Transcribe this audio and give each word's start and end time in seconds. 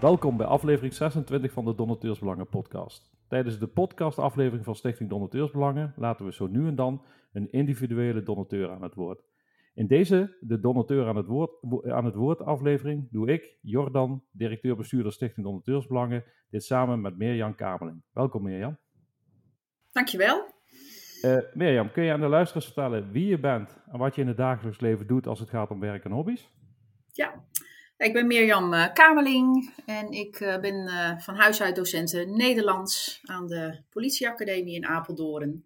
Welkom 0.00 0.36
bij 0.36 0.46
aflevering 0.46 0.94
26 0.94 1.52
van 1.52 1.64
de 1.64 1.74
Donateursbelangen 1.74 2.48
podcast. 2.48 3.10
Tijdens 3.28 3.58
de 3.58 3.66
podcastaflevering 3.66 4.64
van 4.64 4.74
Stichting 4.74 5.10
Donateursbelangen 5.10 5.94
laten 5.96 6.26
we 6.26 6.32
zo 6.32 6.46
nu 6.46 6.66
en 6.66 6.74
dan 6.74 7.04
een 7.32 7.52
individuele 7.52 8.22
donateur 8.22 8.70
aan 8.70 8.82
het 8.82 8.94
woord. 8.94 9.22
In 9.74 9.86
deze, 9.86 10.36
de 10.40 10.60
donateur 10.60 11.08
aan 11.08 11.16
het 11.16 11.26
woord, 11.26 11.50
aan 11.84 12.04
het 12.04 12.14
woord 12.14 12.42
aflevering, 12.42 13.08
doe 13.10 13.32
ik, 13.32 13.58
Jordan, 13.60 14.24
directeur-bestuurder 14.30 15.12
Stichting 15.12 15.46
Donateursbelangen, 15.46 16.24
dit 16.50 16.64
samen 16.64 17.00
met 17.00 17.18
Mirjam 17.18 17.54
Kameling. 17.54 18.02
Welkom 18.12 18.42
Mirjam. 18.42 18.78
Dankjewel. 19.92 20.54
Uh, 21.22 21.38
Mirjam, 21.54 21.90
kun 21.90 22.02
je 22.02 22.12
aan 22.12 22.20
de 22.20 22.28
luisteraars 22.28 22.64
vertellen 22.64 23.10
wie 23.10 23.26
je 23.26 23.40
bent 23.40 23.82
en 23.92 23.98
wat 23.98 24.14
je 24.14 24.20
in 24.20 24.28
het 24.28 24.36
dagelijks 24.36 24.80
leven 24.80 25.06
doet 25.06 25.26
als 25.26 25.40
het 25.40 25.50
gaat 25.50 25.70
om 25.70 25.80
werk 25.80 26.04
en 26.04 26.10
hobby's? 26.10 26.50
Ja, 27.12 27.44
ik 27.96 28.12
ben 28.12 28.26
Mirjam 28.26 28.72
uh, 28.72 28.92
Kameling 28.92 29.74
en 29.86 30.10
ik 30.10 30.40
uh, 30.40 30.58
ben 30.58 30.88
van 31.20 31.34
huis 31.34 31.62
uit 31.62 31.76
docenten 31.76 32.36
Nederlands 32.36 33.20
aan 33.24 33.46
de 33.46 33.82
politieacademie 33.90 34.74
in 34.74 34.86
Apeldoorn. 34.86 35.64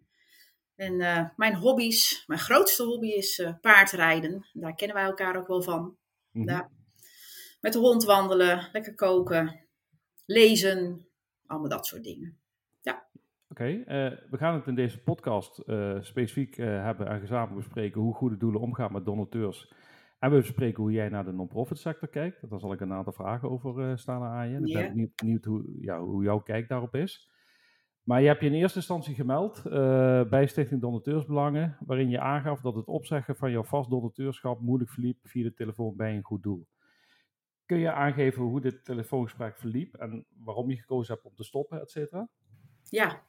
En 0.77 0.97
mijn 1.37 1.55
hobby's, 1.55 2.25
mijn 2.27 2.41
grootste 2.41 2.83
hobby 2.83 3.09
is 3.09 3.47
paardrijden. 3.61 4.47
Daar 4.53 4.75
kennen 4.75 4.97
wij 4.97 5.07
elkaar 5.07 5.37
ook 5.37 5.47
wel 5.47 5.63
van. 5.63 5.97
Mm 6.31 6.49
-hmm. 6.49 6.69
met 7.61 7.73
de 7.73 7.79
hond 7.79 8.05
wandelen, 8.05 8.69
lekker 8.73 8.95
koken, 8.95 9.61
lezen, 10.27 11.07
allemaal 11.47 11.69
dat 11.69 11.87
soort 11.87 12.03
dingen. 12.03 12.41
Oké, 13.51 13.63
okay, 13.63 14.11
uh, 14.11 14.19
we 14.31 14.37
gaan 14.37 14.55
het 14.55 14.67
in 14.67 14.75
deze 14.75 15.03
podcast 15.03 15.63
uh, 15.67 15.97
specifiek 16.01 16.57
uh, 16.57 16.67
hebben 16.67 17.07
en 17.07 17.21
gezamenlijk 17.21 17.57
bespreken 17.57 18.01
hoe 18.01 18.15
goede 18.15 18.37
doelen 18.37 18.61
omgaan 18.61 18.93
met 18.93 19.05
donateurs. 19.05 19.73
En 20.21 20.31
we 20.31 20.37
bespreken 20.37 20.83
hoe 20.83 20.93
jij 20.93 21.09
naar 21.09 21.25
de 21.25 21.33
non-profit 21.33 21.79
sector 21.79 22.09
kijkt. 22.09 22.51
Daar 22.51 22.61
zal 22.61 22.73
ik 22.73 22.81
een 22.81 22.93
aantal 22.93 23.13
vragen 23.13 23.51
over 23.51 23.99
stellen 23.99 24.29
aan 24.29 24.49
je. 24.49 24.57
Ik 24.57 24.73
ben 24.75 24.89
benieuwd, 24.89 25.15
benieuwd 25.15 25.45
hoe, 25.45 25.65
ja, 25.81 26.01
hoe 26.01 26.23
jouw 26.23 26.39
kijk 26.39 26.69
daarop 26.69 26.95
is. 26.95 27.31
Maar 28.03 28.21
je 28.21 28.27
hebt 28.27 28.41
je 28.41 28.47
in 28.47 28.53
eerste 28.53 28.79
instantie 28.79 29.15
gemeld 29.15 29.63
bij 30.31 30.47
Stichting 30.47 30.81
Donateursbelangen, 30.81 31.77
waarin 31.87 32.09
je 32.09 32.21
aangaf 32.21 32.61
dat 32.61 32.75
het 32.75 32.87
opzeggen 32.87 33.37
van 33.37 33.51
jouw 33.51 33.63
vast 33.63 33.91
donateurschap 33.91 34.61
moeilijk 34.61 34.91
verliep 34.91 35.19
via 35.23 35.43
de 35.43 35.55
telefoon 35.55 35.97
bij 35.97 36.17
een 36.17 36.23
goed 36.23 36.43
doel. 36.43 36.67
Kun 37.67 37.79
je 37.79 37.93
aangeven 37.93 38.43
hoe 38.43 38.61
dit 38.61 38.85
telefoongesprek 38.85 39.59
verliep 39.59 39.95
en 39.95 40.27
waarom 40.45 40.71
je 40.71 40.77
gekozen 40.77 41.15
hebt 41.15 41.27
om 41.27 41.35
te 41.35 41.45
stoppen, 41.45 41.81
et 41.81 41.91
cetera? 41.91 42.29
Ja. 42.83 43.23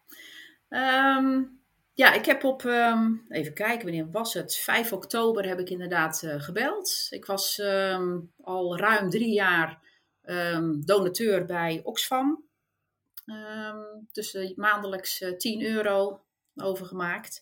Um, 1.17 1.60
ja, 1.93 2.13
ik 2.13 2.25
heb 2.25 2.43
op, 2.43 2.63
um, 2.63 3.25
even 3.29 3.53
kijken, 3.53 3.83
wanneer 3.83 4.11
was 4.11 4.33
het? 4.33 4.55
5 4.55 4.93
oktober 4.93 5.47
heb 5.47 5.59
ik 5.59 5.69
inderdaad 5.69 6.21
uh, 6.25 6.41
gebeld. 6.41 7.07
Ik 7.09 7.25
was 7.25 7.57
um, 7.57 8.31
al 8.41 8.77
ruim 8.77 9.09
drie 9.09 9.33
jaar 9.33 9.89
donateur 10.79 11.45
bij 11.45 11.81
Oxfam. 11.83 12.43
dus 14.11 14.33
uh, 14.33 14.55
maandelijks 14.55 15.21
uh, 15.21 15.37
10 15.37 15.61
euro 15.61 16.21
overgemaakt. 16.55 17.41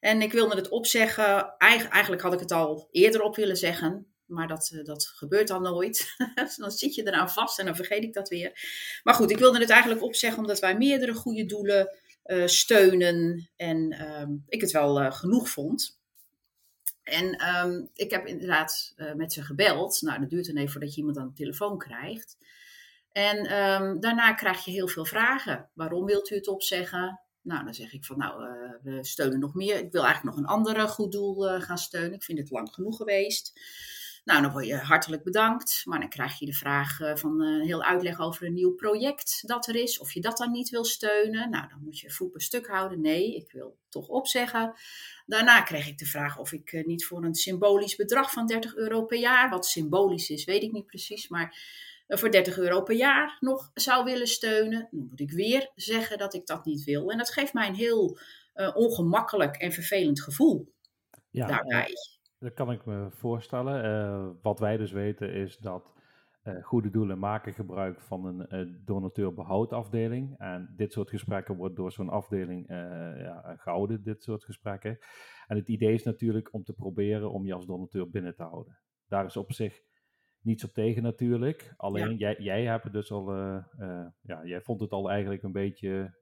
En 0.00 0.22
ik 0.22 0.32
wilde 0.32 0.56
het 0.56 0.68
opzeggen. 0.68 1.54
Eigen, 1.58 1.90
eigenlijk 1.90 2.22
had 2.22 2.32
ik 2.32 2.40
het 2.40 2.52
al 2.52 2.88
eerder 2.90 3.22
op 3.22 3.36
willen 3.36 3.56
zeggen. 3.56 4.06
Maar 4.26 4.48
dat, 4.48 4.80
dat 4.82 5.06
gebeurt 5.06 5.48
dan 5.48 5.62
nooit. 5.62 6.16
dan 6.56 6.70
zit 6.70 6.94
je 6.94 7.06
eraan 7.06 7.30
vast 7.30 7.58
en 7.58 7.66
dan 7.66 7.76
vergeet 7.76 8.02
ik 8.02 8.12
dat 8.12 8.28
weer. 8.28 8.60
Maar 9.02 9.14
goed, 9.14 9.30
ik 9.30 9.38
wilde 9.38 9.58
het 9.58 9.70
eigenlijk 9.70 10.02
opzeggen 10.02 10.40
omdat 10.40 10.58
wij 10.58 10.76
meerdere 10.76 11.14
goede 11.14 11.46
doelen 11.46 11.98
uh, 12.26 12.46
steunen. 12.46 13.50
En 13.56 14.08
um, 14.20 14.44
ik 14.48 14.60
het 14.60 14.70
wel 14.70 15.02
uh, 15.02 15.12
genoeg 15.12 15.48
vond. 15.48 15.98
En 17.02 17.56
um, 17.56 17.90
ik 17.94 18.10
heb 18.10 18.26
inderdaad 18.26 18.94
met 19.16 19.32
ze 19.32 19.42
gebeld. 19.42 20.00
Nou, 20.02 20.20
dat 20.20 20.30
duurt 20.30 20.46
dan 20.46 20.56
even 20.56 20.72
voordat 20.72 20.94
je 20.94 20.96
iemand 20.96 21.18
aan 21.18 21.28
de 21.28 21.34
telefoon 21.34 21.78
krijgt. 21.78 22.36
En 23.12 23.38
um, 23.38 24.00
daarna 24.00 24.34
krijg 24.34 24.64
je 24.64 24.70
heel 24.70 24.88
veel 24.88 25.04
vragen. 25.04 25.68
Waarom 25.72 26.04
wilt 26.04 26.30
u 26.30 26.34
het 26.34 26.48
opzeggen? 26.48 27.20
Nou, 27.42 27.64
dan 27.64 27.74
zeg 27.74 27.92
ik 27.92 28.04
van, 28.04 28.18
nou, 28.18 28.42
we 28.82 29.04
steunen 29.04 29.38
nog 29.38 29.54
meer. 29.54 29.78
Ik 29.78 29.92
wil 29.92 30.04
eigenlijk 30.04 30.36
nog 30.36 30.44
een 30.44 30.50
ander 30.50 30.88
goed 30.88 31.12
doel 31.12 31.60
gaan 31.60 31.78
steunen. 31.78 32.12
Ik 32.12 32.22
vind 32.22 32.38
het 32.38 32.50
lang 32.50 32.74
genoeg 32.74 32.96
geweest. 32.96 33.60
Nou, 34.26 34.42
dan 34.42 34.52
word 34.52 34.66
je 34.66 34.76
hartelijk 34.76 35.22
bedankt. 35.22 35.82
Maar 35.84 36.00
dan 36.00 36.08
krijg 36.08 36.38
je 36.38 36.46
de 36.46 36.52
vraag 36.52 37.00
uh, 37.00 37.16
van 37.16 37.40
een 37.40 37.60
uh, 37.60 37.66
heel 37.66 37.82
uitleg 37.82 38.20
over 38.20 38.46
een 38.46 38.54
nieuw 38.54 38.74
project 38.74 39.42
dat 39.48 39.66
er 39.66 39.76
is. 39.76 39.98
Of 39.98 40.12
je 40.12 40.20
dat 40.20 40.36
dan 40.36 40.50
niet 40.50 40.68
wil 40.68 40.84
steunen. 40.84 41.50
Nou, 41.50 41.68
dan 41.68 41.80
moet 41.82 41.98
je 41.98 42.10
voet 42.10 42.30
per 42.30 42.42
stuk 42.42 42.66
houden. 42.66 43.00
Nee, 43.00 43.36
ik 43.36 43.52
wil 43.52 43.78
toch 43.88 44.08
opzeggen. 44.08 44.74
Daarna 45.26 45.62
kreeg 45.62 45.86
ik 45.88 45.98
de 45.98 46.06
vraag 46.06 46.38
of 46.38 46.52
ik 46.52 46.72
uh, 46.72 46.84
niet 46.84 47.06
voor 47.06 47.24
een 47.24 47.34
symbolisch 47.34 47.96
bedrag 47.96 48.30
van 48.30 48.46
30 48.46 48.74
euro 48.74 49.04
per 49.04 49.18
jaar. 49.18 49.50
Wat 49.50 49.66
symbolisch 49.66 50.30
is, 50.30 50.44
weet 50.44 50.62
ik 50.62 50.72
niet 50.72 50.86
precies. 50.86 51.28
Maar 51.28 51.58
voor 52.08 52.30
30 52.30 52.58
euro 52.58 52.82
per 52.82 52.96
jaar 52.96 53.36
nog 53.40 53.70
zou 53.74 54.04
willen 54.04 54.28
steunen. 54.28 54.88
Dan 54.90 55.06
moet 55.08 55.20
ik 55.20 55.30
weer 55.30 55.70
zeggen 55.74 56.18
dat 56.18 56.34
ik 56.34 56.46
dat 56.46 56.64
niet 56.64 56.84
wil. 56.84 57.10
En 57.10 57.18
dat 57.18 57.30
geeft 57.30 57.52
mij 57.52 57.68
een 57.68 57.74
heel 57.74 58.18
ongemakkelijk 58.74 59.56
en 59.56 59.72
vervelend 59.72 60.22
gevoel 60.22 60.72
ja, 61.30 61.46
daarbij. 61.46 62.15
Dat 62.38 62.52
kan 62.52 62.72
ik 62.72 62.84
me 62.84 63.06
voorstellen. 63.10 63.84
Uh, 63.84 64.30
wat 64.42 64.58
wij 64.58 64.76
dus 64.76 64.92
weten 64.92 65.32
is 65.32 65.58
dat 65.58 65.94
uh, 66.44 66.64
goede 66.64 66.90
doelen 66.90 67.18
maken 67.18 67.52
gebruik 67.52 68.00
van 68.00 68.24
een 68.24 68.66
uh, 68.68 68.74
donateur-behoudafdeling. 68.84 70.38
En 70.38 70.72
dit 70.76 70.92
soort 70.92 71.08
gesprekken 71.08 71.56
wordt 71.56 71.76
door 71.76 71.92
zo'n 71.92 72.08
afdeling 72.08 72.68
ja, 72.68 73.56
gehouden, 73.56 74.02
dit 74.02 74.22
soort 74.22 74.44
gesprekken. 74.44 74.98
En 75.46 75.56
het 75.56 75.68
idee 75.68 75.92
is 75.92 76.02
natuurlijk 76.02 76.54
om 76.54 76.64
te 76.64 76.72
proberen 76.72 77.30
om 77.30 77.46
je 77.46 77.54
als 77.54 77.66
donateur 77.66 78.10
binnen 78.10 78.34
te 78.34 78.42
houden. 78.42 78.78
Daar 79.08 79.24
is 79.24 79.36
op 79.36 79.52
zich 79.52 79.80
niets 80.40 80.64
op 80.64 80.70
tegen 80.70 81.02
natuurlijk. 81.02 81.74
Alleen 81.76 82.10
ja. 82.10 82.16
jij, 82.16 82.36
jij 82.38 82.64
hebt 82.64 82.84
het 82.84 82.92
dus 82.92 83.12
al, 83.12 83.32
ja, 84.22 84.40
jij 84.44 84.60
vond 84.60 84.80
het 84.80 84.92
al 84.92 85.10
eigenlijk 85.10 85.42
een 85.42 85.52
beetje 85.52 86.14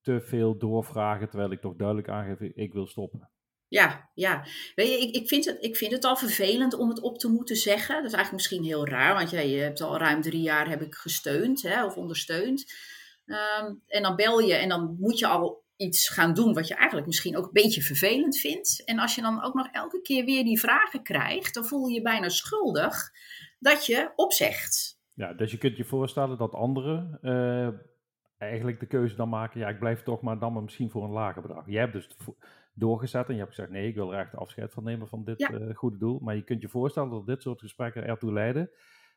te 0.00 0.20
veel 0.20 0.58
doorvragen, 0.58 1.28
terwijl 1.28 1.50
ik 1.50 1.60
toch 1.60 1.76
duidelijk 1.76 2.08
aangeef, 2.08 2.40
ik 2.40 2.72
wil 2.72 2.86
stoppen. 2.86 3.30
Ja, 3.68 4.10
ja. 4.14 4.46
Weet 4.74 4.88
je, 4.88 4.98
ik, 4.98 5.14
ik, 5.14 5.28
vind 5.28 5.44
het, 5.44 5.56
ik 5.60 5.76
vind 5.76 5.92
het 5.92 6.04
al 6.04 6.16
vervelend 6.16 6.74
om 6.74 6.88
het 6.88 7.00
op 7.00 7.18
te 7.18 7.28
moeten 7.28 7.56
zeggen. 7.56 7.94
Dat 7.94 8.04
is 8.04 8.12
eigenlijk 8.12 8.32
misschien 8.32 8.64
heel 8.64 8.88
raar, 8.88 9.14
want 9.14 9.30
ja, 9.30 9.40
je 9.40 9.56
hebt 9.56 9.80
al 9.80 9.98
ruim 9.98 10.22
drie 10.22 10.42
jaar 10.42 10.68
heb 10.68 10.82
ik 10.82 10.94
gesteund 10.94 11.62
hè, 11.62 11.84
of 11.84 11.96
ondersteund. 11.96 12.72
Um, 13.26 13.82
en 13.86 14.02
dan 14.02 14.16
bel 14.16 14.38
je 14.38 14.54
en 14.54 14.68
dan 14.68 14.96
moet 15.00 15.18
je 15.18 15.26
al 15.26 15.64
iets 15.76 16.08
gaan 16.08 16.34
doen 16.34 16.54
wat 16.54 16.68
je 16.68 16.74
eigenlijk 16.74 17.06
misschien 17.06 17.36
ook 17.36 17.44
een 17.44 17.52
beetje 17.52 17.82
vervelend 17.82 18.38
vindt. 18.38 18.84
En 18.84 18.98
als 18.98 19.14
je 19.14 19.22
dan 19.22 19.42
ook 19.42 19.54
nog 19.54 19.68
elke 19.72 20.00
keer 20.00 20.24
weer 20.24 20.44
die 20.44 20.60
vragen 20.60 21.02
krijgt, 21.02 21.54
dan 21.54 21.64
voel 21.64 21.86
je 21.86 21.94
je 21.94 22.02
bijna 22.02 22.28
schuldig 22.28 23.10
dat 23.58 23.86
je 23.86 24.12
opzegt. 24.16 24.98
Ja, 25.14 25.32
dus 25.32 25.50
je 25.50 25.58
kunt 25.58 25.76
je 25.76 25.84
voorstellen 25.84 26.38
dat 26.38 26.52
anderen 26.52 27.18
uh, 27.22 27.68
eigenlijk 28.38 28.80
de 28.80 28.86
keuze 28.86 29.16
dan 29.16 29.28
maken, 29.28 29.60
ja, 29.60 29.68
ik 29.68 29.78
blijf 29.78 30.02
toch 30.02 30.20
maar 30.20 30.38
dan 30.38 30.52
maar 30.52 30.62
misschien 30.62 30.90
voor 30.90 31.04
een 31.04 31.10
lager 31.10 31.42
bedrag. 31.42 31.64
Jij 31.66 31.80
hebt 31.80 31.92
dus 31.92 32.08
doorgezet 32.78 33.28
en 33.28 33.34
je 33.34 33.40
hebt 33.40 33.54
gezegd, 33.54 33.70
nee, 33.70 33.88
ik 33.88 33.94
wil 33.94 34.12
er 34.12 34.20
echt 34.20 34.36
afscheid 34.36 34.72
van 34.72 34.84
nemen 34.84 35.08
van 35.08 35.24
dit 35.24 35.38
ja. 35.38 35.50
uh, 35.50 35.74
goede 35.74 35.98
doel. 35.98 36.18
Maar 36.18 36.36
je 36.36 36.44
kunt 36.44 36.62
je 36.62 36.68
voorstellen 36.68 37.10
dat 37.10 37.26
dit 37.26 37.42
soort 37.42 37.60
gesprekken 37.60 38.04
ertoe 38.04 38.32
leiden 38.32 38.70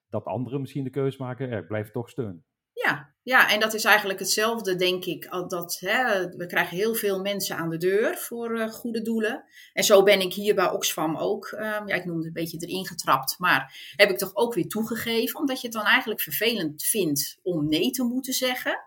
dat 0.09 0.25
anderen 0.25 0.61
misschien 0.61 0.83
de 0.83 0.89
keuze 0.89 1.17
maken, 1.19 1.51
ik 1.51 1.67
blijf 1.67 1.91
toch 1.91 2.09
steunen. 2.09 2.43
Ja, 2.73 3.13
ja, 3.23 3.51
en 3.51 3.59
dat 3.59 3.73
is 3.73 3.83
eigenlijk 3.83 4.19
hetzelfde, 4.19 4.75
denk 4.75 5.05
ik. 5.05 5.29
Dat, 5.47 5.77
hè, 5.79 6.27
we 6.29 6.45
krijgen 6.45 6.77
heel 6.77 6.95
veel 6.95 7.21
mensen 7.21 7.55
aan 7.55 7.69
de 7.69 7.77
deur 7.77 8.17
voor 8.17 8.57
uh, 8.57 8.67
goede 8.67 9.01
doelen. 9.01 9.43
En 9.73 9.83
zo 9.83 10.03
ben 10.03 10.21
ik 10.21 10.33
hier 10.33 10.55
bij 10.55 10.69
Oxfam 10.69 11.17
ook. 11.17 11.51
Uh, 11.51 11.59
ja, 11.59 11.95
ik 11.95 12.05
noem 12.05 12.17
het 12.17 12.25
een 12.25 12.33
beetje 12.33 12.57
erin 12.57 12.87
getrapt. 12.87 13.35
Maar 13.39 13.93
heb 13.95 14.09
ik 14.09 14.17
toch 14.17 14.35
ook 14.35 14.53
weer 14.53 14.67
toegegeven. 14.67 15.39
Omdat 15.39 15.61
je 15.61 15.67
het 15.67 15.75
dan 15.75 15.85
eigenlijk 15.85 16.21
vervelend 16.21 16.83
vindt 16.83 17.39
om 17.43 17.67
nee 17.67 17.89
te 17.89 18.03
moeten 18.03 18.33
zeggen. 18.33 18.79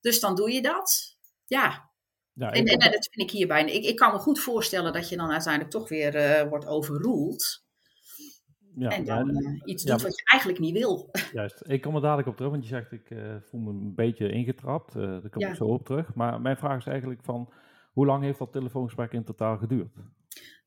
Dus 0.00 0.20
dan 0.20 0.34
doe 0.34 0.52
je 0.52 0.62
dat. 0.62 1.18
Ja, 1.46 1.91
ja, 2.34 2.50
en, 2.50 2.66
en, 2.66 2.78
en, 2.78 2.90
dat 2.90 3.08
vind 3.10 3.30
ik 3.30 3.30
hierbij. 3.30 3.64
Ik, 3.64 3.84
ik 3.84 3.96
kan 3.96 4.12
me 4.12 4.18
goed 4.18 4.40
voorstellen 4.40 4.92
dat 4.92 5.08
je 5.08 5.16
dan 5.16 5.30
uiteindelijk 5.30 5.72
toch 5.72 5.88
weer 5.88 6.14
uh, 6.14 6.48
wordt 6.48 6.66
overroeld. 6.66 7.64
Ja, 8.74 8.90
en 8.90 9.04
dan 9.04 9.26
ja, 9.26 9.50
uh, 9.50 9.60
iets 9.64 9.82
doet 9.82 10.02
wat 10.02 10.16
je 10.16 10.22
eigenlijk 10.24 10.60
niet 10.60 10.72
wil. 10.72 11.10
Juist, 11.32 11.62
ik 11.66 11.80
kom 11.80 11.94
er 11.94 12.00
dadelijk 12.00 12.28
op 12.28 12.36
terug, 12.36 12.50
want 12.50 12.62
je 12.62 12.68
zegt 12.68 12.92
ik 12.92 13.10
uh, 13.10 13.34
voel 13.40 13.60
me 13.60 13.70
een 13.70 13.94
beetje 13.94 14.32
ingetrapt. 14.32 14.92
daar 14.92 15.30
kom 15.30 15.42
ik 15.42 15.54
zo 15.54 15.64
op 15.64 15.84
terug. 15.84 16.14
Maar 16.14 16.40
mijn 16.40 16.56
vraag 16.56 16.78
is 16.78 16.86
eigenlijk 16.86 17.24
van, 17.24 17.52
hoe 17.92 18.06
lang 18.06 18.22
heeft 18.22 18.38
dat 18.38 18.52
telefoongesprek 18.52 19.12
in 19.12 19.24
totaal 19.24 19.58
geduurd? 19.58 19.92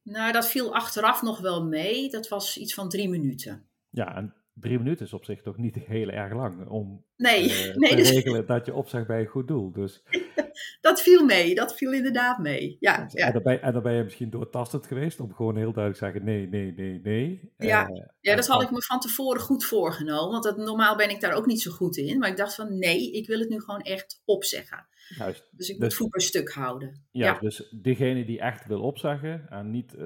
Nou, 0.03 0.31
dat 0.31 0.49
viel 0.49 0.73
achteraf 0.75 1.21
nog 1.21 1.39
wel 1.39 1.65
mee. 1.65 2.09
Dat 2.09 2.27
was 2.27 2.57
iets 2.57 2.73
van 2.73 2.89
drie 2.89 3.09
minuten. 3.09 3.65
Ja, 3.89 4.15
en 4.15 4.33
drie 4.53 4.77
minuten 4.77 5.05
is 5.05 5.13
op 5.13 5.25
zich 5.25 5.41
toch 5.41 5.57
niet 5.57 5.75
heel 5.75 6.09
erg 6.09 6.33
lang 6.33 6.67
om 6.67 7.05
nee, 7.17 7.41
nee, 7.75 7.89
te 7.89 7.95
dus... 7.95 8.09
regelen 8.09 8.45
dat 8.45 8.65
je 8.65 8.73
opzegt 8.73 9.07
bij 9.07 9.19
een 9.19 9.27
goed 9.27 9.47
doel. 9.47 9.71
Dus 9.71 10.03
dat 10.81 11.01
viel 11.01 11.25
mee. 11.25 11.55
Dat 11.55 11.75
viel 11.75 11.93
inderdaad 11.93 12.37
mee. 12.37 12.77
Ja, 12.79 13.05
ja. 13.07 13.25
En, 13.25 13.33
dan 13.33 13.43
ben, 13.43 13.61
en 13.61 13.95
je 13.95 14.03
misschien 14.03 14.29
doortastend 14.29 14.87
geweest 14.87 15.19
om 15.19 15.33
gewoon 15.33 15.57
heel 15.57 15.73
duidelijk 15.73 15.97
te 15.97 16.05
zeggen 16.05 16.23
nee, 16.23 16.47
nee, 16.47 16.73
nee, 16.73 16.99
nee. 17.03 17.53
Ja, 17.57 17.89
uh, 17.89 18.05
ja 18.19 18.35
dat 18.35 18.47
had 18.47 18.61
ik 18.61 18.71
me 18.71 18.81
van 18.81 18.99
tevoren 18.99 19.41
goed 19.41 19.65
voorgenomen. 19.65 20.31
Want 20.31 20.43
dat, 20.43 20.57
normaal 20.57 20.95
ben 20.95 21.09
ik 21.09 21.21
daar 21.21 21.33
ook 21.33 21.45
niet 21.45 21.61
zo 21.61 21.71
goed 21.71 21.97
in. 21.97 22.19
Maar 22.19 22.29
ik 22.29 22.37
dacht 22.37 22.55
van 22.55 22.77
nee, 22.77 23.11
ik 23.11 23.27
wil 23.27 23.39
het 23.39 23.49
nu 23.49 23.59
gewoon 23.59 23.81
echt 23.81 24.21
opzeggen. 24.25 24.87
Juist. 25.17 25.49
Dus 25.51 25.69
ik 25.69 25.79
moet 25.79 25.89
dus, 25.89 25.97
voet 25.97 26.09
bij 26.09 26.21
stuk 26.21 26.51
houden. 26.51 27.05
Ja, 27.11 27.25
ja, 27.25 27.39
dus 27.39 27.75
degene 27.81 28.25
die 28.25 28.39
echt 28.39 28.65
wil 28.65 28.81
opzeggen 28.81 29.49
en 29.49 29.71
niet, 29.71 29.93
uh, 29.93 30.03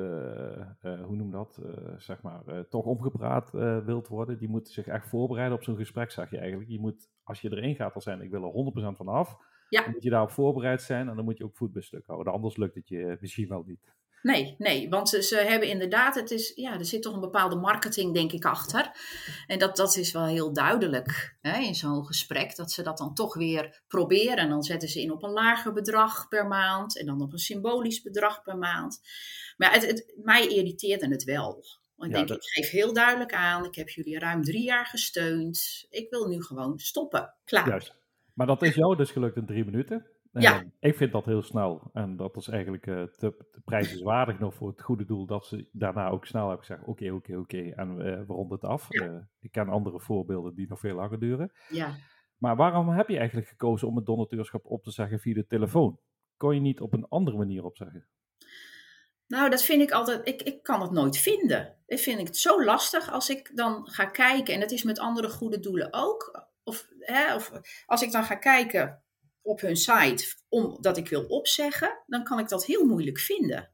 uh, 0.82 1.06
hoe 1.06 1.16
noem 1.16 1.32
dat, 1.32 1.60
zeg 1.98 2.22
maar, 2.22 2.68
toch 2.70 2.86
omgepraat 2.86 3.52
wilt 3.86 4.08
worden, 4.08 4.38
die 4.38 4.50
moet 4.50 4.70
zich 4.70 4.88
echt 4.88 5.08
voorbereiden 5.08 5.58
op 5.58 5.64
zo'n 5.64 5.78
gesprek, 5.78 6.12
zeg 6.12 6.30
je 6.30 6.38
eigenlijk. 6.38 6.70
Je 6.70 6.80
moet, 6.80 7.10
als 7.24 7.42
je 7.42 7.52
erin 7.52 7.76
gaat, 7.76 7.96
al 7.96 8.02
zijn, 8.02 8.22
ik 8.22 8.32
wil 8.32 8.44
er 8.44 8.92
100% 8.94 8.98
van 8.98 9.08
af. 9.08 9.38
Ja. 9.70 9.82
Dan 9.82 9.92
moet 9.92 10.04
je 10.04 10.10
daarop 10.10 10.32
voorbereid 10.32 10.82
zijn 10.82 11.10
en 11.10 11.16
dan 11.16 11.26
moet 11.26 11.38
je 11.38 11.44
ook 11.44 11.58
voet 11.58 11.72
bij 11.72 11.82
stuk 11.82 12.08
houden. 12.08 12.34
Anders 12.34 12.58
lukt 12.58 12.76
het 12.76 12.88
je 12.88 13.18
misschien 13.22 13.48
wel 13.48 13.64
niet. 13.66 13.98
Nee, 14.22 14.56
nee, 14.58 14.90
want 14.90 15.10
ze, 15.10 15.22
ze, 15.22 15.36
hebben 15.36 15.70
inderdaad, 15.70 16.16
het 16.16 16.32
is, 16.32 16.52
ja, 16.56 16.74
er 16.74 16.86
zit 16.86 17.02
toch 17.02 17.14
een 17.14 17.20
bepaalde 17.20 17.56
marketing, 17.56 18.14
denk 18.14 18.32
ik, 18.32 18.46
achter. 18.46 18.92
En 19.48 19.60
dat, 19.60 19.76
dat 19.76 19.96
is 19.96 20.12
wel 20.12 20.26
heel 20.26 20.54
duidelijk 20.54 21.38
hè, 21.42 21.60
in 21.60 21.76
zo'n 21.76 22.06
gesprek, 22.06 22.56
dat 22.56 22.72
ze 22.72 22.84
dat 22.84 22.98
dan 22.98 23.14
toch 23.14 23.36
weer 23.36 23.82
proberen. 23.88 24.38
En 24.38 24.50
dan 24.50 24.64
zetten 24.64 24.90
ze 24.90 25.02
in 25.02 25.12
op 25.12 25.24
een 25.24 25.32
lager 25.32 25.74
bedrag 25.74 26.28
per 26.28 26.48
maand 26.48 27.00
en 27.00 27.06
dan 27.06 27.22
op 27.22 27.34
een 27.34 27.40
symbolisch 27.40 28.02
bedrag 28.02 28.42
per 28.42 28.58
maand. 28.58 29.02
Maar 29.58 29.74
het, 29.74 29.86
het, 29.86 30.14
mij 30.24 30.48
irriteerde 30.48 31.08
het 31.08 31.24
wel. 31.24 31.66
Want 31.96 32.12
ik 32.12 32.28
denk, 32.28 32.30
ik 32.30 32.50
geef 32.50 32.70
heel 32.70 32.94
duidelijk 32.94 33.34
aan, 33.34 33.66
ik 33.66 33.76
heb 33.76 33.90
jullie 33.90 34.20
ruim 34.20 34.44
drie 34.44 34.64
jaar 34.64 34.86
gesteund. 34.86 35.86
Ik 35.90 36.10
wil 36.10 36.28
nu 36.28 36.44
gewoon 36.44 36.80
stoppen. 36.80 37.34
Klaar. 37.46 37.68
Juist. 37.68 37.98
Maar 38.40 38.48
dat 38.48 38.62
is 38.62 38.76
jou 38.76 38.96
dus 38.96 39.12
gelukt 39.12 39.36
in 39.36 39.46
drie 39.46 39.66
minuten. 39.66 40.06
Ja. 40.32 40.64
ik 40.80 40.96
vind 40.96 41.12
dat 41.12 41.26
heel 41.26 41.42
snel. 41.42 41.90
En 41.94 42.16
dat 42.18 42.36
is 42.36 42.48
eigenlijk 42.48 42.86
uh, 42.86 43.04
te, 43.04 43.36
te 43.52 43.62
prijzenswaardig 43.66 44.40
nog 44.40 44.54
voor 44.54 44.70
het 44.70 44.82
goede 44.82 45.06
doel. 45.06 45.26
Dat 45.26 45.46
ze 45.46 45.68
daarna 45.72 46.10
ook 46.10 46.26
snel 46.26 46.48
hebben 46.48 46.66
gezegd: 46.66 46.84
oké, 46.86 47.12
oké, 47.12 47.38
oké. 47.38 47.58
En 47.58 47.90
uh, 47.90 47.98
we 47.98 48.34
ronden 48.34 48.58
het 48.62 48.70
af. 48.70 48.88
Uh, 48.90 49.16
ik 49.40 49.52
ken 49.52 49.70
andere 49.70 50.00
voorbeelden 50.00 50.56
die 50.56 50.68
nog 50.70 50.80
veel 50.80 50.96
langer 50.96 51.20
duren. 51.20 51.52
Ja. 51.70 51.96
Maar 52.38 52.56
waarom 52.56 52.90
heb 52.90 53.08
je 53.08 53.18
eigenlijk 53.18 53.48
gekozen 53.48 53.88
om 53.88 53.96
het 53.96 54.06
donateurschap 54.06 54.66
op 54.66 54.84
te 54.84 54.92
zeggen 54.92 55.20
via 55.20 55.34
de 55.34 55.48
telefoon? 55.48 56.00
Kon 56.38 56.54
je 56.54 56.62
niet 56.62 56.82
op 56.82 56.94
een 56.94 57.08
andere 57.08 57.38
manier 57.38 57.64
opzeggen? 57.64 58.08
Nou, 59.28 59.50
dat 59.50 59.64
vind 59.64 59.82
ik 59.82 59.92
altijd. 59.92 60.28
Ik, 60.28 60.42
ik 60.42 60.64
kan 60.64 60.82
het 60.82 60.92
nooit 60.92 61.18
vinden. 61.18 61.76
Ik 61.86 62.00
vind 62.00 62.28
het 62.28 62.38
zo 62.38 62.64
lastig 62.64 63.12
als 63.12 63.30
ik 63.30 63.52
dan 63.56 63.88
ga 63.88 64.06
kijken. 64.06 64.54
En 64.54 64.60
dat 64.60 64.72
is 64.72 64.84
met 64.84 65.00
andere 65.00 65.30
goede 65.30 65.60
doelen 65.60 65.94
ook. 65.94 66.48
Of, 66.70 66.88
hè, 67.00 67.36
of 67.36 67.52
als 67.86 68.02
ik 68.02 68.12
dan 68.12 68.24
ga 68.24 68.36
kijken 68.36 69.04
op 69.42 69.62
hun 69.62 69.76
site 69.76 70.36
omdat 70.50 70.98
ik 70.98 71.10
wil 71.10 71.26
opzeggen, 71.26 72.04
dan 72.08 72.24
kan 72.24 72.40
ik 72.40 72.50
dat 72.50 72.66
heel 72.66 72.86
moeilijk 72.86 73.20
vinden. 73.20 73.70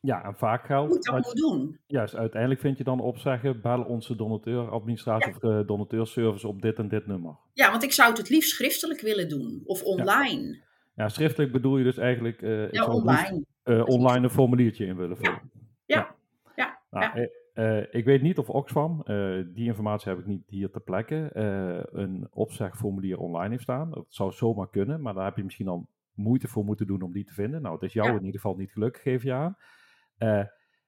Ja, 0.00 0.24
en 0.24 0.34
vaak 0.34 0.66
geldt... 0.66 0.94
Ik 0.94 1.02
dat 1.02 1.24
moet 1.24 1.36
doen. 1.36 1.80
Juist, 1.86 2.14
uiteindelijk 2.14 2.60
vind 2.60 2.78
je 2.78 2.84
dan 2.84 3.00
opzeggen, 3.00 3.60
bel 3.60 3.82
onze 3.82 4.16
donateur, 4.16 4.70
administratie 4.70 5.34
ja. 5.40 5.58
of 5.58 5.66
donateurservice 5.66 6.48
op 6.48 6.62
dit 6.62 6.78
en 6.78 6.88
dit 6.88 7.06
nummer. 7.06 7.36
Ja, 7.52 7.70
want 7.70 7.82
ik 7.82 7.92
zou 7.92 8.08
het 8.08 8.18
het 8.18 8.28
liefst 8.28 8.50
schriftelijk 8.50 9.00
willen 9.00 9.28
doen, 9.28 9.62
of 9.64 9.82
online. 9.82 10.52
Ja, 10.52 10.62
ja 10.94 11.08
schriftelijk 11.08 11.52
bedoel 11.52 11.76
je 11.76 11.84
dus 11.84 11.96
eigenlijk... 11.96 12.42
Uh, 12.42 12.70
ja, 12.70 12.86
online. 12.86 13.44
uh, 13.64 13.84
online 13.84 14.24
een 14.24 14.30
formuliertje 14.30 14.86
in 14.86 14.96
willen 14.96 15.16
vullen. 15.16 15.50
Ja, 15.86 16.16
ja. 16.56 16.80
ja. 16.90 17.14
Nou, 17.14 17.28
uh, 17.54 17.94
ik 17.94 18.04
weet 18.04 18.22
niet 18.22 18.38
of 18.38 18.50
Oxfam, 18.50 19.02
uh, 19.04 19.44
die 19.54 19.66
informatie 19.66 20.10
heb 20.10 20.18
ik 20.18 20.26
niet 20.26 20.50
hier 20.50 20.70
ter 20.70 20.80
plekke, 20.80 21.30
uh, 21.34 22.00
een 22.00 22.26
opzegformulier 22.30 23.18
online 23.18 23.50
heeft 23.50 23.62
staan. 23.62 23.90
Dat 23.90 24.06
zou 24.08 24.32
zomaar 24.32 24.70
kunnen, 24.70 25.00
maar 25.00 25.14
daar 25.14 25.24
heb 25.24 25.36
je 25.36 25.44
misschien 25.44 25.66
dan 25.66 25.88
moeite 26.12 26.48
voor 26.48 26.64
moeten 26.64 26.86
doen 26.86 27.02
om 27.02 27.12
die 27.12 27.24
te 27.24 27.34
vinden. 27.34 27.62
Nou, 27.62 27.74
het 27.74 27.82
is 27.82 27.92
jou 27.92 28.08
in 28.08 28.24
ieder 28.24 28.40
geval 28.40 28.56
niet 28.56 28.72
gelukt, 28.72 28.98
geef 28.98 29.22
je 29.22 29.32
aan. 29.32 29.56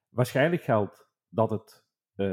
waarschijnlijk 0.08 0.62
geldt 0.62 1.08
dat 1.28 1.50
het 1.50 1.84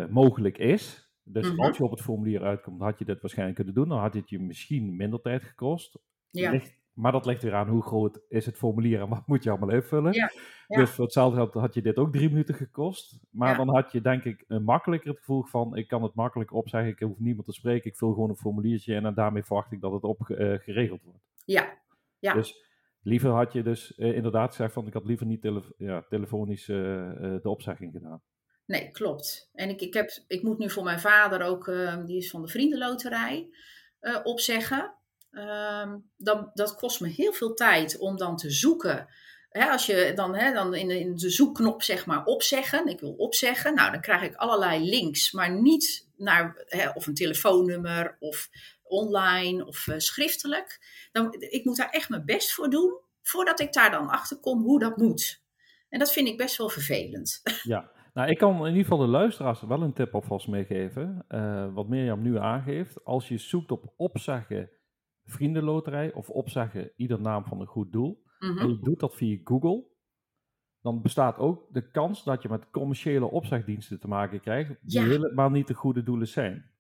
mogelijk 0.10 0.58
is. 0.58 1.12
Dus 1.24 1.46
mm 1.46 1.56
-hmm. 1.56 1.66
als 1.66 1.78
je 1.78 1.84
op 1.84 1.92
het 1.92 2.02
formulier 2.02 2.44
uitkomt, 2.44 2.82
had 2.82 3.00
je 3.00 3.06
dit 3.06 3.22
waarschijnlijk 3.22 3.58
kunnen 3.58 3.76
doen. 3.76 3.90
Dan 3.90 4.00
had 4.00 4.14
het 4.14 4.30
je 4.30 4.40
misschien 4.40 4.96
minder 4.96 5.22
tijd 5.22 5.44
gekost. 5.44 6.00
Ja. 6.30 6.52
Ligt 6.52 6.83
maar 6.94 7.12
dat 7.12 7.26
ligt 7.26 7.44
weer 7.44 7.54
aan 7.54 7.68
hoe 7.68 7.84
groot 7.84 8.20
is 8.30 8.46
het 8.46 8.58
formulier 8.58 9.02
en 9.02 9.10
wat 9.10 9.28
moet 9.28 9.44
je 9.44 9.50
allemaal 9.50 9.70
invullen. 9.70 10.14
Ja, 10.14 10.32
Dus 10.68 10.90
voor 10.90 11.04
hetzelfde 11.04 11.40
had, 11.40 11.54
had 11.54 11.74
je 11.74 11.82
dit 11.82 11.98
ook 11.98 12.12
drie 12.12 12.30
minuten 12.30 12.56
gekost. 12.56 13.20
Maar 13.30 13.58
dan 13.58 13.70
had 13.70 13.92
je 13.92 14.02
denk 14.02 14.24
ik 14.24 14.44
een 14.48 14.64
makkelijker 14.64 15.10
het 15.10 15.20
gevoel 15.20 15.44
van 15.44 15.76
ik 15.76 15.88
kan 15.88 16.04
het 16.04 16.14
makkelijk 16.14 16.54
opzeggen, 16.54 16.92
ik 16.92 17.00
hoef 17.00 17.20
niemand 17.20 17.46
te 17.46 17.54
spreken, 17.54 17.90
ik 17.90 17.98
vul 17.98 18.14
gewoon 18.14 18.30
een 18.30 18.36
formuliertje 18.36 18.96
en 18.96 19.14
daarmee 19.14 19.44
verwacht 19.44 19.72
ik 19.72 19.82
dat 19.82 19.92
het 19.92 20.04
op 20.04 20.30
uh, 20.30 20.60
geregeld 20.60 21.04
wordt. 21.04 21.24
Ja. 21.46 21.78
ja. 22.20 22.34
Dus 22.34 22.66
liever 23.02 23.30
had 23.30 23.54
je 23.54 23.64
dus 23.64 23.98
uh, 23.98 24.16
inderdaad 24.16 24.50
gezegd 24.50 24.74
van 24.74 24.88
ik 24.88 24.94
had 24.94 25.06
liever 25.06 25.26
niet 25.26 25.42
tele 25.42 25.62
ja, 25.78 26.06
telefonisch 26.10 26.68
uh, 26.68 26.78
de 27.18 27.50
opzegging 27.50 27.92
gedaan. 27.92 28.22
Nee, 28.66 28.92
klopt. 28.92 29.50
En 29.54 29.70
ik, 29.70 29.82
ik, 29.82 29.94
heb, 29.94 30.10
ik 30.28 30.44
moet 30.44 30.58
nu 30.58 30.70
voor 30.70 30.84
mijn 30.84 31.00
vader 31.00 31.42
ook, 31.42 31.66
die 32.06 32.18
is 32.18 32.30
van 32.30 32.42
de 32.42 32.48
Vriendenloterij, 32.48 33.50
opzeggen. 34.24 34.94
Um, 35.34 36.10
dan, 36.18 36.52
dat 36.54 36.76
kost 36.76 37.00
me 37.00 37.08
heel 37.08 37.34
veel 37.34 37.54
tijd 37.54 37.98
om 37.98 38.18
dan 38.18 38.38
te 38.38 38.52
zoeken. 38.52 39.08
als 39.52 39.86
je 39.86 40.12
dan, 40.16 40.32
dan 40.32 40.74
in, 40.74 40.88
de, 40.88 41.00
in 41.00 41.16
de 41.16 41.30
zoekknop 41.30 41.84
zeg 41.84 42.06
maar 42.06 42.26
opzeggen, 42.26 42.88
ik 42.88 43.00
wil 43.00 43.14
opzeggen, 43.14 43.76
nou 43.76 43.92
dan 43.92 44.02
krijg 44.02 44.22
ik 44.22 44.36
allerlei 44.36 44.90
links, 44.90 45.32
maar 45.32 45.52
niet 45.62 46.08
naar 46.18 46.66
of 46.94 47.08
een 47.08 47.14
telefoonnummer 47.14 48.18
of 48.20 48.50
online 48.84 49.66
of 49.66 49.88
uh, 49.88 49.98
schriftelijk. 49.98 50.80
Dan, 51.12 51.36
ik 51.40 51.66
moet 51.66 51.78
daar 51.78 51.90
echt 51.90 52.10
mijn 52.10 52.26
best 52.26 52.54
voor 52.54 52.70
doen 52.70 53.00
voordat 53.22 53.60
ik 53.60 53.74
daar 53.74 53.92
dan 53.92 54.10
achter 54.10 54.38
kom 54.38 54.62
hoe 54.62 54.80
dat 54.80 54.98
moet. 54.98 55.42
En 55.90 56.00
dat 56.00 56.12
vind 56.12 56.28
ik 56.28 56.38
best 56.38 56.58
wel 56.58 56.70
vervelend. 56.70 57.42
Ja, 57.64 57.92
nou, 58.14 58.30
ik 58.30 58.38
kan 58.38 58.60
in 58.60 58.66
ieder 58.66 58.82
geval 58.82 58.98
de 58.98 59.08
luisteraars 59.08 59.62
wel 59.62 59.82
een 59.82 59.94
tip 59.94 60.14
alvast 60.14 60.48
meegeven. 60.48 61.26
Uh, 61.30 61.74
wat 61.74 61.88
Mirjam 61.88 62.22
nu 62.22 62.38
aangeeft. 62.38 63.06
Als 63.06 63.28
je 63.28 63.38
zoekt 63.38 63.72
op 63.72 63.94
opzeggen 63.98 64.70
vriendenloterij 65.26 66.14
of 66.14 66.30
opzeggen 66.30 66.92
ieder 66.96 67.22
naam 67.22 67.46
van 67.46 67.60
een 67.60 67.68
goed 67.68 67.92
doel. 67.92 68.24
En 68.40 68.68
je 68.68 68.74
mhm. 68.74 68.84
doet 68.84 69.00
dat 69.00 69.16
via 69.16 69.40
Google. 69.44 69.92
Dan 70.82 71.02
bestaat 71.02 71.38
ook 71.38 71.74
de 71.74 71.92
kans 71.92 72.24
dat 72.24 72.42
je 72.42 72.50
met 72.50 72.70
commerciële 72.70 73.32
opzegdiensten 73.32 74.00
te 74.00 74.08
maken 74.08 74.40
krijgt, 74.40 74.76
die 74.82 75.02
helemaal 75.02 75.50
niet 75.50 75.68
de 75.68 75.74
goede 75.74 76.04
doelen 76.04 76.28
zijn. 76.28 76.72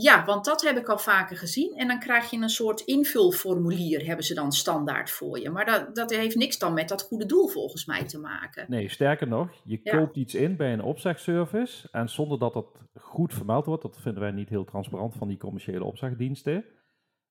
Ja, 0.00 0.24
want 0.24 0.44
dat 0.44 0.62
heb 0.62 0.76
ik 0.76 0.88
al 0.88 0.98
vaker 0.98 1.36
gezien. 1.36 1.76
En 1.76 1.88
dan 1.88 1.98
krijg 1.98 2.30
je 2.30 2.36
een 2.36 2.48
soort 2.48 2.80
invulformulier, 2.80 4.06
hebben 4.06 4.24
ze 4.24 4.34
dan 4.34 4.52
standaard 4.52 5.10
voor 5.10 5.38
je. 5.38 5.50
Maar 5.50 5.64
dat, 5.64 5.94
dat 5.94 6.10
heeft 6.10 6.36
niks 6.36 6.58
dan 6.58 6.74
met 6.74 6.88
dat 6.88 7.02
goede 7.02 7.26
doel 7.26 7.48
volgens 7.48 7.86
mij 7.86 8.04
te 8.04 8.18
maken. 8.18 8.66
Nee, 8.68 8.88
sterker 8.88 9.28
nog, 9.28 9.50
je 9.64 9.82
koopt 9.82 10.16
iets 10.16 10.34
in 10.34 10.56
bij 10.56 10.72
een 10.72 10.82
opzegservice. 10.82 11.88
En 11.90 12.08
zonder 12.08 12.38
dat 12.38 12.52
dat 12.52 12.66
goed 12.94 13.34
vermeld 13.34 13.66
wordt, 13.66 13.82
dat 13.82 14.00
vinden 14.00 14.22
wij 14.22 14.30
niet 14.30 14.48
heel 14.48 14.64
transparant 14.64 15.14
van 15.14 15.28
die 15.28 15.38
commerciële 15.38 15.84
opzegdiensten. 15.84 16.64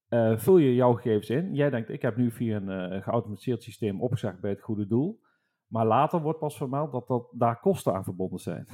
Uh, 0.09 0.37
vul 0.37 0.57
je 0.57 0.75
jouw 0.75 0.93
gegevens 0.93 1.29
in. 1.29 1.53
Jij 1.53 1.69
denkt, 1.69 1.89
ik 1.89 2.01
heb 2.01 2.15
nu 2.15 2.31
via 2.31 2.55
een 2.55 2.93
uh, 2.93 3.03
geautomatiseerd 3.03 3.63
systeem 3.63 4.01
opgezegd 4.01 4.39
bij 4.39 4.49
het 4.49 4.61
goede 4.61 4.87
doel. 4.87 5.19
Maar 5.67 5.85
later 5.85 6.21
wordt 6.21 6.39
pas 6.39 6.57
vermeld 6.57 6.91
dat, 6.91 7.07
dat 7.07 7.27
daar 7.31 7.59
kosten 7.59 7.93
aan 7.93 8.03
verbonden 8.03 8.39
zijn. 8.39 8.67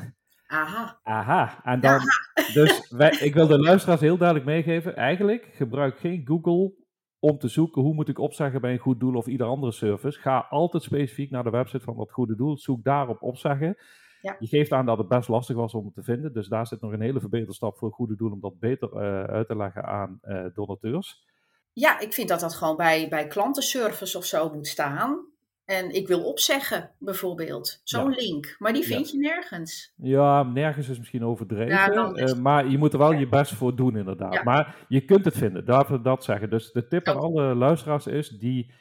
Aha. 0.47 1.00
Aha. 1.03 1.63
En 1.63 1.80
dan, 1.80 2.00
Dus 2.53 2.89
wij, 2.89 3.09
ik 3.09 3.33
wil 3.33 3.47
de 3.47 3.59
luisteraars 3.59 4.01
heel 4.01 4.17
duidelijk 4.17 4.48
meegeven. 4.48 4.96
Eigenlijk 4.96 5.50
gebruik 5.53 5.98
geen 5.98 6.22
Google 6.25 6.74
om 7.19 7.38
te 7.38 7.48
zoeken 7.48 7.81
hoe 7.81 7.93
moet 7.93 8.10
ik 8.10 8.19
opzeggen 8.19 8.62
bij 8.62 8.72
een 8.72 8.79
goed 8.79 9.00
doel 9.00 9.15
of 9.15 9.27
ieder 9.27 9.48
andere 9.48 9.72
service. 9.72 10.19
Ga 10.19 10.46
altijd 10.50 10.84
specifiek 10.84 11.31
naar 11.31 11.43
de 11.43 11.50
website 11.50 11.84
van 11.84 11.98
dat 11.98 12.12
goede 12.12 12.36
doel. 12.36 12.58
Zoek 12.58 12.84
daarop 12.84 13.22
opzeggen. 13.22 13.77
Ja. 14.24 14.36
Je 14.39 14.48
geeft 14.48 14.72
aan 14.72 14.86
dat 14.86 14.98
het 14.98 15.08
best 15.08 15.27
lastig 15.27 15.56
was 15.56 15.74
om 15.74 15.86
het 15.86 15.94
te 15.94 16.03
vinden. 16.03 16.34
Dus 16.34 16.48
daar 16.48 16.68
zit 16.68 16.82
nog 16.82 16.92
een 16.92 17.01
hele 17.01 17.20
verbeterstap 17.20 17.77
voor 17.77 17.88
het 17.88 17.98
goede 17.98 18.15
doel 18.15 18.32
om 18.32 18.39
dat 18.39 18.60
beter 18.60 18.89
uh, 18.94 19.24
uit 19.24 19.48
te 19.48 19.56
leggen 19.56 19.86
aan 19.86 20.20
uh, 20.24 20.46
donateurs. 20.53 21.25
Ja, 21.74 22.00
ik 22.00 22.13
vind 22.13 22.30
dat 22.30 22.39
dat 22.39 22.53
gewoon 22.53 22.75
bij, 22.75 23.08
bij 23.10 23.27
klantenservice 23.27 24.18
of 24.18 24.25
zo 24.25 24.50
moet 24.53 24.68
staan. 24.68 25.25
En 25.65 25.96
ik 25.96 26.08
wil 26.08 26.24
opzeggen, 26.24 26.92
bijvoorbeeld. 27.00 27.82
Zo'n 27.84 28.10
ja. 28.10 28.15
link. 28.18 28.56
Maar 28.60 28.74
die 28.74 28.84
vind 28.84 29.12
ja. 29.12 29.13
je 29.13 29.27
nergens. 29.27 29.94
Ja, 29.96 30.44
nergens 30.44 30.89
is 30.89 30.98
misschien 30.98 31.25
overdreven. 31.25 31.68
Ja, 31.68 32.13
is... 32.13 32.34
uh, 32.34 32.39
maar 32.39 32.68
je 32.68 32.77
moet 32.77 32.94
er 32.94 33.00
wel 33.00 33.13
je 33.13 33.27
best 33.27 33.53
voor 33.53 33.75
doen, 33.75 33.98
inderdaad. 33.98 34.44
Maar 34.44 34.86
je 34.88 35.06
kunt 35.06 35.25
het 35.25 35.38
vinden, 35.38 35.63
laten 35.65 35.96
we 35.96 36.01
dat 36.01 36.24
zeggen. 36.24 36.50
Dus 36.50 36.72
de 36.72 36.88
tip 36.88 37.08
aan 37.08 37.20
alle 37.20 37.56
luisteraars 37.56 38.08
is 38.08 38.30
die 38.30 38.72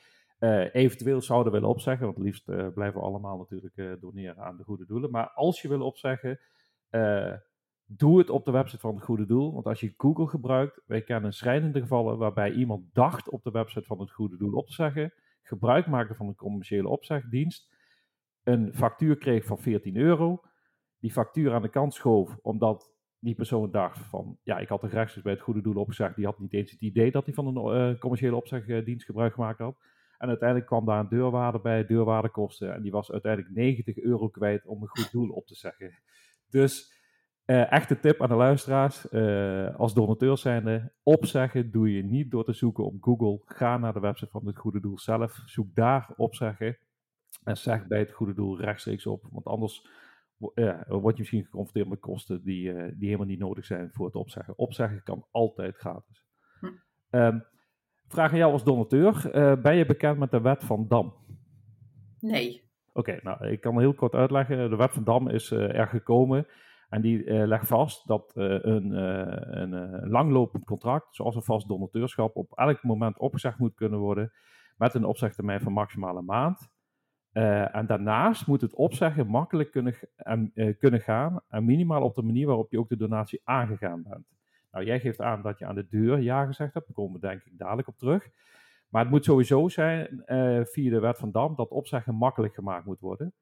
uh, 0.42 0.74
eventueel 0.74 1.20
zouden 1.20 1.52
willen 1.52 1.68
opzeggen, 1.68 2.04
want 2.04 2.16
het 2.16 2.26
liefst 2.26 2.48
uh, 2.48 2.68
blijven 2.74 3.00
we 3.00 3.06
allemaal 3.06 3.38
natuurlijk 3.38 3.76
uh, 3.76 3.92
doneren 4.00 4.44
aan 4.44 4.56
de 4.56 4.64
goede 4.64 4.86
doelen. 4.86 5.10
Maar 5.10 5.30
als 5.30 5.62
je 5.62 5.68
wil 5.68 5.80
opzeggen, 5.80 6.40
doe 7.84 8.18
het 8.18 8.30
op 8.30 8.44
de 8.44 8.50
website 8.50 8.80
van 8.80 8.94
het 8.94 9.04
goede 9.04 9.26
doel. 9.26 9.52
Want 9.52 9.66
als 9.66 9.80
je 9.80 9.94
Google 9.96 10.28
gebruikt, 10.28 10.80
wij 10.86 11.02
kennen 11.02 11.32
schrijnende 11.32 11.80
gevallen 11.80 12.18
waarbij 12.18 12.52
iemand 12.52 12.84
dacht 12.92 13.28
op 13.28 13.42
de 13.42 13.50
website 13.50 13.86
van 13.86 14.00
het 14.00 14.10
goede 14.10 14.36
doel 14.36 14.52
op 14.52 14.66
te 14.66 14.72
zeggen, 14.72 15.12
gebruik 15.42 15.86
maakte 15.86 16.14
van 16.14 16.26
een 16.26 16.34
commerciële 16.34 16.88
opzegdienst, 16.88 17.74
een 18.42 18.74
factuur 18.74 19.16
kreeg 19.16 19.44
van 19.44 19.58
14 19.58 19.96
euro, 19.96 20.40
die 20.98 21.12
factuur 21.12 21.52
aan 21.52 21.62
de 21.62 21.68
kant 21.68 21.94
schoof 21.94 22.36
omdat 22.42 22.92
die 23.18 23.34
persoon 23.34 23.70
dacht 23.70 23.98
van, 23.98 24.38
ja, 24.42 24.58
ik 24.58 24.68
had 24.68 24.80
de 24.80 24.86
rechtstreeks 24.86 25.22
bij 25.22 25.32
het 25.32 25.42
goede 25.42 25.62
doel 25.62 25.76
opgezegd, 25.76 26.16
die 26.16 26.24
had 26.24 26.38
niet 26.38 26.52
eens 26.52 26.70
het 26.70 26.80
idee 26.80 27.10
dat 27.10 27.24
hij 27.24 27.34
van 27.34 27.56
een 27.56 27.98
commerciële 27.98 28.36
opzegdienst 28.36 29.04
gebruik 29.04 29.34
gemaakt 29.34 29.58
had. 29.58 29.76
En 30.22 30.28
uiteindelijk 30.28 30.68
kwam 30.68 30.84
daar 30.84 30.98
een 30.98 31.08
deurwaarde 31.08 31.60
bij, 31.60 31.86
deurwaardekosten. 31.86 32.74
En 32.74 32.82
die 32.82 32.90
was 32.90 33.12
uiteindelijk 33.12 33.54
90 33.54 33.98
euro 33.98 34.28
kwijt 34.28 34.66
om 34.66 34.82
een 34.82 34.88
goed 34.88 35.10
doel 35.10 35.28
op 35.28 35.46
te 35.46 35.54
zeggen. 35.54 35.98
Dus 36.48 37.00
uh, 37.46 37.72
echte 37.72 38.00
tip 38.00 38.22
aan 38.22 38.28
de 38.28 38.34
luisteraars, 38.34 39.12
uh, 39.12 39.76
als 39.76 39.94
donateur 39.94 40.38
zijnde, 40.38 40.92
opzeggen 41.02 41.70
doe 41.70 41.92
je 41.92 42.04
niet 42.04 42.30
door 42.30 42.44
te 42.44 42.52
zoeken 42.52 42.84
op 42.84 42.96
Google. 43.00 43.40
Ga 43.44 43.78
naar 43.78 43.92
de 43.92 44.00
website 44.00 44.30
van 44.30 44.46
het 44.46 44.56
goede 44.56 44.80
doel 44.80 44.98
zelf, 44.98 45.42
zoek 45.46 45.74
daar 45.74 46.10
opzeggen 46.16 46.78
en 47.44 47.56
zeg 47.56 47.86
bij 47.86 47.98
het 47.98 48.12
goede 48.12 48.34
doel 48.34 48.60
rechtstreeks 48.60 49.06
op. 49.06 49.26
Want 49.30 49.46
anders 49.46 49.86
ja, 50.54 50.84
word 50.88 51.14
je 51.14 51.20
misschien 51.20 51.44
geconfronteerd 51.44 51.88
met 51.88 52.00
kosten 52.00 52.42
die, 52.42 52.72
uh, 52.72 52.92
die 52.94 53.06
helemaal 53.06 53.26
niet 53.26 53.38
nodig 53.38 53.64
zijn 53.64 53.90
voor 53.92 54.06
het 54.06 54.14
opzeggen. 54.14 54.58
Opzeggen 54.58 55.02
kan 55.02 55.26
altijd 55.30 55.76
gratis. 55.76 56.26
Hm. 56.60 56.66
Um, 57.10 57.44
vraag 58.12 58.32
aan 58.32 58.38
jou 58.38 58.52
als 58.52 58.64
donateur, 58.64 59.28
ben 59.62 59.76
je 59.76 59.86
bekend 59.86 60.18
met 60.18 60.30
de 60.30 60.40
wet 60.40 60.64
van 60.64 60.88
Dam? 60.88 61.14
Nee. 62.20 62.70
Oké, 62.92 63.18
nou 63.22 63.46
ik 63.46 63.60
kan 63.60 63.78
heel 63.78 63.94
kort 63.94 64.14
uitleggen. 64.14 64.70
De 64.70 64.76
wet 64.76 64.92
van 64.92 65.04
Dam 65.04 65.28
is 65.28 65.50
er 65.50 65.86
gekomen 65.86 66.46
en 66.92 67.00
die 67.00 67.24
uh, 67.24 67.46
legt 67.46 67.66
vast 67.66 68.06
dat 68.06 68.32
uh, 68.34 68.58
een, 68.60 68.90
uh, 68.92 69.60
een 69.60 70.08
langlopend 70.08 70.64
contract, 70.64 71.14
zoals 71.14 71.34
een 71.34 71.42
vast 71.42 71.68
donateurschap, 71.68 72.36
op 72.36 72.58
elk 72.58 72.82
moment 72.82 73.18
opgezegd 73.18 73.58
moet 73.58 73.74
kunnen 73.74 73.98
worden 73.98 74.32
met 74.76 74.94
een 74.94 75.04
opzegtermijn 75.04 75.60
van 75.60 75.72
maximaal 75.72 76.16
een 76.16 76.24
maand. 76.24 76.70
en 77.72 77.86
daarnaast 77.86 78.46
moet 78.46 78.60
het 78.60 78.74
opzeggen 78.74 79.26
makkelijk 79.26 79.70
kunnen, 79.70 79.94
en, 80.16 80.52
kunnen 80.78 81.00
gaan 81.00 81.40
en 81.48 81.64
minimaal 81.64 82.02
op 82.02 82.14
de 82.14 82.22
manier 82.22 82.46
waarop 82.46 82.70
je 82.70 82.78
ook 82.78 82.88
de 82.88 82.96
donatie 82.96 83.40
aangegaan 83.44 84.02
bent. 84.02 84.26
Nou, 84.72 84.84
jij 84.84 85.00
geeft 85.00 85.20
aan 85.20 85.42
dat 85.42 85.58
je 85.58 85.66
aan 85.66 85.74
de 85.74 85.88
deur 85.88 86.18
ja 86.18 86.46
gezegd 86.46 86.74
hebt, 86.74 86.86
daar 86.86 86.96
komen 86.96 87.20
we 87.20 87.26
denk 87.26 87.42
ik 87.44 87.58
dadelijk 87.58 87.88
op 87.88 87.98
terug. 87.98 88.28
Maar 88.88 89.02
het 89.02 89.10
moet 89.10 89.24
sowieso 89.24 89.68
zijn 89.68 90.22
via 90.66 90.90
de 90.90 91.00
wet 91.00 91.18
van 91.18 91.30
Dam 91.30 91.54
dat 91.54 91.70
opzeggen 91.70 92.14
makkelijk 92.14 92.54
gemaakt 92.54 92.86
moet 92.86 93.00
worden. 93.00 93.34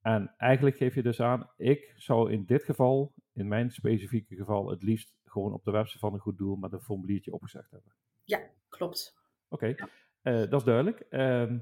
En 0.00 0.34
eigenlijk 0.36 0.76
geef 0.76 0.94
je 0.94 1.02
dus 1.02 1.20
aan, 1.20 1.50
ik 1.56 1.94
zou 1.96 2.32
in 2.32 2.44
dit 2.44 2.64
geval, 2.64 3.14
in 3.32 3.48
mijn 3.48 3.70
specifieke 3.70 4.36
geval, 4.36 4.70
het 4.70 4.82
liefst 4.82 5.16
gewoon 5.24 5.52
op 5.52 5.64
de 5.64 5.70
website 5.70 5.98
van 5.98 6.14
een 6.14 6.20
goed 6.20 6.38
doel 6.38 6.56
met 6.56 6.72
een 6.72 6.80
formuliertje 6.80 7.32
opgezegd 7.32 7.70
hebben. 7.70 7.92
Ja, 8.24 8.40
klopt. 8.68 9.18
Oké, 9.48 9.76
okay. 10.22 10.42
uh, 10.42 10.50
dat 10.50 10.60
is 10.60 10.66
duidelijk. 10.66 11.06
Uh, 11.10 11.52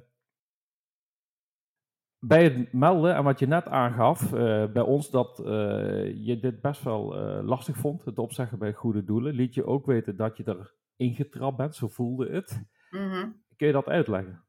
bij 2.24 2.44
het 2.44 2.72
melden 2.72 3.14
en 3.14 3.24
wat 3.24 3.38
je 3.38 3.46
net 3.46 3.66
aangaf 3.66 4.32
uh, 4.32 4.72
bij 4.72 4.82
ons 4.82 5.10
dat 5.10 5.38
uh, 5.38 5.46
je 6.26 6.38
dit 6.40 6.60
best 6.60 6.82
wel 6.82 7.14
lastig 7.42 7.76
vond, 7.76 8.04
het 8.04 8.18
opzeggen 8.18 8.58
bij 8.58 8.72
goede 8.72 9.04
doelen, 9.04 9.34
liet 9.34 9.54
je 9.54 9.66
ook 9.66 9.86
weten 9.86 10.16
dat 10.16 10.36
je 10.36 10.44
er 10.44 10.74
ingetrapt 10.96 11.56
bent, 11.56 11.76
zo 11.76 11.88
voelde 11.88 12.30
het. 12.30 12.62
Mm 12.90 13.10
-hmm. 13.10 13.42
Kun 13.56 13.66
je 13.66 13.72
dat 13.72 13.86
uitleggen? 13.86 14.44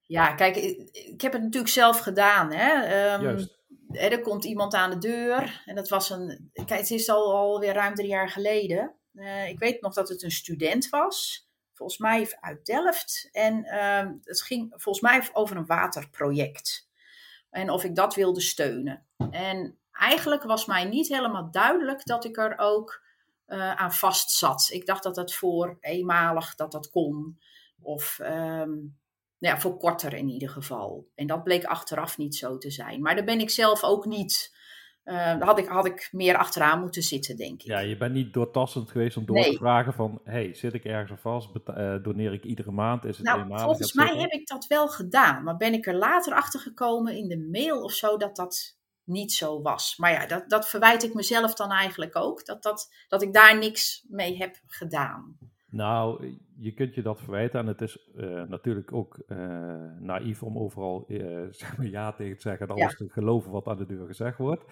Ja, 0.00 0.34
kijk, 0.34 0.56
ik, 0.56 1.20
heb 1.20 1.32
het 1.32 1.42
natuurlijk 1.42 1.72
zelf 1.72 1.98
gedaan. 1.98 2.52
Hè. 2.52 3.14
Um, 3.14 3.22
Juist. 3.22 3.60
Er 3.88 4.20
komt 4.20 4.44
iemand 4.44 4.74
aan 4.74 4.90
de 4.90 4.98
deur. 4.98 5.62
En 5.64 5.74
dat 5.74 5.88
was 5.88 6.10
een. 6.10 6.50
Kijk, 6.52 6.80
het 6.80 6.90
is 6.90 7.08
al 7.08 7.34
alweer 7.34 7.72
ruim 7.72 7.94
drie 7.94 8.08
jaar 8.08 8.28
geleden. 8.28 8.94
Ik 9.48 9.58
weet 9.58 9.80
nog 9.80 9.94
dat 9.94 10.08
het 10.08 10.22
een 10.22 10.30
student 10.30 10.88
was. 10.88 11.46
Volgens 11.82 12.02
mij 12.02 12.36
uit 12.40 12.66
Delft. 12.66 13.28
En 13.32 13.84
um, 13.84 14.20
het 14.24 14.42
ging 14.42 14.72
volgens 14.76 15.00
mij 15.00 15.28
over 15.32 15.56
een 15.56 15.66
waterproject. 15.66 16.88
En 17.50 17.70
of 17.70 17.84
ik 17.84 17.94
dat 17.94 18.14
wilde 18.14 18.40
steunen. 18.40 19.06
En 19.30 19.78
eigenlijk 19.92 20.42
was 20.42 20.66
mij 20.66 20.84
niet 20.84 21.08
helemaal 21.08 21.50
duidelijk 21.50 22.04
dat 22.04 22.24
ik 22.24 22.36
er 22.36 22.54
ook 22.58 23.02
uh, 23.48 23.74
aan 23.74 23.92
vast 23.92 24.30
zat. 24.30 24.68
Ik 24.72 24.86
dacht 24.86 25.02
dat 25.02 25.16
het 25.16 25.34
voor 25.34 25.76
eenmalig 25.80 26.54
dat 26.54 26.72
dat 26.72 26.90
kon. 26.90 27.40
Of 27.80 28.18
um, 28.22 28.98
nou 29.38 29.54
ja, 29.54 29.60
voor 29.60 29.76
korter 29.76 30.14
in 30.14 30.28
ieder 30.28 30.48
geval. 30.48 31.08
En 31.14 31.26
dat 31.26 31.44
bleek 31.44 31.64
achteraf 31.64 32.18
niet 32.18 32.36
zo 32.36 32.58
te 32.58 32.70
zijn. 32.70 33.02
Maar 33.02 33.14
daar 33.14 33.24
ben 33.24 33.40
ik 33.40 33.50
zelf 33.50 33.82
ook 33.84 34.04
niet. 34.04 34.56
Uh, 35.04 35.40
had, 35.40 35.58
ik, 35.58 35.66
had 35.66 35.86
ik 35.86 36.08
meer 36.12 36.36
achteraan 36.36 36.80
moeten 36.80 37.02
zitten, 37.02 37.36
denk 37.36 37.60
ik. 37.60 37.66
Ja, 37.66 37.78
je 37.78 37.96
bent 37.96 38.12
niet 38.12 38.32
doortastend 38.32 38.90
geweest 38.90 39.16
om 39.16 39.26
door 39.26 39.36
nee. 39.36 39.50
te 39.50 39.56
vragen 39.56 39.92
van... 39.92 40.20
hey, 40.24 40.54
zit 40.54 40.74
ik 40.74 40.84
ergens 40.84 41.20
vast? 41.20 41.50
Uh, 41.54 41.94
doneer 42.02 42.32
ik 42.32 42.44
iedere 42.44 42.70
maand? 42.70 43.04
Is 43.04 43.16
het 43.16 43.26
nou, 43.26 43.60
volgens 43.60 43.92
mij 43.92 44.16
heb 44.16 44.30
ik 44.30 44.46
dat 44.46 44.66
wel 44.66 44.88
gedaan. 44.88 45.44
Maar 45.44 45.56
ben 45.56 45.72
ik 45.72 45.86
er 45.86 45.94
later 45.94 46.34
achter 46.34 46.60
gekomen 46.60 47.16
in 47.16 47.28
de 47.28 47.48
mail 47.50 47.82
of 47.82 47.92
zo... 47.92 48.16
dat 48.16 48.36
dat 48.36 48.76
niet 49.04 49.32
zo 49.32 49.62
was. 49.62 49.96
Maar 49.96 50.12
ja, 50.12 50.26
dat, 50.26 50.48
dat 50.48 50.68
verwijt 50.68 51.02
ik 51.02 51.14
mezelf 51.14 51.54
dan 51.54 51.70
eigenlijk 51.70 52.16
ook. 52.16 52.44
Dat, 52.44 52.62
dat, 52.62 52.92
dat 53.08 53.22
ik 53.22 53.32
daar 53.32 53.58
niks 53.58 54.04
mee 54.08 54.36
heb 54.36 54.60
gedaan. 54.66 55.36
Nou, 55.72 56.36
je 56.56 56.72
kunt 56.72 56.94
je 56.94 57.02
dat 57.02 57.20
verwijten 57.20 57.60
en 57.60 57.66
het 57.66 57.80
is 57.80 58.10
uh, 58.14 58.42
natuurlijk 58.42 58.92
ook 58.92 59.22
uh, 59.26 59.38
naïef 59.98 60.42
om 60.42 60.58
overal 60.58 61.04
uh, 61.08 61.46
zeg 61.50 61.76
maar 61.76 61.86
ja 61.86 62.12
tegen 62.12 62.36
te 62.36 62.42
zeggen 62.42 62.68
en 62.68 62.74
alles 62.74 62.90
ja. 62.90 62.96
te 62.96 63.08
geloven 63.08 63.50
wat 63.50 63.66
aan 63.66 63.76
de 63.76 63.86
deur 63.86 64.06
gezegd 64.06 64.38
wordt. 64.38 64.64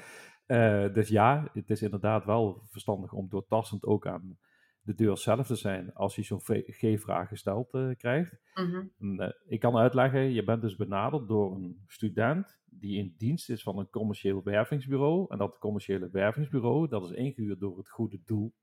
dus 0.94 1.08
ja, 1.08 1.50
het 1.52 1.70
is 1.70 1.82
inderdaad 1.82 2.24
wel 2.24 2.62
verstandig 2.70 3.12
om 3.12 3.28
doortastend 3.28 3.84
ook 3.84 4.06
aan 4.06 4.38
de 4.82 4.94
deur 4.94 5.18
zelf 5.18 5.46
te 5.46 5.56
zijn 5.56 5.92
als 5.92 6.14
je 6.14 6.22
zo'n 6.22 6.40
G-vraag 6.66 7.28
gesteld 7.28 7.70
krijgt. 7.96 8.36
Mm 8.54 8.90
-hmm. 8.98 9.32
ik 9.46 9.60
kan 9.60 9.76
uitleggen, 9.76 10.32
je 10.32 10.44
bent 10.44 10.62
dus 10.62 10.76
benaderd 10.76 11.28
door 11.28 11.54
een 11.54 11.82
student 11.86 12.60
die 12.64 12.98
in 12.98 13.14
dienst 13.16 13.50
is 13.50 13.62
van 13.62 13.78
een 13.78 13.90
commercieel 13.90 14.42
wervingsbureau. 14.42 15.26
En 15.28 15.38
dat 15.38 15.58
commerciële 15.58 16.08
wervingsbureau, 16.10 16.88
dat 16.88 17.04
is 17.04 17.10
ingehuurd 17.10 17.60
door 17.60 17.76
het 17.76 17.88
goede 17.88 18.20
doel. 18.24 18.54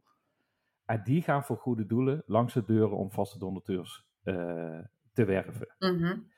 En 0.87 1.01
die 1.03 1.21
gaan 1.21 1.43
voor 1.43 1.57
goede 1.57 1.85
doelen 1.85 2.23
langs 2.25 2.53
de 2.53 2.65
deuren 2.65 2.97
om 2.97 3.11
vaste 3.11 3.39
donateurs 3.39 4.05
uh, 4.23 4.79
te 5.13 5.25
werven. 5.25 5.75
Mm-hmm. 5.79 6.31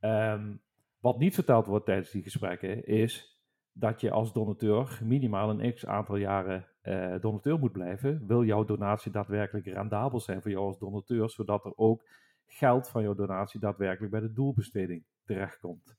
um, 0.00 0.62
wat 1.00 1.18
niet 1.18 1.34
verteld 1.34 1.66
wordt 1.66 1.84
tijdens 1.84 2.10
die 2.10 2.22
gesprekken 2.22 2.86
is 2.86 3.38
dat 3.72 4.00
je 4.00 4.10
als 4.10 4.32
donateur 4.32 5.00
minimaal 5.02 5.50
een 5.50 5.74
x 5.74 5.86
aantal 5.86 6.16
jaren 6.16 6.66
uh, 6.82 7.20
donateur 7.20 7.58
moet 7.58 7.72
blijven. 7.72 8.26
Wil 8.26 8.44
jouw 8.44 8.64
donatie 8.64 9.12
daadwerkelijk 9.12 9.66
rendabel 9.66 10.20
zijn 10.20 10.42
voor 10.42 10.50
jou 10.50 10.66
als 10.66 10.78
donateur, 10.78 11.30
zodat 11.30 11.64
er 11.64 11.76
ook 11.76 12.08
geld 12.46 12.88
van 12.88 13.02
jouw 13.02 13.14
donatie 13.14 13.60
daadwerkelijk 13.60 14.12
bij 14.12 14.20
de 14.20 14.32
doelbesteding 14.32 15.04
terechtkomt. 15.24 15.96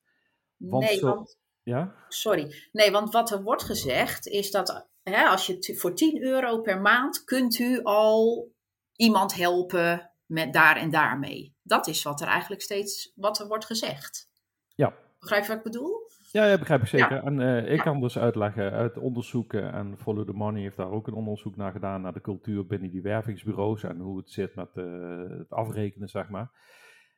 Want 0.57 0.83
nee, 0.83 0.97
zo... 0.97 1.07
want... 1.07 1.39
Ja? 1.63 1.95
Sorry. 2.07 2.69
Nee, 2.71 2.91
want 2.91 3.11
wat 3.13 3.31
er 3.31 3.43
wordt 3.43 3.63
gezegd 3.63 4.27
is 4.27 4.51
dat 4.51 4.89
hè, 5.13 5.25
als 5.25 5.45
je 5.45 5.75
voor 5.75 5.93
10 5.93 6.21
euro 6.21 6.61
per 6.61 6.81
maand 6.81 7.23
kunt 7.23 7.59
u 7.59 7.83
al 7.83 8.51
iemand 8.95 9.35
helpen 9.35 10.11
met 10.25 10.53
daar 10.53 10.75
en 10.75 10.89
daarmee. 10.89 11.55
Dat 11.63 11.87
is 11.87 12.03
wat 12.03 12.21
er 12.21 12.27
eigenlijk 12.27 12.61
steeds 12.61 13.11
wat 13.15 13.39
er 13.39 13.47
wordt 13.47 13.65
gezegd. 13.65 14.29
Ja. 14.75 14.93
Begrijp 15.19 15.41
je 15.41 15.47
wat 15.47 15.57
ik 15.57 15.63
bedoel? 15.63 16.05
Ja, 16.31 16.45
ja 16.45 16.57
begrijp 16.57 16.81
ik 16.81 16.87
zeker. 16.87 17.23
En 17.23 17.39
uh, 17.39 17.71
ik 17.71 17.79
kan 17.79 17.99
dus 17.99 18.17
uitleggen 18.17 18.71
uit 18.71 18.97
onderzoeken, 18.97 19.73
en 19.73 19.97
Follow 19.97 20.25
the 20.25 20.33
Money 20.33 20.61
heeft 20.61 20.77
daar 20.77 20.91
ook 20.91 21.07
een 21.07 21.13
onderzoek 21.13 21.55
naar 21.55 21.71
gedaan, 21.71 22.01
naar 22.01 22.13
de 22.13 22.21
cultuur 22.21 22.65
binnen 22.65 22.91
die 22.91 23.01
wervingsbureaus 23.01 23.83
en 23.83 23.99
hoe 23.99 24.17
het 24.17 24.31
zit 24.31 24.55
met 24.55 24.69
uh, 24.75 25.29
het 25.29 25.49
afrekenen, 25.49 26.07
zeg 26.07 26.29
maar. 26.29 26.51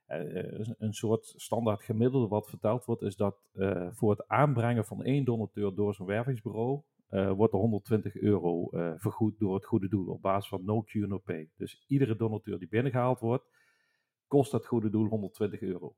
Uh, 0.08 0.60
een 0.78 0.94
soort 0.94 1.26
standaard 1.26 1.84
gemiddelde 1.84 2.28
wat 2.28 2.50
verteld 2.50 2.86
wordt, 2.86 3.02
is 3.02 3.16
dat 3.16 3.36
voor 3.90 4.10
het 4.10 4.28
aanbrengen 4.28 4.86
van 4.86 5.04
één 5.04 5.26
donateur 5.26 5.76
door 5.76 5.94
zo'n 5.94 6.06
wervingsbureau 6.06 6.84
uh, 7.10 7.32
wordt 7.32 7.54
er 7.54 7.60
120 7.60 8.16
euro 8.16 8.70
uh, 8.72 8.94
vergoed 8.96 9.40
door 9.40 9.56
het 9.56 9.66
goede 9.66 9.88
doel 9.88 10.08
op 10.08 10.22
basis 10.22 10.50
van 10.50 10.66
no 10.66 10.82
Q, 10.82 10.94
no 10.94 11.18
pay. 11.18 11.50
Dus 11.56 11.84
iedere 11.88 12.16
donateur 12.16 12.60
die 12.60 12.68
binnengehaald 12.68 13.20
wordt, 13.20 13.44
kost 14.28 14.52
dat 14.52 14.66
goede 14.66 14.90
doel 14.90 15.08
120 15.08 15.62
euro. 15.62 15.96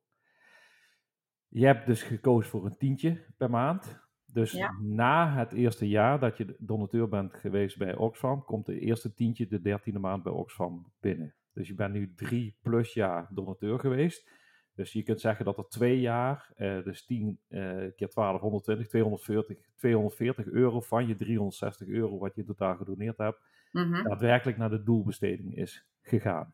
Je 1.48 1.66
hebt 1.66 1.86
dus 1.86 2.04
gekozen 2.04 2.50
voor 2.50 2.66
een 2.66 2.78
tientje 2.78 3.26
per 3.38 3.50
maand. 3.50 4.00
Dus 4.26 4.52
ja. 4.52 4.78
na 4.82 5.34
het 5.34 5.52
eerste 5.54 5.88
jaar 5.88 6.20
dat 6.20 6.38
je 6.38 6.56
donateur 6.60 7.08
bent 7.08 7.34
geweest 7.34 7.78
bij 7.78 7.96
Oxfam, 7.96 8.44
komt 8.44 8.66
de 8.66 8.80
eerste 8.80 9.14
tientje 9.14 9.48
de 9.48 9.62
dertiende 9.62 10.00
maand 10.00 10.24
bij 10.24 10.32
Oxfam 10.32 10.92
binnen. 11.00 11.36
Dus 11.54 11.68
je 11.68 11.74
bent 11.74 11.94
nu 11.94 12.14
drie 12.16 12.58
plus 12.62 12.94
jaar 12.94 13.30
donateur 13.34 13.80
geweest. 13.80 14.30
Dus 14.76 14.94
je 14.94 15.04
kunt 15.04 15.22
zeggen 15.22 15.46
dat 15.46 15.58
er 15.58 15.68
twee 15.68 16.00
jaar, 16.00 16.54
uh, 16.58 16.84
dus 16.84 17.06
10 17.06 17.40
uh, 17.50 17.62
keer 17.96 18.10
12, 18.10 18.42
120, 18.42 18.88
240, 18.88 19.58
240 19.76 20.46
euro 20.46 20.82
van 20.82 21.08
je 21.08 21.16
360 21.16 21.88
euro 21.88 22.18
wat 22.18 22.36
je 22.36 22.44
totaal 22.44 22.76
gedoneerd 22.76 23.18
hebt, 23.18 23.40
mm 23.72 23.94
-hmm. 23.94 24.04
daadwerkelijk 24.04 24.58
naar 24.58 24.70
de 24.70 24.84
doelbesteding 24.84 25.56
is 25.56 25.86
gegaan. 26.02 26.54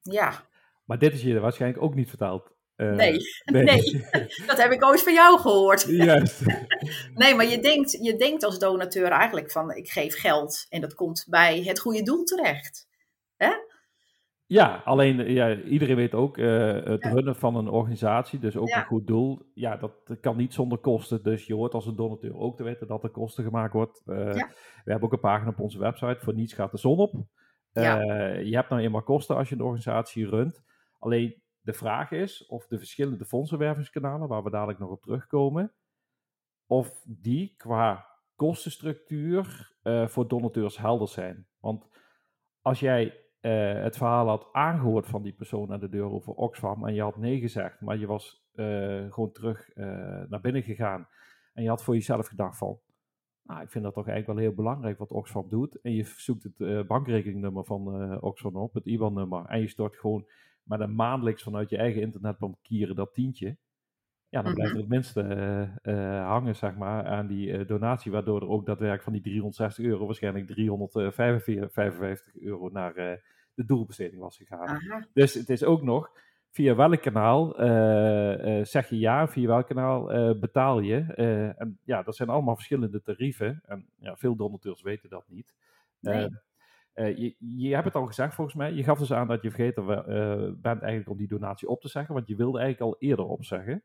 Ja. 0.00 0.46
Maar 0.84 0.98
dit 0.98 1.12
is 1.12 1.22
je 1.22 1.40
waarschijnlijk 1.40 1.82
ook 1.82 1.94
niet 1.94 2.08
verteld. 2.08 2.54
Uh, 2.76 2.92
nee. 2.92 3.18
nee. 3.44 3.64
nee, 3.64 4.04
dat 4.46 4.62
heb 4.62 4.72
ik 4.72 4.84
ooit 4.84 5.02
van 5.02 5.12
jou 5.12 5.40
gehoord. 5.40 5.82
Juist. 6.04 6.40
nee, 7.14 7.34
maar 7.34 7.46
je 7.46 7.58
denkt, 7.58 7.92
je 7.92 8.16
denkt 8.16 8.44
als 8.44 8.58
donateur 8.58 9.10
eigenlijk 9.10 9.50
van 9.50 9.74
ik 9.74 9.88
geef 9.88 10.20
geld 10.20 10.66
en 10.68 10.80
dat 10.80 10.94
komt 10.94 11.26
bij 11.28 11.62
het 11.62 11.78
goede 11.78 12.02
doel 12.02 12.24
terecht. 12.24 12.88
Hè? 13.36 13.52
Ja, 14.48 14.82
alleen 14.84 15.32
ja, 15.32 15.56
iedereen 15.56 15.96
weet 15.96 16.14
ook, 16.14 16.36
uh, 16.36 16.72
het 16.72 17.02
ja. 17.02 17.10
runnen 17.10 17.36
van 17.36 17.56
een 17.56 17.68
organisatie, 17.68 18.38
dus 18.38 18.56
ook 18.56 18.68
ja. 18.68 18.78
een 18.78 18.86
goed 18.86 19.06
doel, 19.06 19.50
ja, 19.54 19.76
dat 19.76 20.16
kan 20.20 20.36
niet 20.36 20.54
zonder 20.54 20.78
kosten. 20.78 21.22
Dus 21.22 21.46
je 21.46 21.54
hoort 21.54 21.74
als 21.74 21.86
een 21.86 21.96
donateur 21.96 22.36
ook 22.36 22.56
te 22.56 22.62
weten 22.62 22.86
dat 22.86 23.02
er 23.02 23.10
kosten 23.10 23.44
gemaakt 23.44 23.72
wordt. 23.72 24.02
Uh, 24.06 24.16
ja. 24.16 24.48
We 24.84 24.90
hebben 24.90 25.02
ook 25.02 25.12
een 25.12 25.20
pagina 25.20 25.50
op 25.50 25.60
onze 25.60 25.78
website, 25.78 26.18
voor 26.20 26.34
niets 26.34 26.52
gaat 26.52 26.70
de 26.70 26.78
zon 26.78 26.98
op. 26.98 27.14
Uh, 27.14 28.42
je 28.42 28.54
hebt 28.54 28.68
nou 28.68 28.82
eenmaal 28.82 29.02
kosten 29.02 29.36
als 29.36 29.48
je 29.48 29.54
een 29.54 29.60
organisatie 29.60 30.28
runt. 30.28 30.62
Alleen 30.98 31.42
de 31.60 31.72
vraag 31.72 32.10
is 32.10 32.46
of 32.46 32.66
de 32.66 32.78
verschillende 32.78 33.24
fondsenwervingskanalen, 33.24 34.28
waar 34.28 34.42
we 34.42 34.50
dadelijk 34.50 34.78
nog 34.78 34.90
op 34.90 35.02
terugkomen, 35.02 35.74
of 36.66 37.02
die 37.04 37.54
qua 37.56 38.06
kostenstructuur 38.34 39.74
voor 40.06 40.28
donateurs 40.28 40.78
helder 40.78 41.08
zijn. 41.08 41.46
Want 41.60 41.88
als 42.60 42.80
jij 42.80 43.25
uh, 43.46 43.82
het 43.82 43.96
verhaal 43.96 44.28
had 44.28 44.48
aangehoord 44.52 45.06
van 45.06 45.22
die 45.22 45.32
persoon 45.32 45.72
aan 45.72 45.80
de 45.80 45.88
deur 45.88 46.10
over 46.10 46.32
Oxfam 46.32 46.86
en 46.86 46.94
je 46.94 47.02
had 47.02 47.16
nee 47.16 47.40
gezegd, 47.40 47.80
maar 47.80 47.98
je 47.98 48.06
was 48.06 48.46
uh, 48.54 49.12
gewoon 49.12 49.32
terug 49.32 49.70
naar 50.28 50.40
binnen 50.40 50.62
gegaan 50.62 51.08
en 51.54 51.62
je 51.62 51.68
had 51.68 51.84
voor 51.84 51.94
jezelf 51.94 52.26
gedacht 52.26 52.58
van, 52.58 52.78
nou, 53.42 53.62
ik 53.62 53.70
vind 53.70 53.84
dat 53.84 53.94
toch 53.94 54.08
eigenlijk 54.08 54.38
wel 54.38 54.48
heel 54.48 54.56
belangrijk 54.56 54.98
wat 54.98 55.12
Oxfam 55.12 55.48
doet. 55.48 55.80
En 55.80 55.92
je 55.92 56.04
zoekt 56.04 56.42
het 56.42 56.86
bankrekeningnummer 56.86 57.64
van 57.64 58.20
Oxfam 58.20 58.56
op, 58.56 58.74
het 58.74 58.86
IBAN-nummer, 58.86 59.44
en 59.46 59.60
je 59.60 59.68
stort 59.68 59.96
gewoon 59.96 60.26
met 60.62 60.80
een 60.80 60.94
maandelijks 60.94 61.42
vanuit 61.42 61.70
je 61.70 61.76
eigen 61.76 62.00
internetbankieren 62.00 62.96
dat 62.96 63.14
tientje. 63.14 63.56
Ja, 64.28 64.42
dan 64.42 64.54
blijft 64.54 64.72
er 64.72 64.78
het 64.78 64.88
minste 64.88 65.22
hangen, 66.26 66.56
zeg 66.56 66.76
maar, 66.76 67.04
aan 67.04 67.26
die 67.26 67.64
donatie, 67.64 68.12
waardoor 68.12 68.40
er 68.40 68.48
ook 68.48 68.66
daadwerkelijk 68.66 69.04
van 69.04 69.12
die 69.12 69.22
360 69.22 69.84
euro 69.84 70.06
waarschijnlijk 70.06 70.46
355 70.46 72.40
euro 72.40 72.68
naar 72.68 73.20
de 73.56 73.64
doelbesteding 73.64 74.20
was 74.20 74.36
gegaan. 74.36 74.68
Aha. 74.68 75.06
Dus 75.12 75.34
het 75.34 75.50
is 75.50 75.64
ook 75.64 75.82
nog, 75.82 76.10
via 76.50 76.74
welk 76.74 77.02
kanaal 77.02 77.54
zeg 78.64 78.88
je 78.88 78.98
ja, 78.98 79.28
via 79.28 79.46
welk 79.46 79.66
kanaal 79.66 80.04
betaal 80.38 80.80
je. 80.80 81.00
en 81.58 81.78
ja, 81.84 82.02
dat 82.02 82.16
zijn 82.16 82.28
allemaal 82.28 82.54
verschillende 82.54 83.02
tarieven. 83.02 83.62
En 83.64 83.88
ja, 83.98 84.16
veel 84.16 84.36
donateurs 84.36 84.82
weten 84.82 85.10
dat 85.10 85.24
niet. 85.28 85.54
Nee. 86.00 86.28
je, 86.94 87.34
je 87.38 87.74
hebt 87.74 87.84
het 87.84 87.94
al 87.94 88.06
gezegd 88.06 88.34
volgens 88.34 88.56
mij. 88.56 88.72
Je 88.72 88.84
gaf 88.84 88.98
dus 88.98 89.12
aan 89.12 89.28
dat 89.28 89.42
je 89.42 89.50
vergeten 89.50 89.86
bent 90.62 90.80
eigenlijk 90.80 91.10
om 91.10 91.16
die 91.16 91.28
donatie 91.28 91.68
op 91.68 91.80
te 91.80 91.88
zeggen. 91.88 92.14
Want 92.14 92.28
je 92.28 92.36
wilde 92.36 92.58
eigenlijk 92.58 92.92
al 92.92 93.00
eerder 93.08 93.24
opzeggen. 93.24 93.82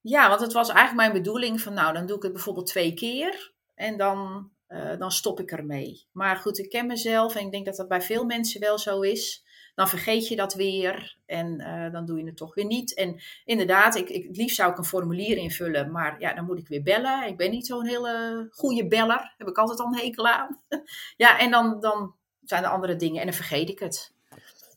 Ja, 0.00 0.28
want 0.28 0.40
het 0.40 0.52
was 0.52 0.68
eigenlijk 0.68 1.08
mijn 1.08 1.22
bedoeling 1.22 1.60
van 1.60 1.74
nou, 1.74 1.94
dan 1.94 2.06
doe 2.06 2.16
ik 2.16 2.22
het 2.22 2.32
bijvoorbeeld 2.32 2.66
twee 2.66 2.94
keer 2.94 3.52
en 3.74 3.96
dan, 3.96 4.50
uh, 4.68 4.98
dan 4.98 5.10
stop 5.12 5.40
ik 5.40 5.50
ermee. 5.50 6.06
Maar 6.12 6.36
goed, 6.36 6.58
ik 6.58 6.68
ken 6.68 6.86
mezelf 6.86 7.34
en 7.34 7.44
ik 7.44 7.50
denk 7.50 7.66
dat 7.66 7.76
dat 7.76 7.88
bij 7.88 8.02
veel 8.02 8.24
mensen 8.24 8.60
wel 8.60 8.78
zo 8.78 9.00
is. 9.00 9.44
Dan 9.74 9.88
vergeet 9.88 10.28
je 10.28 10.36
dat 10.36 10.54
weer 10.54 11.16
en 11.26 11.60
uh, 11.60 11.92
dan 11.92 12.06
doe 12.06 12.18
je 12.18 12.24
het 12.24 12.36
toch 12.36 12.54
weer 12.54 12.64
niet. 12.64 12.94
En 12.94 13.20
inderdaad, 13.44 13.94
ik, 13.96 14.08
ik, 14.08 14.26
het 14.26 14.36
liefst 14.36 14.56
zou 14.56 14.70
ik 14.70 14.78
een 14.78 14.84
formulier 14.84 15.36
invullen, 15.36 15.90
maar 15.90 16.20
ja, 16.20 16.34
dan 16.34 16.44
moet 16.44 16.58
ik 16.58 16.68
weer 16.68 16.82
bellen. 16.82 17.26
Ik 17.26 17.36
ben 17.36 17.50
niet 17.50 17.66
zo'n 17.66 17.86
hele 17.86 18.46
goede 18.50 18.86
beller, 18.86 19.34
heb 19.38 19.48
ik 19.48 19.58
altijd 19.58 19.80
al 19.80 19.86
een 19.86 19.98
hekel 19.98 20.28
aan. 20.28 20.60
ja, 21.16 21.38
en 21.38 21.50
dan, 21.50 21.80
dan 21.80 22.14
zijn 22.44 22.64
er 22.64 22.70
andere 22.70 22.96
dingen 22.96 23.20
en 23.20 23.26
dan 23.26 23.36
vergeet 23.36 23.68
ik 23.68 23.78
het. 23.78 24.14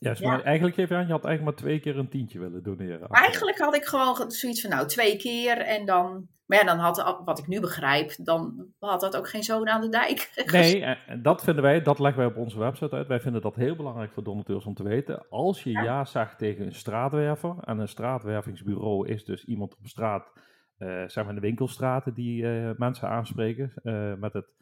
Ja, 0.00 0.14
maar 0.20 0.42
eigenlijk 0.42 0.76
geef 0.76 0.88
je 0.88 0.94
aan, 0.94 1.06
je 1.06 1.12
had 1.12 1.24
eigenlijk 1.24 1.56
maar 1.56 1.66
twee 1.66 1.80
keer 1.80 1.98
een 1.98 2.08
tientje 2.08 2.38
willen 2.38 2.62
doneren. 2.62 3.08
Eigenlijk 3.08 3.58
had 3.58 3.74
ik 3.74 3.84
gewoon 3.84 4.30
zoiets 4.30 4.60
van, 4.60 4.70
nou, 4.70 4.86
twee 4.86 5.16
keer 5.16 5.58
en 5.58 5.86
dan... 5.86 6.28
Maar 6.46 6.58
ja, 6.58 6.64
dan 6.64 6.78
had, 6.78 7.20
wat 7.24 7.38
ik 7.38 7.46
nu 7.46 7.60
begrijp, 7.60 8.14
dan 8.16 8.66
had 8.78 9.00
dat 9.00 9.16
ook 9.16 9.28
geen 9.28 9.42
zoon 9.42 9.68
aan 9.68 9.80
de 9.80 9.88
dijk. 9.88 10.30
Nee, 10.52 10.96
dat 11.22 11.44
vinden 11.44 11.62
wij, 11.62 11.82
dat 11.82 11.98
leggen 11.98 12.22
wij 12.22 12.30
op 12.30 12.36
onze 12.36 12.58
website 12.58 12.96
uit. 12.96 13.06
Wij 13.06 13.20
vinden 13.20 13.42
dat 13.42 13.54
heel 13.54 13.76
belangrijk 13.76 14.12
voor 14.12 14.24
donateurs 14.24 14.64
om 14.64 14.74
te 14.74 14.82
weten. 14.82 15.26
Als 15.28 15.62
je 15.62 15.70
ja, 15.70 16.04
zegt 16.04 16.38
tegen 16.38 16.66
een 16.66 16.74
straatwerver, 16.74 17.54
en 17.60 17.78
een 17.78 17.88
straatwervingsbureau 17.88 19.08
is 19.08 19.24
dus 19.24 19.44
iemand 19.44 19.76
op 19.76 19.86
straat, 19.86 20.32
uh, 20.78 21.02
zeg 21.06 21.24
maar 21.24 21.34
de 21.34 21.40
winkelstraten 21.40 22.14
die 22.14 22.42
uh, 22.42 22.70
mensen 22.76 23.08
aanspreken, 23.08 23.72
uh, 23.82 24.14
met 24.14 24.32
het 24.32 24.54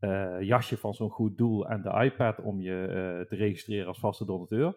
uh, 0.00 0.40
jasje 0.40 0.76
van 0.76 0.94
zo'n 0.94 1.10
goed 1.10 1.38
doel 1.38 1.68
en 1.68 1.82
de 1.82 2.04
iPad 2.04 2.40
om 2.40 2.60
je 2.60 2.86
uh, 2.88 3.26
te 3.26 3.36
registreren 3.36 3.86
als 3.86 3.98
vaste 3.98 4.24
donateur. 4.24 4.74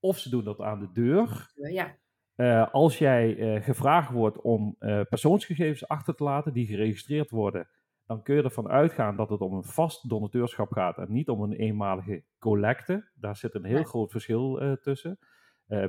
Of 0.00 0.18
ze 0.18 0.30
doen 0.30 0.44
dat 0.44 0.60
aan 0.60 0.80
de 0.80 0.92
deur. 0.92 1.50
Ja. 1.70 1.96
Uh, 2.36 2.72
als 2.72 2.98
jij 2.98 3.60
gevraagd 3.62 4.10
wordt 4.10 4.40
om 4.40 4.76
persoonsgegevens 5.08 5.88
achter 5.88 6.14
te 6.14 6.24
laten 6.24 6.52
die 6.52 6.66
geregistreerd 6.66 7.30
worden, 7.30 7.68
dan 8.06 8.22
kun 8.22 8.34
je 8.34 8.42
ervan 8.42 8.68
uitgaan 8.68 9.16
dat 9.16 9.30
het 9.30 9.40
om 9.40 9.54
een 9.54 9.64
vast 9.64 10.08
donateurschap 10.08 10.72
gaat 10.72 10.98
en 10.98 11.12
niet 11.12 11.28
om 11.28 11.42
een 11.42 11.52
eenmalige 11.52 12.24
collecte. 12.38 13.10
Daar 13.14 13.36
zit 13.36 13.54
een 13.54 13.64
heel 13.64 13.84
groot 13.84 14.10
verschil 14.10 14.76
tussen. 14.80 15.18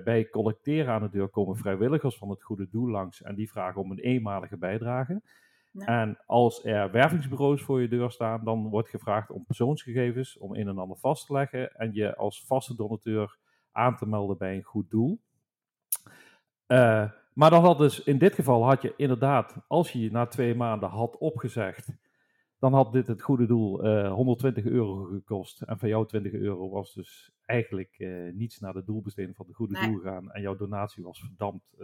bij 0.04 0.30
collecteren 0.30 0.94
aan 0.94 1.02
de 1.02 1.10
deur 1.10 1.30
komen 1.30 1.58
vrijwilligers 1.58 2.18
van 2.18 2.30
het 2.30 2.44
goede 2.44 2.68
doel 2.70 2.90
langs 2.90 3.22
en 3.22 3.36
die 3.36 3.50
vragen 3.52 3.82
om 3.82 3.92
een 3.92 4.00
eenmalige 4.00 4.58
bijdrage. 4.58 5.22
En 5.78 6.18
als 6.26 6.66
er 6.66 6.92
wervingsbureaus 6.92 7.62
voor 7.62 7.82
je 7.82 7.88
deur 7.88 8.12
staan, 8.12 8.44
dan 8.44 8.70
wordt 8.70 8.90
gevraagd 8.90 9.32
om 9.32 9.46
persoonsgegevens, 9.46 10.38
om 10.38 10.56
een 10.56 10.68
en 10.68 10.78
ander 10.78 10.98
vast 10.98 11.26
te 11.26 11.34
leggen 11.34 11.76
en 11.76 11.94
je 11.94 12.16
als 12.16 12.46
vaste 12.46 12.76
donateur 12.76 13.38
aan 13.72 13.96
te 13.96 14.08
melden 14.08 14.38
bij 14.38 14.56
een 14.56 14.63
goed 14.63 14.90
doel. 14.90 15.22
Uh, 16.68 17.12
maar 17.34 17.50
dan 17.50 17.63
had 17.63 17.78
dus 17.78 18.04
in 18.04 18.18
dit 18.18 18.34
geval 18.34 18.66
had 18.66 18.82
je 18.82 18.94
inderdaad, 18.98 19.58
als 19.68 19.92
je 19.92 20.00
je 20.00 20.12
na 20.12 20.26
twee 20.26 20.56
maanden 20.56 20.90
had 20.90 21.18
opgezegd, 21.18 21.90
dan 22.60 22.74
had 22.74 22.94
dit 22.94 23.08
het 23.08 23.22
goede 23.22 23.46
doel 23.46 23.86
uh, 23.86 24.06
eh, 24.06 24.13
120 24.13 24.66
euro 24.66 25.04
gekost. 25.04 25.62
En 25.62 25.80
van 25.80 25.90
jou 25.90 26.08
20 26.08 26.32
euro 26.32 26.70
was 26.70 26.94
dus 26.94 27.32
eigenlijk 27.46 27.96
uh, 27.98 28.34
niets 28.34 28.60
naar 28.60 28.74
de 28.74 28.84
doelbesteding 28.84 29.36
van 29.36 29.46
het 29.46 29.56
goede 29.56 29.88
doel 29.88 30.00
gaan. 30.00 30.32
En 30.32 30.42
jouw 30.42 30.56
donatie 30.56 31.04
was 31.04 31.20
verdampt 31.20 31.76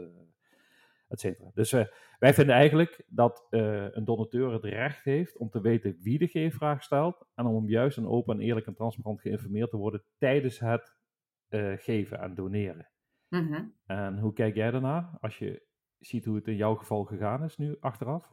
dus 1.53 1.71
uh, 1.71 1.85
wij 2.19 2.33
vinden 2.33 2.55
eigenlijk 2.55 3.03
dat 3.07 3.47
uh, 3.49 3.87
een 3.91 4.05
donateur 4.05 4.51
het 4.51 4.63
recht 4.63 5.03
heeft 5.03 5.37
om 5.37 5.49
te 5.49 5.61
weten 5.61 5.97
wie 5.99 6.17
de 6.17 6.27
geefvraag 6.27 6.83
stelt 6.83 7.27
en 7.35 7.45
om 7.45 7.69
juist 7.69 7.97
een 7.97 8.07
open, 8.07 8.35
en 8.35 8.45
eerlijk 8.45 8.67
en 8.67 8.73
transparant 8.73 9.21
geïnformeerd 9.21 9.69
te 9.69 9.77
worden 9.77 10.03
tijdens 10.17 10.59
het 10.59 10.95
uh, 11.49 11.73
geven 11.77 12.19
en 12.19 12.35
doneren. 12.35 12.89
Mm 13.29 13.47
-hmm. 13.47 13.75
En 13.85 14.19
hoe 14.19 14.33
kijk 14.33 14.55
jij 14.55 14.71
daarna 14.71 15.17
als 15.21 15.37
je 15.37 15.67
ziet 15.99 16.25
hoe 16.25 16.35
het 16.35 16.47
in 16.47 16.55
jouw 16.55 16.75
geval 16.75 17.03
gegaan 17.03 17.43
is 17.43 17.57
nu 17.57 17.77
achteraf? 17.79 18.31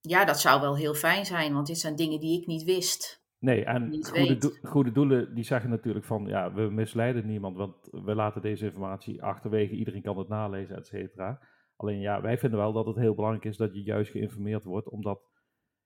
Ja, 0.00 0.24
dat 0.24 0.40
zou 0.40 0.60
wel 0.60 0.76
heel 0.76 0.94
fijn 0.94 1.24
zijn, 1.24 1.52
want 1.52 1.66
dit 1.66 1.78
zijn 1.78 1.96
dingen 1.96 2.20
die 2.20 2.40
ik 2.40 2.46
niet 2.46 2.64
wist. 2.64 3.22
Nee, 3.38 3.64
en 3.64 4.04
goede, 4.04 4.36
do 4.36 4.50
goede, 4.62 4.92
doelen 4.92 5.34
die 5.34 5.44
zeggen 5.44 5.70
natuurlijk 5.70 6.04
van 6.04 6.26
ja, 6.26 6.52
we 6.52 6.62
misleiden 6.62 7.26
niemand, 7.26 7.56
want 7.56 7.76
we 7.90 8.14
laten 8.14 8.42
deze 8.42 8.64
informatie 8.64 9.22
achterwege, 9.22 9.74
iedereen 9.74 10.02
kan 10.02 10.18
het 10.18 10.28
nalezen, 10.28 10.76
et 10.76 10.86
cetera. 10.86 11.40
Alleen 11.82 12.00
ja, 12.00 12.20
wij 12.20 12.38
vinden 12.38 12.58
wel 12.58 12.72
dat 12.72 12.86
het 12.86 12.96
heel 12.96 13.14
belangrijk 13.14 13.44
is 13.44 13.56
dat 13.56 13.74
je 13.74 13.82
juist 13.82 14.10
geïnformeerd 14.10 14.64
wordt, 14.64 14.88
omdat 14.88 15.20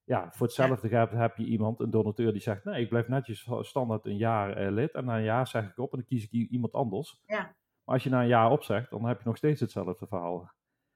ja, 0.04 0.30
voor 0.30 0.46
hetzelfde 0.46 0.88
ja. 0.88 1.08
heb 1.08 1.36
je 1.36 1.44
iemand, 1.44 1.80
een 1.80 1.90
donateur, 1.90 2.32
die 2.32 2.40
zegt, 2.40 2.64
nee, 2.64 2.82
ik 2.82 2.88
blijf 2.88 3.08
netjes 3.08 3.48
standaard 3.60 4.06
een 4.06 4.16
jaar 4.16 4.56
eh, 4.56 4.72
lid 4.72 4.94
en 4.94 5.04
na 5.04 5.16
een 5.16 5.22
jaar 5.22 5.46
zeg 5.46 5.70
ik 5.70 5.78
op 5.78 5.92
en 5.92 5.98
dan 5.98 6.06
kies 6.06 6.28
ik 6.28 6.50
iemand 6.50 6.72
anders. 6.72 7.22
Ja. 7.26 7.54
Maar 7.84 7.94
als 7.94 8.02
je 8.02 8.10
na 8.10 8.20
een 8.20 8.28
jaar 8.28 8.50
opzegt, 8.50 8.90
dan 8.90 9.06
heb 9.06 9.18
je 9.18 9.26
nog 9.26 9.36
steeds 9.36 9.60
hetzelfde 9.60 10.06
verhaal. 10.06 10.50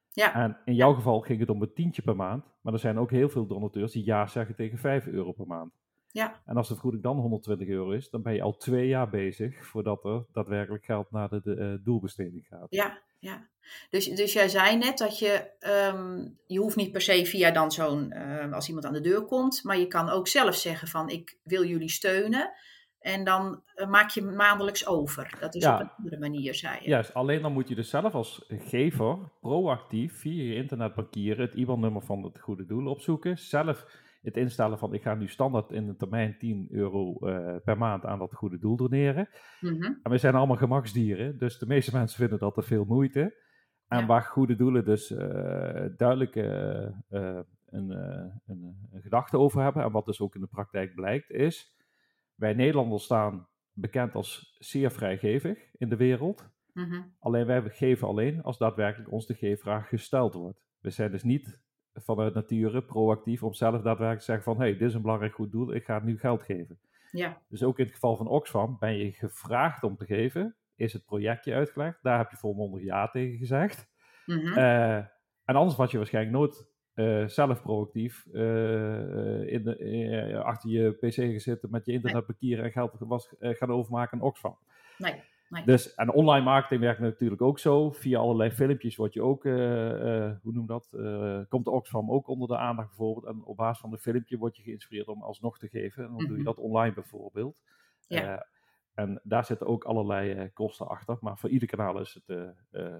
Ja. 0.08 0.34
En 0.34 0.58
in 0.64 0.74
jouw 0.74 0.94
geval 0.94 1.20
ging 1.20 1.40
het 1.40 1.48
om 1.48 1.62
een 1.62 1.74
tientje 1.74 2.02
per 2.02 2.16
maand, 2.16 2.44
maar 2.60 2.72
er 2.72 2.78
zijn 2.78 2.98
ook 2.98 3.10
heel 3.10 3.28
veel 3.28 3.46
donateurs 3.46 3.92
die 3.92 4.04
ja 4.04 4.26
zeggen 4.26 4.54
tegen 4.54 4.78
5 4.78 5.06
euro 5.06 5.32
per 5.32 5.46
maand. 5.46 5.72
Ja. 6.12 6.42
En 6.44 6.57
als 6.57 6.68
de 6.68 6.75
vergoeding 6.75 7.03
dan 7.03 7.16
120 7.18 7.68
euro 7.68 7.90
is, 7.90 8.11
dan 8.11 8.23
ben 8.23 8.35
je 8.35 8.42
al 8.42 8.57
twee 8.57 8.88
jaar 8.88 9.09
bezig 9.09 9.66
voordat 9.66 10.05
er 10.05 10.25
daadwerkelijk 10.33 10.85
geld 10.85 11.11
naar 11.11 11.29
de, 11.29 11.40
de 11.42 11.57
uh, 11.57 11.85
doelbesteding 11.85 12.46
gaat. 12.46 12.66
Ja, 12.70 13.03
ja. 13.18 13.49
Dus, 13.90 14.07
dus 14.07 14.33
jij 14.33 14.49
zei 14.49 14.77
net 14.77 14.99
dat 14.99 15.18
je, 15.18 15.51
um, 15.94 16.38
je 16.46 16.59
hoeft 16.59 16.77
niet 16.77 16.92
per 16.92 17.01
se 17.01 17.27
via 17.27 17.51
dan 17.51 17.73
zo'n, 17.73 18.12
uh, 18.16 18.53
als 18.53 18.68
iemand 18.68 18.87
aan 18.87 18.92
de 18.92 19.01
deur 19.01 19.25
komt, 19.25 19.64
maar 19.64 19.79
je 19.79 19.87
kan 19.87 20.09
ook 20.09 20.29
zelf 20.29 20.55
zeggen 20.55 20.88
van 20.88 21.09
ik 21.09 21.38
wil 21.42 21.64
jullie 21.64 21.90
steunen. 21.90 22.53
En 23.01 23.25
dan 23.25 23.62
uh, 23.77 23.88
maak 23.88 24.11
je 24.11 24.23
maandelijks 24.23 24.87
over. 24.87 25.37
Dat 25.40 25.55
is 25.55 25.66
op 25.66 25.81
een 25.81 25.90
andere 25.99 26.18
manier, 26.18 26.55
zei 26.55 26.79
je. 26.83 26.88
Juist, 26.88 27.14
alleen 27.14 27.42
dan 27.42 27.53
moet 27.53 27.68
je 27.68 27.75
dus 27.75 27.90
zelf 27.90 28.14
als 28.14 28.44
gever 28.49 29.18
proactief 29.40 30.18
via 30.18 30.42
je 30.42 30.55
internetbankieren 30.55 31.46
het 31.46 31.55
IBAN-nummer 31.55 32.03
van 32.03 32.23
het 32.23 32.40
goede 32.40 32.66
doel 32.66 32.87
opzoeken. 32.87 33.38
Zelf 33.38 33.87
het 34.22 34.37
instellen 34.37 34.78
van 34.78 34.94
ik 34.94 35.02
ga 35.02 35.14
nu 35.14 35.28
standaard 35.28 35.70
in 35.70 35.88
een 35.88 35.96
termijn 35.96 36.38
10 36.38 36.68
euro 36.70 37.16
uh, 37.20 37.56
per 37.64 37.78
maand 37.78 38.04
aan 38.04 38.18
dat 38.18 38.35
goede 38.35 38.59
doel 38.59 38.76
doneren. 38.76 39.28
Mm 39.61 39.70
-hmm. 39.70 39.98
En 40.02 40.11
we 40.11 40.18
zijn 40.18 40.35
allemaal 40.35 40.56
gemaksdieren, 40.56 41.38
dus 41.38 41.59
de 41.59 41.66
meeste 41.66 41.92
mensen 41.92 42.18
vinden 42.18 42.38
dat 42.38 42.54
te 42.54 42.62
veel 42.62 42.85
moeite. 42.85 43.48
En 43.88 44.00
ja. 44.00 44.06
waar 44.06 44.22
goede 44.22 44.56
doelen 44.56 44.85
dus 44.85 45.11
uh, 45.11 45.18
duidelijk 45.96 46.37
uh, 46.37 46.44
een, 47.09 47.90
een, 48.46 48.88
een, 48.90 49.00
gedachte 49.02 49.38
over 49.38 49.62
hebben, 49.62 49.83
en 49.83 49.92
wat 49.92 50.06
dus 50.06 50.20
ook 50.20 50.35
in 50.35 50.40
de 50.40 50.46
praktijk 50.46 50.94
blijkt, 50.94 51.30
is 51.30 51.76
wij 52.35 52.54
Nederlanders 52.54 53.04
staan 53.04 53.48
bekend 53.72 54.14
als 54.14 54.56
zeer 54.59 54.90
vrijgevig 54.90 55.59
in 55.72 55.88
de 55.88 55.96
wereld. 55.96 56.48
Mm 56.72 56.85
-hmm. 56.85 57.14
Alleen 57.18 57.46
wij 57.46 57.62
geven 57.70 58.09
alleen 58.09 58.42
als 58.42 58.59
daadwerkelijk 58.59 59.12
ons 59.12 59.26
de 59.26 59.35
geefvraag 59.35 59.88
gesteld 59.88 60.35
wordt. 60.35 60.61
We 60.80 60.90
zijn 60.90 61.11
dus 61.11 61.22
niet 61.22 61.61
vanuit 62.02 62.34
nature 62.34 62.82
proactief 62.82 63.42
om 63.42 63.52
zelf 63.52 63.74
daadwerkelijk 63.74 64.18
te 64.18 64.24
zeggen 64.24 64.44
van 64.44 64.58
hey, 64.58 64.72
dit 64.72 64.88
is 64.88 64.94
een 64.94 65.02
belangrijk 65.02 65.34
goed 65.34 65.52
doel, 65.52 65.74
ik 65.74 65.84
ga 65.84 66.00
nu 66.04 66.18
geld 66.18 66.42
geven. 66.42 66.80
Ja. 67.10 67.42
Dus 67.48 67.62
ook 67.62 67.78
in 67.78 67.84
het 67.84 67.94
geval 67.94 68.16
van 68.16 68.28
Oxfam 68.28 68.76
ben 68.78 68.96
je 68.96 69.12
gevraagd 69.12 69.82
om 69.82 69.96
te 69.96 70.06
geven, 70.06 70.56
is 70.76 70.92
het 70.92 71.04
projectje 71.04 71.54
uitgelegd, 71.54 72.02
daar 72.02 72.18
heb 72.18 72.30
je 72.30 72.36
volmondig 72.36 72.82
ja 72.82 73.08
tegen 73.08 73.38
gezegd. 73.38 73.88
Mm 74.26 74.38
-hmm. 74.38 74.58
uh, 74.58 74.96
en 75.44 75.56
anders 75.56 75.76
was 75.76 75.90
je 75.90 75.96
waarschijnlijk 75.96 76.36
nooit 76.36 76.68
uh, 76.94 77.26
zelf 77.26 77.62
proactief 77.62 78.26
uh, 78.32 79.52
in 79.52 79.62
de, 79.62 80.40
achter 80.44 80.70
je 80.70 80.92
pc 80.92 81.14
gezeten 81.14 81.70
met 81.70 81.86
je 81.86 81.92
internetbankieren 81.92 82.64
en 82.64 82.72
geld 82.72 82.94
was, 82.98 83.34
gaan 83.40 83.70
overmaken 83.70 84.18
aan 84.18 84.26
Oxfam. 84.26 84.58
Nee. 84.98 85.22
Nee. 85.50 85.64
Dus, 85.64 85.94
en 85.94 86.12
online 86.12 86.44
marketing 86.44 86.80
werkt 86.80 87.00
natuurlijk 87.00 87.42
ook 87.42 87.58
zo. 87.58 87.90
Via 87.90 88.18
allerlei 88.18 88.50
filmpjes 88.50 88.96
word 88.96 89.12
je 89.12 89.22
ook, 89.22 89.44
eh, 89.44 90.24
eh, 90.26 90.36
hoe 90.42 90.52
noem 90.52 90.66
dat, 90.66 90.88
eh, 90.92 91.40
komt 91.48 91.64
de 91.64 91.70
Oxfam 91.70 92.10
ook 92.10 92.28
onder 92.28 92.48
de 92.48 92.56
aandacht 92.56 92.88
bijvoorbeeld. 92.88 93.26
En 93.26 93.44
op 93.44 93.56
basis 93.56 93.80
van 93.80 93.92
een 93.92 93.98
filmpje 93.98 94.38
word 94.38 94.56
je 94.56 94.62
geïnspireerd 94.62 95.08
om 95.08 95.22
alsnog 95.22 95.58
te 95.58 95.68
geven. 95.68 96.04
En 96.04 96.08
dan 96.08 96.18
doe 96.18 96.28
je 96.28 96.34
Mhm. 96.34 96.44
dat 96.44 96.58
online 96.58 96.94
bijvoorbeeld. 96.94 97.56
Ja. 98.06 98.46
En 98.94 99.20
daar 99.22 99.44
zitten 99.44 99.66
ook 99.66 99.84
allerlei 99.84 100.50
kosten 100.52 100.88
achter. 100.88 101.16
Maar 101.20 101.38
voor 101.38 101.50
ieder 101.50 101.68
kanaal 101.68 102.00
is 102.00 102.14
het 102.24 102.54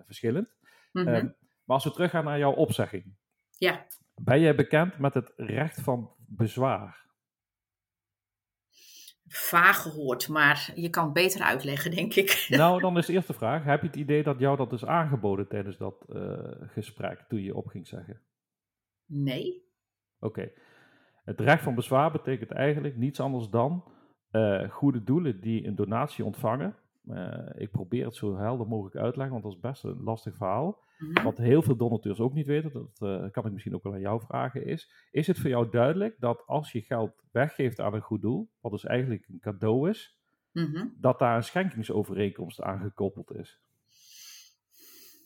verschillend. 0.05 0.57
Mhm. 0.93 1.09
Ehm, 1.09 1.25
maar 1.65 1.77
als 1.77 1.85
we 1.85 1.91
teruggaan 1.91 2.25
naar 2.25 2.39
jouw 2.39 2.53
opzegging. 2.53 3.15
ja. 3.59 3.87
Ben 4.23 4.41
jij 4.41 4.55
bekend 4.55 4.99
met 4.99 5.15
het 5.15 5.33
recht 5.37 5.81
van 5.81 6.15
bezwaar? 6.27 7.07
Vaag 9.33 9.83
gehoord, 9.83 10.29
maar 10.29 10.73
je 10.75 10.91
kan 10.91 11.05
het 11.05 11.13
beter 11.13 11.41
uitleggen, 11.41 11.91
denk 11.91 12.15
ik. 12.15 12.47
Nou, 12.49 12.81
dan 12.81 12.99
is 12.99 13.07
de 13.07 13.13
eerste 13.13 13.33
vraag. 13.33 13.65
Heb 13.65 13.81
je 13.81 13.87
het 13.87 13.97
idee 13.97 14.23
dat 14.23 14.39
jou 14.39 14.57
dat 14.57 14.73
is 14.73 14.85
aangeboden 14.85 15.49
tijdens 15.49 15.77
dat 15.77 16.05
eh, 16.09 16.39
gesprek 16.67 17.25
toen 17.29 17.43
je 17.43 17.55
op 17.55 17.67
ging 17.67 17.87
zeggen? 17.87 18.21
Nee. 19.07 19.65
Oké. 20.21 20.51
Het 21.25 21.41
recht 21.41 21.63
van 21.63 21.75
bezwaar 21.75 22.13
betekent 22.13 22.51
eigenlijk 22.51 22.97
niets 22.97 23.21
anders 23.21 23.49
dan 23.49 23.85
eh, 24.31 24.71
goede 24.71 25.05
doelen 25.05 25.41
die 25.41 25.67
een 25.67 25.75
donatie 25.75 26.25
ontvangen. 26.25 26.77
Eh, 27.07 27.49
ik 27.55 27.71
probeer 27.71 28.05
het 28.05 28.15
zo 28.15 28.37
helder 28.37 28.67
mogelijk 28.67 28.97
uit 28.97 29.13
te 29.13 29.19
leggen, 29.19 29.41
want 29.41 29.43
dat 29.43 29.55
is 29.55 29.71
best 29.71 29.85
een 29.85 30.03
lastig 30.03 30.37
verhaal. 30.37 30.85
Mhm. 31.01 31.23
Wat 31.23 31.39
heel 31.39 31.63
veel 31.63 31.77
donateurs 31.77 32.21
ook 32.21 32.35
niet 32.35 32.47
weten, 32.47 32.73
dat 32.73 32.99
eh, 32.99 33.31
kan 33.31 33.47
ik 33.47 33.53
misschien 33.53 33.75
ook 33.75 33.83
wel 33.83 33.93
aan 33.93 34.01
jou 34.01 34.21
vragen, 34.21 34.67
is: 34.67 35.09
Is 35.11 35.27
het 35.27 35.39
voor 35.39 35.51
jou 35.51 35.71
duidelijk 35.71 36.17
dat 36.19 36.43
als 36.47 36.73
je 36.73 36.81
geld 36.81 37.23
weggeeft 37.33 37.81
aan 37.81 37.95
een 37.95 38.01
goed 38.01 38.21
doel, 38.23 38.51
wat 38.61 38.73
dus 38.73 38.85
eigenlijk 38.85 39.29
een 39.29 39.41
cadeau 39.41 39.89
is, 39.91 40.19
Mhm. 40.53 40.87
dat 40.97 41.19
daar 41.19 41.37
een 41.37 41.43
schenkingsovereenkomst 41.43 42.61
aan 42.63 42.81
gekoppeld 42.81 43.35
is? 43.35 43.61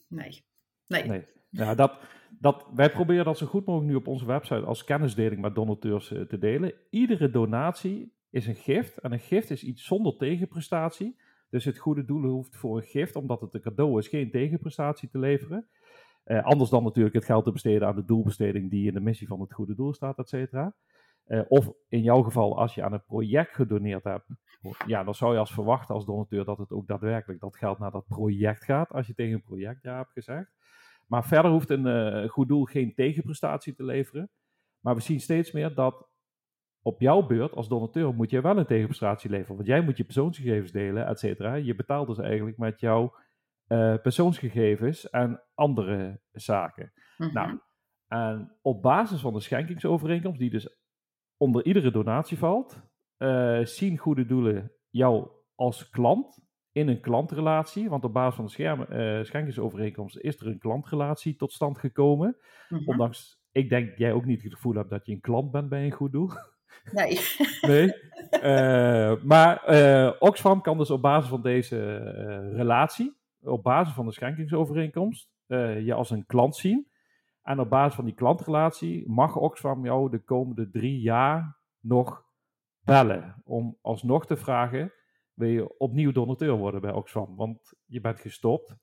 Nee. 0.08 0.42
Nee. 0.86 1.04
Nee. 1.04 1.24
Ja, 1.50 1.74
dat, 1.74 1.98
dat, 2.38 2.66
wij 2.74 2.90
proberen 2.90 3.24
dat 3.24 3.38
zo 3.38 3.46
goed 3.46 3.64
mogelijk 3.66 3.90
nu 3.90 3.96
op 3.96 4.06
onze 4.06 4.26
website 4.26 4.64
als 4.64 4.84
kennisdeling 4.84 5.40
met 5.40 5.54
donateurs 5.54 6.12
eh, 6.12 6.20
te 6.20 6.38
delen. 6.38 6.72
Iedere 6.90 7.30
donatie 7.30 8.12
is 8.30 8.46
een 8.46 8.54
gift. 8.54 8.98
En 8.98 9.12
een 9.12 9.20
gift 9.20 9.50
is 9.50 9.64
iets 9.64 9.84
zonder 9.84 10.16
tegenprestatie. 10.16 11.16
Dus 11.54 11.64
het 11.64 11.78
goede 11.78 12.04
doel 12.04 12.22
hoeft 12.22 12.56
voor 12.56 12.76
een 12.76 12.82
gift, 12.82 13.16
omdat 13.16 13.40
het 13.40 13.54
een 13.54 13.60
cadeau 13.60 13.98
is, 13.98 14.08
geen 14.08 14.30
tegenprestatie 14.30 15.08
te 15.08 15.18
leveren. 15.18 15.68
Eh, 16.24 16.44
anders 16.44 16.70
dan 16.70 16.82
natuurlijk 16.82 17.14
het 17.14 17.24
geld 17.24 17.44
te 17.44 17.52
besteden 17.52 17.88
aan 17.88 17.94
de 17.94 18.04
doelbesteding 18.04 18.70
die 18.70 18.86
in 18.86 18.94
de 18.94 19.00
missie 19.00 19.26
van 19.26 19.40
het 19.40 19.52
goede 19.52 19.74
doel 19.74 19.94
staat, 19.94 20.18
et 20.18 20.28
cetera. 20.28 20.74
Eh, 21.24 21.40
of 21.48 21.70
in 21.88 22.02
jouw 22.02 22.22
geval, 22.22 22.58
als 22.58 22.74
je 22.74 22.82
aan 22.82 22.92
een 22.92 23.04
project 23.04 23.54
gedoneerd 23.54 24.04
hebt, 24.04 24.26
ja, 24.86 25.04
dan 25.04 25.14
zou 25.14 25.32
je 25.32 25.38
als 25.38 25.52
verwachten 25.52 25.94
als 25.94 26.04
donateur 26.04 26.44
dat 26.44 26.58
het 26.58 26.70
ook 26.70 26.86
daadwerkelijk 26.86 27.40
dat 27.40 27.56
geld 27.56 27.78
naar 27.78 27.90
dat 27.90 28.06
project 28.06 28.64
gaat, 28.64 28.92
als 28.92 29.06
je 29.06 29.14
tegen 29.14 29.34
een 29.34 29.42
project 29.42 29.82
ja 29.82 29.96
hebt 29.96 30.12
gezegd. 30.12 30.52
Maar 31.06 31.24
verder 31.24 31.50
hoeft 31.50 31.70
een 31.70 31.86
eh, 31.86 32.28
goed 32.28 32.48
doel 32.48 32.64
geen 32.64 32.94
tegenprestatie 32.94 33.74
te 33.74 33.84
leveren. 33.84 34.30
Maar 34.80 34.94
we 34.94 35.00
zien 35.00 35.20
steeds 35.20 35.52
meer 35.52 35.74
dat 35.74 36.08
op 36.86 37.00
jouw 37.00 37.26
beurt 37.26 37.52
als 37.52 37.68
donateur 37.68 38.14
moet 38.14 38.30
je 38.30 38.40
wel 38.40 38.58
een 38.58 38.66
tegenprestatie 38.66 39.30
leveren. 39.30 39.56
Want 39.56 39.68
jij 39.68 39.80
moet 39.80 39.96
je 39.96 40.04
persoonsgegevens 40.04 40.72
delen, 40.72 41.06
et 41.06 41.18
cetera. 41.18 41.54
Je 41.54 41.74
betaalt 41.74 42.06
dus 42.06 42.18
eigenlijk 42.18 42.58
met 42.58 42.80
jouw 42.80 43.14
eh, 43.66 43.94
persoonsgegevens 44.02 45.10
en 45.10 45.42
andere 45.54 46.20
zaken. 46.32 46.92
Mhm. 47.16 47.32
Nou, 47.32 47.60
en 48.06 48.56
op 48.62 48.82
basis 48.82 49.20
van 49.20 49.32
de 49.32 49.40
schenkingsovereenkomst, 49.40 50.38
die 50.38 50.50
dus 50.50 50.78
onder 51.36 51.64
iedere 51.64 51.90
donatie 51.90 52.38
valt, 52.38 52.82
eh, 53.16 53.64
zien 53.64 53.98
goede 53.98 54.26
doelen 54.26 54.72
jou 54.90 55.28
als 55.54 55.90
klant 55.90 56.38
in 56.72 56.88
een 56.88 57.00
klantrelatie. 57.00 57.88
Want 57.88 58.04
op 58.04 58.12
basis 58.12 58.34
van 58.34 58.44
de 58.44 58.50
scherm, 58.50 58.82
eh, 58.82 59.22
schenkingsovereenkomst 59.22 60.18
is 60.18 60.40
er 60.40 60.46
een 60.46 60.58
klantrelatie 60.58 61.36
tot 61.36 61.52
stand 61.52 61.78
gekomen. 61.78 62.36
Mhm. 62.68 62.88
Ondanks, 62.90 63.42
ik 63.50 63.68
denk 63.68 63.88
dat 63.88 63.98
jij 63.98 64.12
ook 64.12 64.24
niet 64.24 64.42
het 64.42 64.54
gevoel 64.54 64.74
hebt 64.74 64.90
dat 64.90 65.06
je 65.06 65.12
een 65.12 65.20
klant 65.20 65.50
bent 65.50 65.68
bij 65.68 65.84
een 65.84 65.92
goed 65.92 66.12
doel. 66.12 66.30
Nee. 66.92 67.20
Nee. 67.60 67.94
Eh, 68.30 69.22
maar 69.22 69.64
eh, 69.64 70.12
Oxfam 70.18 70.60
kan 70.60 70.78
dus 70.78 70.90
op 70.90 71.02
basis 71.02 71.30
van 71.30 71.42
deze 71.42 71.96
eh, 71.96 72.56
relatie, 72.56 73.16
op 73.40 73.62
basis 73.62 73.94
van 73.94 74.06
de 74.06 74.12
schenkingsovereenkomst, 74.12 75.32
je 75.46 75.94
als 75.94 76.10
een 76.10 76.26
klant 76.26 76.56
zien. 76.56 76.88
En 77.42 77.60
op 77.60 77.70
basis 77.70 77.94
van 77.94 78.04
die 78.04 78.14
klantrelatie 78.14 79.10
mag 79.10 79.36
Oxfam 79.36 79.84
jou 79.84 80.10
de 80.10 80.18
komende 80.18 80.70
drie 80.70 81.00
jaar 81.00 81.56
nog 81.80 82.24
bellen. 82.80 83.42
Om 83.44 83.78
alsnog 83.80 84.26
te 84.26 84.36
vragen, 84.36 84.92
wil 85.34 85.48
je 85.48 85.78
opnieuw 85.78 86.12
donateur 86.12 86.56
worden 86.56 86.80
bij 86.80 86.92
Oxfam? 86.92 87.36
Want 87.36 87.72
je 87.86 88.00
bent 88.00 88.20
gestopt. 88.20 88.76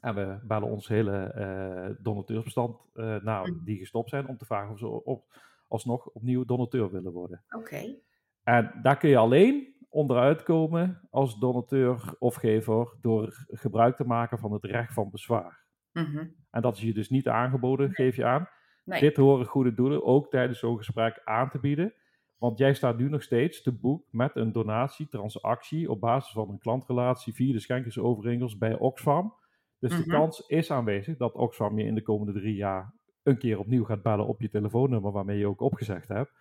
En 0.00 0.14
we 0.14 0.38
bellen 0.42 0.68
ons 0.68 0.88
hele 0.88 1.96
donateursbestand 2.00 2.76
nou, 3.22 3.60
die 3.64 3.78
gestopt 3.78 4.08
zijn 4.08 4.28
om 4.28 4.36
te 4.36 4.44
vragen 4.44 4.72
of 4.72 4.78
ze 4.78 4.86
op, 4.86 5.24
alsnog 5.72 6.06
opnieuw 6.06 6.44
donateur 6.44 6.90
willen 6.90 7.12
worden. 7.12 7.44
Oké. 7.56 7.96
En 8.42 8.78
daar 8.82 8.96
kun 8.96 9.08
je 9.08 9.16
alleen 9.16 9.74
onderuit 9.88 10.42
komen 10.42 11.00
als 11.10 11.38
donateur 11.38 12.14
of 12.18 12.34
gever 12.34 12.96
door 13.00 13.44
gebruik 13.48 13.96
te 13.96 14.04
maken 14.04 14.38
van 14.38 14.52
het 14.52 14.64
recht 14.64 14.92
van 14.92 15.10
bezwaar. 15.10 15.66
Mhm. 15.92 16.26
En 16.50 16.62
dat 16.62 16.76
is 16.76 16.82
je 16.82 16.94
dus 16.94 17.08
niet 17.10 17.28
aangeboden, 17.28 17.92
geef 17.92 18.16
je 18.16 18.24
aan. 18.24 18.48
Nee. 18.84 19.00
Dit 19.00 19.16
horen 19.16 19.46
goede 19.46 19.74
doelen 19.74 20.04
ook 20.04 20.30
tijdens 20.30 20.58
zo'n 20.58 20.76
gesprek 20.76 21.20
aan 21.24 21.50
te 21.50 21.58
bieden. 21.60 21.94
Want 22.38 22.58
jij 22.58 22.74
staat 22.74 22.96
nu 22.98 23.08
nog 23.08 23.22
steeds 23.22 23.62
te 23.62 23.72
boek 23.72 24.06
met 24.10 24.36
een 24.36 24.52
donatietransactie 24.52 25.90
op 25.90 26.00
basis 26.00 26.32
van 26.32 26.48
een 26.48 26.58
klantrelatie 26.58 27.34
via 27.34 27.52
de 27.52 27.60
schenkersovereenkomst 27.60 28.58
bij 28.58 28.78
Oxfam. 28.78 29.34
Dus 29.78 29.90
de 29.90 30.06
Mhm. 30.06 30.10
kans 30.10 30.46
is 30.46 30.70
aanwezig 30.70 31.16
dat 31.16 31.34
Oxfam 31.34 31.78
je 31.78 31.84
in 31.84 31.94
de 31.94 32.02
komende 32.02 32.32
drie 32.32 32.54
jaar 32.54 32.94
een 33.22 33.38
keer 33.38 33.58
opnieuw 33.58 33.84
gaat 33.84 34.02
bellen 34.02 34.26
op 34.26 34.40
je 34.40 34.48
telefoonnummer 34.48 35.12
waarmee 35.12 35.38
je 35.38 35.46
ook 35.46 35.60
opgezegd 35.60 36.08
hebt. 36.08 36.32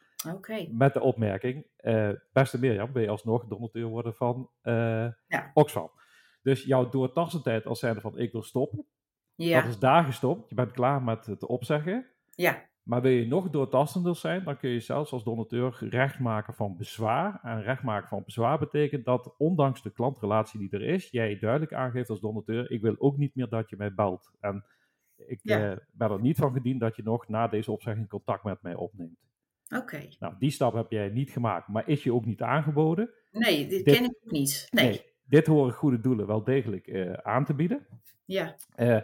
Met 0.71 0.93
de 0.93 1.01
opmerking, 1.01 1.67
eh, 1.75 2.09
beste 2.33 2.59
Mirjam, 2.59 2.91
wil 2.93 3.01
je 3.01 3.09
alsnog 3.09 3.45
donateur 3.47 3.85
worden 3.87 4.13
van 4.15 4.49
Ja. 5.27 5.51
Oxfam. 5.53 5.91
Dus 6.41 6.63
jouw 6.63 6.89
doortastendheid 6.89 7.65
als 7.65 7.79
zijnde 7.79 8.01
van 8.01 8.17
ik 8.17 8.31
wil 8.31 8.43
stoppen, 8.43 8.85
Ja. 9.35 9.61
dat 9.61 9.69
is 9.69 9.79
daar 9.79 10.03
gestopt. 10.03 10.49
Je 10.49 10.55
bent 10.55 10.71
klaar 10.71 11.01
met 11.03 11.25
het 11.25 11.45
opzeggen. 11.45 12.05
Ja. 12.35 12.69
Maar 12.83 13.01
wil 13.01 13.11
je 13.11 13.27
nog 13.27 13.49
doortastender 13.49 14.15
zijn, 14.15 14.43
dan 14.43 14.57
kun 14.57 14.69
je 14.69 14.79
zelfs 14.79 15.11
als 15.11 15.23
donateur 15.23 15.77
recht 15.89 16.19
maken 16.19 16.53
van 16.53 16.77
bezwaar. 16.77 17.39
En 17.43 17.61
recht 17.61 17.83
maken 17.83 18.07
van 18.07 18.23
bezwaar 18.25 18.59
betekent 18.59 19.05
dat 19.05 19.35
ondanks 19.37 19.81
de 19.81 19.89
klantrelatie 19.91 20.59
die 20.59 20.69
er 20.71 20.81
is, 20.81 21.09
jij 21.09 21.39
duidelijk 21.39 21.73
aangeeft 21.73 22.09
als 22.09 22.19
donateur, 22.19 22.71
ik 22.71 22.81
wil 22.81 22.95
ook 22.97 23.17
niet 23.17 23.35
meer 23.35 23.49
dat 23.49 23.69
je 23.69 23.75
mij 23.75 23.93
belt. 23.93 24.31
En 24.39 24.65
ik 25.27 25.39
Ja. 25.41 25.71
eh, 25.71 25.77
ben 25.91 26.11
er 26.11 26.21
niet 26.21 26.37
van 26.37 26.53
gediend 26.53 26.79
dat 26.79 26.95
je 26.95 27.03
nog 27.03 27.27
na 27.27 27.47
deze 27.47 27.71
opzegging 27.71 28.07
contact 28.09 28.43
met 28.43 28.61
mij 28.61 28.75
opneemt. 28.75 29.17
Oké. 29.77 30.07
Nou, 30.19 30.33
die 30.39 30.51
stap 30.51 30.73
heb 30.73 30.91
jij 30.91 31.09
niet 31.09 31.29
gemaakt, 31.29 31.67
maar 31.67 31.87
is 31.87 32.03
je 32.03 32.13
ook 32.13 32.25
niet 32.25 32.41
aangeboden. 32.41 33.09
Nee, 33.31 33.67
dit, 33.67 33.85
Dit- 33.85 33.95
ken 33.95 34.03
ik 34.03 34.17
ook 34.23 34.31
niet. 34.31 34.67
Nee. 34.69 35.01
dit 35.23 35.47
horen 35.47 35.73
goede 35.73 35.99
doelen 35.99 36.27
wel 36.27 36.43
degelijk 36.43 36.87
eh, 36.87 37.13
aan 37.13 37.45
te 37.45 37.53
bieden. 37.53 37.87
Ja. 38.25 38.55
Eh, 38.75 39.01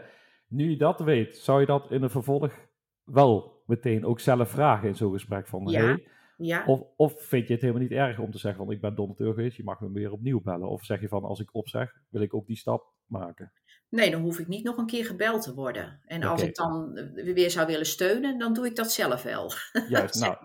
nu 0.48 0.70
je 0.70 0.78
dat 0.78 1.00
weet, 1.00 1.38
zou 1.38 1.60
je 1.60 1.66
dat 1.66 1.92
in 1.92 2.04
een 2.04 2.10
vervolg 2.10 2.68
wel 3.04 3.64
meteen 3.66 4.06
ook 4.06 4.20
zelf 4.20 4.50
vragen 4.50 4.88
in 4.88 4.96
zo'n 4.96 5.12
gesprek 5.12 5.48
van, 5.48 5.66
Ja. 5.68 5.82
hey, 5.86 6.08
Ja. 6.38 6.66
of, 6.66 6.84
of 6.96 7.22
vind 7.22 7.48
je 7.48 7.54
het 7.54 7.62
helemaal 7.62 7.84
niet 7.84 7.92
erg 7.92 8.20
om 8.20 8.32
te 8.32 8.38
zeggen 8.38 8.66
van, 8.66 8.74
ik 8.74 8.82
ben 8.82 8.96
donateur 8.96 9.34
geweest, 9.34 9.58
je 9.58 9.64
mag 9.64 9.80
me 9.82 9.92
weer 9.92 10.12
opnieuw 10.12 10.42
bellen. 10.42 10.70
Of 10.70 10.84
zeg 10.84 11.02
je 11.02 11.08
van, 11.08 11.24
als 11.24 11.40
ik 11.40 11.54
opzeg, 11.56 11.94
wil 12.10 12.22
ik 12.22 12.34
ook 12.34 12.48
die 12.48 12.56
stap 12.58 12.94
maken. 13.06 13.52
Nee, 13.90 14.12
dan 14.12 14.22
hoef 14.22 14.40
ik 14.40 14.48
niet 14.48 14.64
nog 14.64 14.78
een 14.78 14.86
keer 14.86 15.06
gebeld 15.06 15.42
te 15.44 15.54
worden. 15.54 16.00
En 16.06 16.24
als 16.24 16.44
ik 16.44 16.56
dan 16.56 16.98
eh, 16.98 17.34
weer 17.34 17.52
zou 17.52 17.68
willen 17.68 17.86
steunen, 17.86 18.38
dan 18.38 18.54
doe 18.54 18.66
ik 18.66 18.76
dat 18.76 18.92
zelf 18.92 19.24
wel. 19.24 19.52
Juist, 19.90 20.20
nou, 20.20 20.36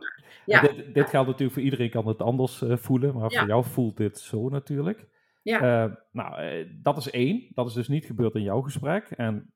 Ja. 0.46 0.60
dit, 0.60 0.94
dit 0.94 1.08
geldt 1.08 1.26
natuurlijk 1.28 1.52
voor 1.52 1.62
iedereen, 1.62 1.90
kan 1.90 2.06
het 2.06 2.22
anders 2.22 2.62
eh, 2.62 2.76
voelen, 2.76 3.14
maar 3.14 3.30
Ja. 3.32 3.38
voor 3.38 3.48
jou 3.48 3.64
voelt 3.64 3.96
dit 3.96 4.18
zo 4.18 4.48
natuurlijk. 4.48 5.06
Ja. 5.42 5.84
Eh, 5.84 5.94
nou, 6.12 6.66
dat 6.82 6.96
is 6.96 7.10
één. 7.10 7.46
Dat 7.54 7.66
is 7.66 7.72
dus 7.72 7.88
niet 7.88 8.04
gebeurd 8.04 8.34
in 8.34 8.42
jouw 8.42 8.60
gesprek. 8.60 9.10
En 9.10 9.52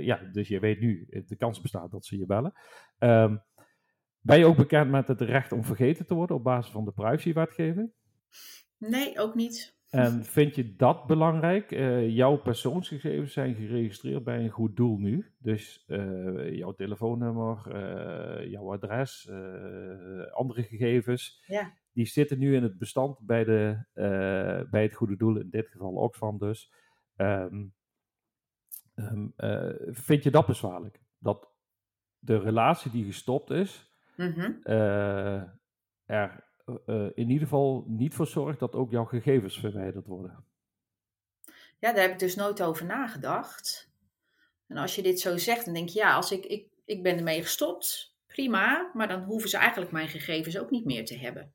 ja, 0.00 0.20
dus 0.32 0.48
je 0.48 0.60
weet 0.60 0.80
nu, 0.80 1.06
de 1.26 1.36
kans 1.36 1.60
bestaat 1.60 1.90
dat 1.90 2.06
ze 2.06 2.18
je 2.18 2.26
bellen. 2.26 2.52
Ehm, 2.98 3.36
ben 4.20 4.38
je 4.38 4.44
ook 4.46 4.56
bekend 4.56 4.90
met 4.90 5.08
het 5.08 5.20
recht 5.20 5.52
om 5.52 5.64
vergeten 5.64 6.06
te 6.06 6.14
worden 6.14 6.36
op 6.36 6.44
basis 6.44 6.72
van 6.72 6.84
de 6.84 6.92
privacywetgeving? 6.92 7.92
Nee, 8.78 9.18
ook 9.18 9.34
niet. 9.34 9.76
En 9.94 10.24
vind 10.24 10.54
je 10.54 10.76
dat 10.76 11.06
belangrijk? 11.06 11.72
Eh, 11.72 12.08
jouw 12.08 12.36
persoonsgegevens 12.36 13.32
zijn 13.32 13.54
geregistreerd 13.54 14.24
bij 14.24 14.44
een 14.44 14.50
goed 14.50 14.76
doel 14.76 14.98
nu. 14.98 15.32
Dus 15.38 15.84
eh, 15.86 16.54
jouw 16.54 16.72
telefoonnummer, 16.72 17.72
eh, 17.72 18.50
jouw 18.50 18.72
adres, 18.72 19.30
andere 20.32 20.62
gegevens. 20.62 21.44
Ja. 21.46 21.72
Die 21.92 22.06
zitten 22.06 22.38
nu 22.38 22.54
in 22.54 22.62
het 22.62 22.78
bestand 22.78 23.18
bij, 23.18 23.44
de, 23.44 23.78
bij 24.70 24.82
het 24.82 24.94
goede 24.94 25.16
doel, 25.16 25.36
in 25.36 25.50
dit 25.50 25.68
geval 25.68 25.92
Oxfam 25.92 26.38
dus. 26.38 26.72
Ehm, 27.16 27.64
ehm, 28.94 29.26
eh, 29.36 29.70
vind 29.90 30.22
je 30.22 30.30
dat 30.30 30.46
bezwaarlijk? 30.46 31.00
Dat 31.18 31.48
de 32.18 32.38
relatie 32.38 32.90
die 32.90 33.04
gestopt 33.04 33.50
is, 33.50 33.92
eh, 34.62 35.42
er 36.04 36.43
eh, 36.86 37.04
in 37.14 37.30
ieder 37.30 37.42
geval 37.42 37.84
niet 37.86 38.14
voor 38.14 38.26
zorgt 38.26 38.58
dat 38.58 38.74
ook 38.74 38.90
jouw 38.90 39.04
gegevens 39.04 39.60
verwijderd 39.60 40.06
worden. 40.06 40.44
Ja, 41.78 41.92
daar 41.92 42.02
heb 42.02 42.12
ik 42.12 42.18
dus 42.18 42.34
nooit 42.34 42.62
over 42.62 42.86
nagedacht. 42.86 43.92
En 44.66 44.76
als 44.76 44.94
je 44.94 45.02
dit 45.02 45.20
zo 45.20 45.36
zegt, 45.36 45.64
dan 45.64 45.74
denk 45.74 45.88
je, 45.88 45.98
ja, 45.98 46.14
als 46.14 46.32
ik, 46.32 46.44
ik, 46.44 46.66
ik 46.84 47.02
ben 47.02 47.16
ermee 47.16 47.42
gestopt, 47.42 48.16
prima. 48.26 48.90
Maar 48.92 49.08
dan 49.08 49.22
hoeven 49.22 49.48
ze 49.48 49.56
eigenlijk 49.56 49.92
mijn 49.92 50.08
gegevens 50.08 50.58
ook 50.58 50.70
niet 50.70 50.84
meer 50.84 51.04
te 51.04 51.18
hebben. 51.18 51.52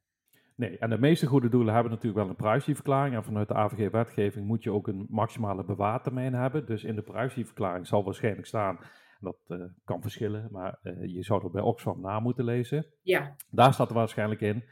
Nee, 0.56 0.78
en 0.78 0.90
de 0.90 0.98
meeste 0.98 1.26
goede 1.26 1.50
doelen 1.50 1.74
hebben 1.74 1.92
natuurlijk 1.92 2.22
wel 2.22 2.30
een 2.30 2.36
privacyverklaring. 2.36 3.16
En 3.16 3.24
vanuit 3.24 3.48
de 3.48 3.54
AVG-wetgeving 3.54 4.46
moet 4.46 4.64
je 4.64 4.72
ook 4.72 4.88
een 4.88 5.06
maximale 5.10 5.64
bewaartermijn 5.64 6.34
hebben. 6.34 6.66
Dus 6.66 6.84
in 6.84 6.96
de 6.96 7.02
privacyverklaring 7.02 7.88
zal 7.88 8.04
waarschijnlijk 8.04 8.48
staan, 8.48 8.80
dat 9.20 9.38
uh, 9.48 9.64
kan 9.84 10.02
verschillen, 10.02 10.48
maar 10.52 10.80
uh, 10.84 11.14
je 11.14 11.24
zou 11.24 11.44
er 11.44 11.52
bij 11.52 11.62
Oxfam 11.62 12.02
na 12.02 12.20
moeten 12.20 12.46
lezen. 12.46 12.86
Ja. 13.02 13.36
Daar 13.50 13.74
staat 13.74 13.90
er 13.90 13.96
waarschijnlijk 13.96 14.42
in, 14.42 14.64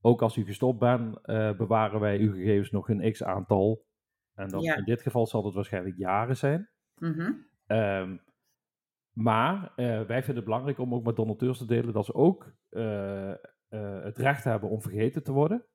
ook 0.00 0.22
als 0.22 0.36
u 0.36 0.44
gestopt 0.44 0.78
bent, 0.78 1.18
uh, 1.24 1.56
bewaren 1.56 2.00
wij 2.00 2.18
uw 2.18 2.32
gegevens 2.32 2.70
nog 2.70 2.88
een 2.88 3.12
x 3.12 3.22
aantal. 3.24 3.86
En 4.34 4.48
dan, 4.48 4.60
Ja. 4.60 4.76
in 4.76 4.84
dit 4.84 5.02
geval 5.02 5.26
zal 5.26 5.44
het 5.44 5.54
waarschijnlijk 5.54 5.96
jaren 5.96 6.36
zijn. 6.36 6.70
Mhm. 6.94 7.32
Ehm, 7.66 8.16
maar 9.12 9.72
eh, 9.76 9.86
wij 9.86 10.16
vinden 10.16 10.36
het 10.36 10.44
belangrijk 10.44 10.78
om 10.78 10.94
ook 10.94 11.04
met 11.04 11.16
donateurs 11.16 11.58
te 11.58 11.66
delen 11.66 11.92
dat 11.92 12.04
ze 12.04 12.14
ook 12.14 12.52
eh, 12.68 13.30
eh, 13.30 13.36
het 14.02 14.18
recht 14.18 14.44
hebben 14.44 14.70
om 14.70 14.82
vergeten 14.82 15.22
te 15.22 15.32
worden. 15.32 15.66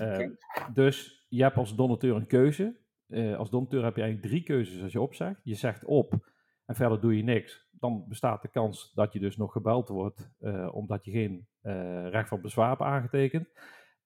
Ehm. 0.00 0.30
Dus 0.72 1.26
je 1.28 1.42
hebt 1.42 1.56
als 1.56 1.76
donateur 1.76 2.16
een 2.16 2.26
keuze. 2.26 2.80
Eh, 3.06 3.36
als 3.36 3.50
donateur 3.50 3.84
heb 3.84 3.96
je 3.96 4.02
eigenlijk 4.02 4.32
drie 4.32 4.44
keuzes 4.44 4.82
als 4.82 4.92
je 4.92 5.00
opzegt. 5.00 5.40
Je 5.44 5.54
zegt 5.54 5.84
op 5.84 6.32
en 6.64 6.74
verder 6.74 7.00
doe 7.00 7.16
je 7.16 7.22
niks. 7.22 7.68
Dan 7.80 8.04
bestaat 8.08 8.42
de 8.42 8.48
kans 8.48 8.92
dat 8.94 9.12
je 9.12 9.18
dus 9.18 9.36
nog 9.36 9.52
gebeld 9.52 9.88
wordt 9.88 10.30
eh, 10.40 10.74
omdat 10.74 11.04
je 11.04 11.10
geen 11.10 11.46
eh, 11.60 12.08
recht 12.08 12.28
van 12.28 12.40
bezwaar 12.40 12.68
hebt 12.68 12.80
aangetekend. 12.80 13.48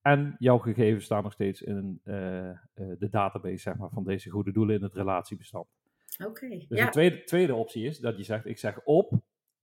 En 0.03 0.37
jouw 0.39 0.59
gegevens 0.59 1.05
staan 1.05 1.23
nog 1.23 1.33
steeds 1.33 1.63
in 1.63 2.01
eh, 2.05 2.15
de 2.75 3.09
database 3.11 3.57
zeg 3.57 3.77
maar, 3.77 3.91
van 3.91 4.05
deze 4.05 4.31
goede 4.31 4.53
doelen 4.53 4.77
in 4.77 4.83
het 4.83 4.95
relatiebestand. 4.95 5.67
Oké. 6.27 6.49
Dus 6.49 6.79
Ja. 6.79 6.85
de 6.85 6.91
tweede, 6.91 7.25
tweede 7.25 7.55
optie 7.55 7.87
is 7.87 7.99
dat 7.99 8.17
je 8.17 8.23
zegt, 8.25 8.47
ik 8.47 8.59
zeg 8.59 8.81
op 8.85 9.13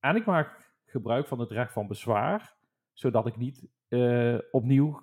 en 0.00 0.16
ik 0.16 0.24
maak 0.24 0.72
gebruik 0.86 1.26
van 1.26 1.38
het 1.38 1.50
recht 1.50 1.72
van 1.72 1.86
bezwaar, 1.86 2.56
zodat 2.92 3.26
ik 3.26 3.36
niet 3.36 3.68
opnieuw 4.50 5.02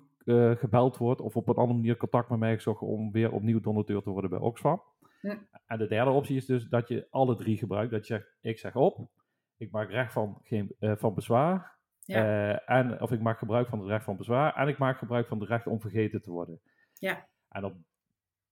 gebeld 0.54 0.96
word 0.96 1.20
of 1.20 1.36
op 1.36 1.48
een 1.48 1.54
andere 1.54 1.78
manier 1.78 1.96
contact 1.96 2.30
met 2.30 2.38
mij 2.38 2.54
gezocht 2.54 2.82
om 2.82 3.12
weer 3.12 3.32
opnieuw 3.32 3.60
donateur 3.60 4.02
te 4.02 4.10
worden 4.10 4.30
bij 4.30 4.38
Oxfam. 4.38 4.82
Hm. 5.20 5.36
En 5.66 5.78
de 5.78 5.88
derde 5.88 6.10
optie 6.10 6.36
is 6.36 6.46
dus 6.46 6.68
dat 6.68 6.88
je 6.88 7.06
alle 7.10 7.36
drie 7.36 7.56
gebruikt. 7.56 7.90
Dat 7.90 8.06
je 8.06 8.14
zegt, 8.14 8.36
ik 8.40 8.58
zeg 8.58 8.76
op, 8.76 9.08
ik 9.56 9.70
maak 9.70 9.90
recht 9.90 10.12
van, 10.12 10.40
geen, 10.42 10.74
eh, 10.78 10.92
van 10.96 11.14
bezwaar, 11.14 11.78
Ja. 12.04 12.24
eh, 12.66 12.76
en, 12.76 13.00
of 13.00 13.12
ik 13.12 13.20
maak 13.20 13.38
gebruik 13.38 13.68
van 13.68 13.78
het 13.78 13.88
recht 13.88 14.04
van 14.04 14.16
bezwaar 14.16 14.54
en 14.56 14.68
ik 14.68 14.78
maak 14.78 14.98
gebruik 14.98 15.26
van 15.26 15.40
het 15.40 15.48
recht 15.48 15.66
om 15.66 15.80
vergeten 15.80 16.22
te 16.22 16.30
worden. 16.30 16.60
Ja. 16.94 17.28
En 17.48 17.64
op, 17.64 17.76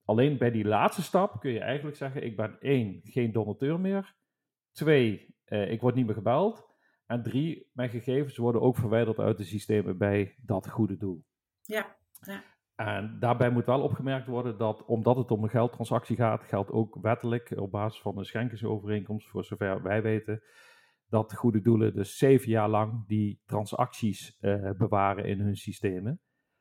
alleen 0.05 0.39
bij 0.39 0.51
die 0.51 0.65
laatste 0.65 1.03
stap 1.03 1.41
kun 1.41 1.53
je 1.53 1.61
eigenlijk 1.61 1.97
zeggen, 1.97 2.25
ik 2.25 2.37
ben 2.37 2.61
één, 2.61 3.01
geen 3.05 3.33
donateur 3.33 3.81
meer. 3.81 4.15
Twee, 4.73 5.35
eh, 5.45 5.71
ik 5.71 5.81
word 5.81 5.95
niet 5.95 6.07
meer 6.07 6.15
gebeld. 6.15 6.67
En 7.07 7.23
drie, 7.23 7.71
mijn 7.73 7.91
gegevens 7.91 8.37
worden 8.37 8.61
ook 8.61 8.77
verwijderd 8.77 9.19
uit 9.19 9.37
de 9.37 9.45
systemen 9.45 9.99
bij 9.99 10.35
dat 10.43 10.71
goede 10.71 10.97
doel. 10.97 11.25
Ja. 12.21 12.45
En 12.79 13.17
daarbij 13.21 13.51
moet 13.51 13.67
wel 13.67 13.83
opgemerkt 13.83 14.27
worden 14.27 14.59
dat, 14.59 14.85
omdat 14.85 15.17
het 15.17 15.31
om 15.31 15.43
een 15.43 15.51
geldtransactie 15.51 16.17
gaat, 16.17 16.45
geldt 16.45 16.71
ook 16.71 16.99
wettelijk 17.01 17.53
op 17.57 17.71
basis 17.71 18.01
van 18.01 18.19
een 18.19 18.25
schenkingsovereenkomst, 18.25 19.29
voor 19.29 19.45
zover 19.45 19.83
wij 19.83 20.03
weten, 20.03 20.43
dat 21.09 21.35
goede 21.35 21.61
doelen 21.61 21.95
dus 21.95 22.19
zeven 22.19 22.51
jaar 22.51 22.69
lang 22.69 23.07
die 23.07 23.43
transacties 23.47 24.39
eh, 24.41 24.71
bewaren 24.71 25.25
in 25.25 25.41
hun 25.41 25.57
systemen. 25.57 26.21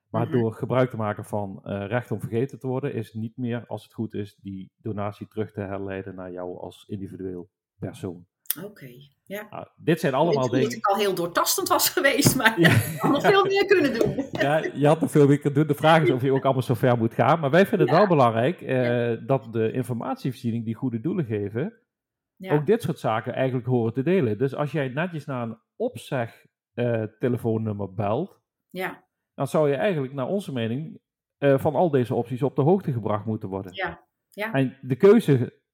Maar 0.10 0.28
Mhm. 0.28 0.38
door 0.38 0.54
gebruik 0.54 0.90
te 0.90 0.98
maken 0.98 1.26
van 1.26 1.60
eh, 1.64 1.88
recht 1.88 2.12
om 2.12 2.20
vergeten 2.20 2.60
te 2.60 2.68
worden, 2.68 2.94
is 2.94 3.14
niet 3.14 3.38
meer, 3.38 3.66
als 3.68 3.84
het 3.84 3.94
goed 3.94 4.14
is, 4.14 4.36
die 4.36 4.72
donatie 4.78 5.28
terug 5.28 5.52
te 5.52 5.62
herleiden 5.62 6.16
naar 6.16 6.32
jou 6.32 6.58
als 6.60 6.86
individueel 6.88 7.50
persoon. 7.80 8.26
Oké. 8.64 8.90
Ja. 9.24 9.48
Nou, 9.50 9.68
dit 9.76 10.00
zijn 10.00 10.14
allemaal 10.14 10.34
dacht 10.34 10.52
dingen. 10.52 10.72
ik 10.78 10.86
al 10.86 10.96
heel 10.96 11.14
doortastend 11.16 11.68
was 11.68 11.90
geweest, 11.90 12.36
maar 12.36 12.60
Ja. 12.60 12.70
ik 12.70 12.98
had 13.00 13.12
nog 13.12 13.22
veel 13.22 13.46
meer 13.46 13.66
kunnen 13.66 14.00
doen. 14.00 14.26
Ja, 14.42 14.64
je 14.74 14.88
had 14.88 15.02
nog 15.02 15.12
veel 15.12 15.28
meer 15.28 15.40
kunnen 15.40 15.60
doen. 15.60 15.68
De 15.68 15.76
vraag 15.76 16.04
is 16.04 16.10
of 16.10 16.22
je 16.22 16.32
ook 16.32 16.44
allemaal 16.44 16.62
zo 16.64 16.74
ver 16.74 16.98
moet 16.98 17.14
gaan. 17.14 17.40
Maar 17.40 17.50
wij 17.50 17.66
vinden 17.66 17.88
het 17.88 17.98
wel 17.98 18.08
belangrijk 18.08 18.62
eh, 18.62 19.28
dat 19.28 19.54
de 19.54 19.72
informatievoorziening 19.72 20.66
die 20.66 20.76
goede 20.76 21.00
doelen 21.00 21.26
geven, 21.26 21.74
Ja. 22.36 22.54
ook 22.54 22.66
dit 22.66 22.82
soort 22.82 23.00
zaken 23.00 23.34
eigenlijk 23.34 23.68
horen 23.68 23.94
te 23.94 24.04
delen. 24.04 24.38
Dus 24.38 24.56
als 24.56 24.72
jij 24.72 24.88
netjes 24.88 25.26
naar 25.26 25.44
een 25.48 25.58
opzeg 25.76 26.46
eh, 26.74 27.04
telefoonnummer 27.20 27.94
belt, 27.94 28.40
Ja. 28.70 29.04
dan 29.36 29.48
zou 29.48 29.70
je 29.70 29.76
eigenlijk 29.76 30.14
naar 30.14 30.28
onze 30.28 30.54
mening 30.54 31.00
eh, 31.38 31.58
van 31.60 31.76
al 31.76 31.90
deze 31.90 32.16
opties 32.16 32.44
op 32.44 32.56
de 32.56 32.62
hoogte 32.62 32.92
gebracht 32.92 33.26
moeten 33.26 33.50
worden. 33.50 33.74
Ja. 33.74 34.06
Ja. 34.30 34.54
En 34.54 34.78
de 34.82 34.96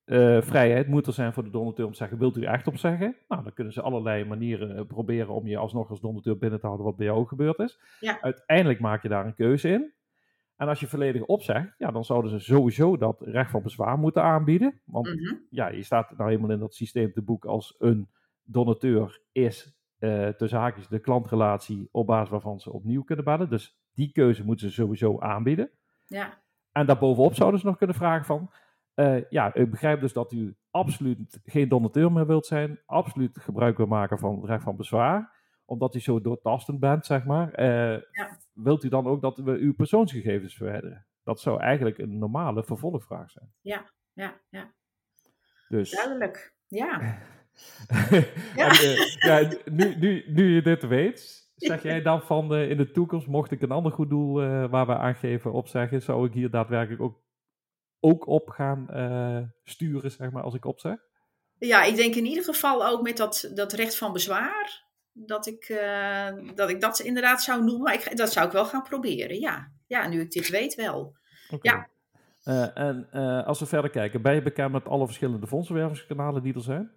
keuzevrijheid 0.04 0.88
moet 0.88 1.06
er 1.06 1.12
zijn 1.12 1.32
voor 1.32 1.44
de 1.44 1.50
donateur 1.50 1.84
om 1.86 1.90
te 1.90 1.96
zeggen, 1.96 2.18
wilt 2.18 2.36
u 2.36 2.42
echt 2.42 2.66
opzeggen? 2.66 3.16
Nou, 3.28 3.42
dan 3.42 3.52
kunnen 3.52 3.72
ze 3.72 3.82
allerlei 3.82 4.24
manieren 4.24 4.76
eh, 4.76 4.84
proberen 4.86 5.34
om 5.34 5.46
je 5.46 5.56
alsnog 5.56 5.90
als 5.90 6.00
donateur 6.00 6.38
binnen 6.38 6.60
te 6.60 6.66
houden 6.66 6.86
wat 6.86 6.96
bij 6.96 7.06
jou 7.06 7.26
gebeurd 7.26 7.58
is. 7.58 7.78
Ja. 8.00 8.20
Uiteindelijk 8.20 8.80
maak 8.80 9.02
je 9.02 9.08
daar 9.08 9.26
een 9.26 9.34
keuze 9.34 9.68
in. 9.68 9.92
En 10.56 10.68
als 10.68 10.80
je 10.80 10.86
volledig 10.86 11.22
opzegt, 11.22 11.74
ja, 11.78 11.90
dan 11.90 12.04
zouden 12.04 12.30
ze 12.30 12.38
sowieso 12.38 12.96
dat 12.96 13.20
recht 13.20 13.50
van 13.50 13.62
bezwaar 13.62 13.98
moeten 13.98 14.22
aanbieden. 14.22 14.80
Want 14.84 15.06
Mhm. 15.06 15.34
ja, 15.50 15.68
je 15.68 15.82
staat 15.82 16.16
nou 16.16 16.30
helemaal 16.30 16.50
in 16.50 16.58
dat 16.58 16.74
systeem 16.74 17.12
te 17.12 17.22
boek 17.22 17.44
als 17.44 17.74
een 17.78 18.08
donateur 18.42 19.20
is 19.32 19.72
eh 19.98 20.28
tussen 20.28 20.58
haakjes 20.58 20.88
de 20.88 20.98
klantrelatie 20.98 21.88
op 21.92 22.06
basis 22.06 22.30
waarvan 22.30 22.60
ze 22.60 22.72
opnieuw 22.72 23.02
kunnen 23.02 23.24
bellen. 23.24 23.50
Dus 23.50 23.78
die 23.94 24.12
keuze 24.12 24.44
moeten 24.44 24.68
ze 24.68 24.74
sowieso 24.74 25.20
aanbieden. 25.20 25.70
Ja. 26.06 26.42
En 26.72 26.86
daarbovenop 26.86 27.34
zouden 27.34 27.60
ze 27.60 27.66
nog 27.66 27.76
kunnen 27.76 27.96
vragen 27.96 28.24
van, 28.24 28.50
eh, 28.94 29.30
ja, 29.30 29.54
ik 29.54 29.70
begrijp 29.70 30.00
dus 30.00 30.12
dat 30.12 30.32
u 30.32 30.56
absoluut 30.70 31.40
geen 31.44 31.68
donateur 31.68 32.12
meer 32.12 32.26
wilt 32.26 32.46
zijn, 32.46 32.80
absoluut 32.86 33.38
gebruik 33.38 33.76
wil 33.76 33.86
maken 33.86 34.18
van 34.18 34.36
het 34.36 34.44
recht 34.44 34.62
van 34.62 34.76
bezwaar, 34.76 35.32
omdat 35.64 35.94
u 35.94 36.00
zo 36.00 36.20
doortastend 36.20 36.80
bent, 36.80 37.06
zeg 37.06 37.24
maar. 37.24 37.52
Eh, 37.52 38.02
Wilt 38.52 38.84
u 38.84 38.88
dan 38.88 39.06
ook 39.06 39.20
dat 39.20 39.36
we 39.36 39.50
uw 39.50 39.74
persoonsgegevens 39.74 40.54
verwijderen? 40.56 41.06
Dat 41.22 41.40
zou 41.40 41.60
eigenlijk 41.60 41.98
een 41.98 42.18
normale 42.18 42.64
vervolgvraag 42.64 43.30
zijn. 43.30 43.52
Ja. 43.60 43.90
Ja. 44.12 44.40
Ja. 44.48 44.72
Dus, 45.68 45.90
Duidelijk. 45.90 46.56
Ja. 46.68 47.00
En, 48.56 48.70
eh, 48.70 49.06
ja, 49.16 49.50
nu, 49.70 49.94
nu, 49.94 50.24
nu 50.26 50.54
je 50.54 50.62
dit 50.62 50.86
weet, 50.86 51.50
zeg 51.56 51.82
jij 51.82 52.02
dan 52.02 52.22
van 52.22 52.54
eh, 52.54 52.70
in 52.70 52.76
de 52.76 52.90
toekomst, 52.90 53.26
mocht 53.26 53.50
ik 53.50 53.62
een 53.62 53.70
ander 53.70 53.92
goed 53.92 54.10
doel 54.10 54.34
waar 54.68 54.86
we 54.86 54.96
aangeven 54.96 55.52
opzeggen, 55.52 56.02
zou 56.02 56.26
ik 56.26 56.32
hier 56.32 56.50
daadwerkelijk 56.50 57.02
ook, 57.02 57.22
ook 58.04 58.26
op 58.26 58.48
gaan 58.48 58.88
eh, 58.90 59.38
sturen, 59.62 60.10
zeg 60.10 60.30
maar, 60.30 60.42
als 60.42 60.54
ik 60.54 60.64
opzeg? 60.64 60.96
Ja, 61.58 61.82
ik 61.82 61.96
denk 61.96 62.14
in 62.14 62.26
ieder 62.26 62.44
geval 62.44 62.86
ook 62.86 63.02
met 63.02 63.16
dat, 63.16 63.50
dat 63.54 63.72
recht 63.72 63.96
van 63.96 64.12
bezwaar. 64.12 64.82
Dat 65.12 65.46
ik, 65.46 65.64
eh, 65.64 66.28
dat 66.54 66.70
ik 66.70 66.80
dat 66.80 66.98
inderdaad 66.98 67.42
zou 67.42 67.64
noemen. 67.64 67.82
Maar 67.82 67.94
ik, 67.94 68.16
dat 68.16 68.32
zou 68.32 68.46
ik 68.46 68.52
wel 68.52 68.64
gaan 68.64 68.82
proberen, 68.82 69.40
ja. 69.40 69.72
Ja, 69.86 70.08
nu 70.08 70.20
ik 70.20 70.30
dit 70.30 70.48
weet 70.48 70.74
wel. 70.74 71.16
Ja. 71.60 71.88
Eh, 72.42 72.78
en 72.78 73.10
als 73.44 73.60
we 73.60 73.66
verder 73.66 73.90
kijken, 73.90 74.22
ben 74.22 74.34
je 74.34 74.42
bekend 74.42 74.72
met 74.72 74.88
alle 74.88 75.06
verschillende 75.06 75.46
fondsenwervingskanalen 75.46 76.42
die 76.42 76.54
er 76.54 76.60
zijn? 76.60 76.90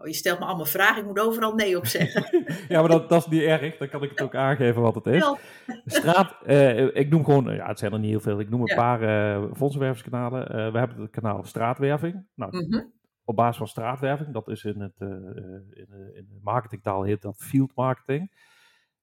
Oh, 0.00 0.06
je 0.06 0.12
stelt 0.12 0.38
me 0.38 0.44
allemaal 0.44 0.64
vragen, 0.64 1.00
ik 1.00 1.06
moet 1.06 1.18
overal 1.20 1.54
nee 1.54 1.76
op 1.76 1.86
zeggen. 1.86 2.44
ja, 2.68 2.80
maar 2.80 2.88
dat, 2.88 3.08
dat 3.08 3.20
is 3.20 3.26
niet 3.30 3.42
erg, 3.42 3.76
dan 3.76 3.88
kan 3.88 4.02
ik 4.02 4.10
het 4.10 4.22
ook 4.22 4.34
aangeven 4.34 4.82
wat 4.82 4.94
het 4.94 5.06
is. 5.06 5.34
Straat, 5.84 6.42
eh, 6.44 6.96
ik 6.96 7.08
noem 7.10 7.24
gewoon, 7.24 7.54
ja, 7.54 7.66
het 7.66 7.78
zijn 7.78 7.92
er 7.92 7.98
niet 7.98 8.10
heel 8.10 8.20
veel, 8.20 8.40
ik 8.40 8.48
noem 8.50 8.60
een 8.60 8.66
Ja. 8.66 8.74
paar 8.74 9.00
fondsenwervingskanalen. 9.54 10.48
Eh, 10.48 10.72
we 10.72 10.78
hebben 10.78 11.00
het 11.00 11.10
kanaal 11.10 11.44
Straatwerving. 11.44 12.26
Nou, 12.34 12.64
mhm, 12.66 12.84
op 13.24 13.36
basis 13.36 13.56
van 13.56 13.66
straatwerving, 13.68 14.32
dat 14.32 14.48
is 14.48 14.64
in, 14.64 14.80
het, 14.80 14.94
in, 14.98 15.86
de, 15.88 16.12
in 16.14 16.26
de 16.28 16.38
marketingtaal 16.42 17.02
heet 17.02 17.22
dat 17.22 17.36
field 17.38 17.72
marketing. 17.74 18.30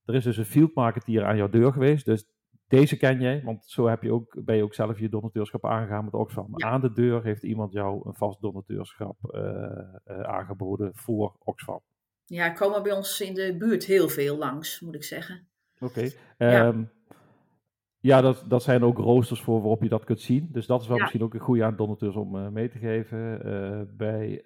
Er 0.05 0.15
is 0.15 0.23
dus 0.23 0.37
een 0.37 0.45
field 0.45 0.75
marketeer 0.75 1.25
aan 1.25 1.37
jouw 1.37 1.49
deur 1.49 1.71
geweest, 1.71 2.05
dus 2.05 2.25
deze 2.67 2.97
ken 2.97 3.21
jij, 3.21 3.41
want 3.43 3.65
zo 3.65 3.87
heb 3.87 4.01
je 4.01 4.11
ook, 4.11 4.41
ben 4.45 4.55
je 4.55 4.63
ook 4.63 4.73
zelf 4.73 4.99
je 4.99 5.09
donateurschap 5.09 5.65
aangegaan 5.65 6.05
met 6.05 6.13
Oxfam. 6.13 6.51
Ja. 6.55 6.67
Aan 6.67 6.81
de 6.81 6.93
deur 6.93 7.23
heeft 7.23 7.43
iemand 7.43 7.71
jou 7.71 8.01
een 8.07 8.13
vast 8.15 8.41
donateurschap 8.41 9.17
eh, 9.21 9.63
eh, 10.03 10.19
aangeboden 10.21 10.91
voor 10.95 11.35
Oxfam. 11.39 11.81
Ja, 12.25 12.49
komen 12.49 12.83
bij 12.83 12.91
ons 12.91 13.21
in 13.21 13.33
de 13.33 13.55
buurt 13.57 13.85
heel 13.85 14.09
veel 14.09 14.37
langs, 14.37 14.79
moet 14.79 14.95
ik 14.95 15.03
zeggen. 15.03 15.47
Oké. 15.79 16.01
Ja. 16.37 16.67
Ehm, 16.67 16.83
ja, 17.99 18.21
dat, 18.21 18.45
dat 18.47 18.63
zijn 18.63 18.83
ook 18.83 18.97
roosters 18.97 19.41
voor 19.41 19.59
waarop 19.59 19.83
je 19.83 19.89
dat 19.89 20.03
kunt 20.03 20.21
zien. 20.21 20.49
Dus 20.51 20.65
dat 20.65 20.81
is 20.81 20.87
wel 20.87 20.95
Ja. 20.95 21.01
misschien 21.01 21.23
ook 21.23 21.33
een 21.33 21.39
goede 21.39 21.63
aan 21.63 21.75
donateurs 21.75 22.15
om 22.15 22.37
eh, 22.37 22.47
mee 22.47 22.69
te 22.69 22.77
geven. 22.77 23.39
Bij 23.97 24.43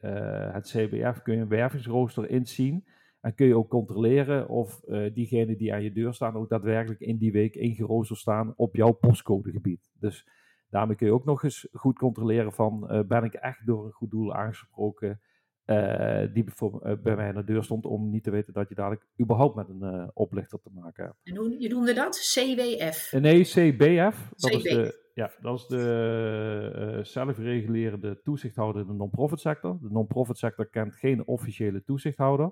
het 0.51 0.65
CBF 0.65 1.21
kun 1.21 1.35
je 1.35 1.41
een 1.41 1.47
wervingsrooster 1.47 2.29
inzien. 2.29 2.85
En 3.27 3.35
kun 3.35 3.47
je 3.47 3.57
ook 3.57 3.69
controleren 3.69 4.49
of 4.49 4.83
eh 4.83 5.13
diegenen 5.13 5.57
die 5.57 5.73
aan 5.73 5.83
je 5.83 5.91
deur 5.91 6.13
staan 6.13 6.35
ook 6.35 6.49
daadwerkelijk 6.49 6.99
in 6.99 7.17
die 7.17 7.31
week 7.31 7.55
ingeroosterd 7.55 8.19
staan 8.19 8.53
op 8.55 8.75
jouw 8.75 8.91
postcodegebied. 8.91 9.89
Dus 9.99 10.27
daarmee 10.69 10.95
kun 10.95 11.07
je 11.07 11.13
ook 11.13 11.25
nog 11.25 11.43
eens 11.43 11.67
goed 11.73 11.97
controleren 11.97 12.53
van 12.53 12.89
eh, 12.89 12.99
ben 13.07 13.23
ik 13.23 13.33
echt 13.33 13.65
door 13.65 13.85
een 13.85 13.91
goed 13.91 14.11
doel 14.11 14.33
aangesproken 14.33 15.21
eh, 15.65 16.33
die 16.33 16.43
bijvoorbeeld, 16.43 17.01
bij 17.03 17.15
mij 17.15 17.27
aan 17.27 17.35
de 17.35 17.43
deur 17.43 17.63
stond 17.63 17.85
om 17.85 18.09
niet 18.09 18.23
te 18.23 18.31
weten 18.31 18.53
dat 18.53 18.69
je 18.69 18.75
dadelijk 18.75 19.05
überhaupt 19.21 19.55
met 19.55 19.69
een 19.69 20.11
oplichter 20.13 20.59
te 20.61 20.69
maken 20.73 21.03
hebt. 21.03 21.17
En 21.23 21.35
hoe, 21.35 21.59
je 21.59 21.69
noemde 21.69 21.93
dat? 21.93 22.15
CWF. 22.15 23.11
Nee, 23.11 23.43
CBF. 23.43 24.29
Dat 24.35 24.51
is 24.51 24.63
de. 24.63 25.05
Ja, 25.13 25.31
dat 25.41 25.59
is 25.59 25.65
de 25.65 26.95
uh, 26.97 27.03
zelfregulerende 27.03 28.21
toezichthouder 28.23 28.81
in 28.81 28.87
de 28.87 28.93
non-profit 28.93 29.39
sector. 29.39 29.77
De 29.81 29.89
non-profit 29.89 30.37
sector 30.37 30.69
kent 30.69 30.95
geen 30.95 31.27
officiële 31.27 31.83
toezichthouder. 31.83 32.51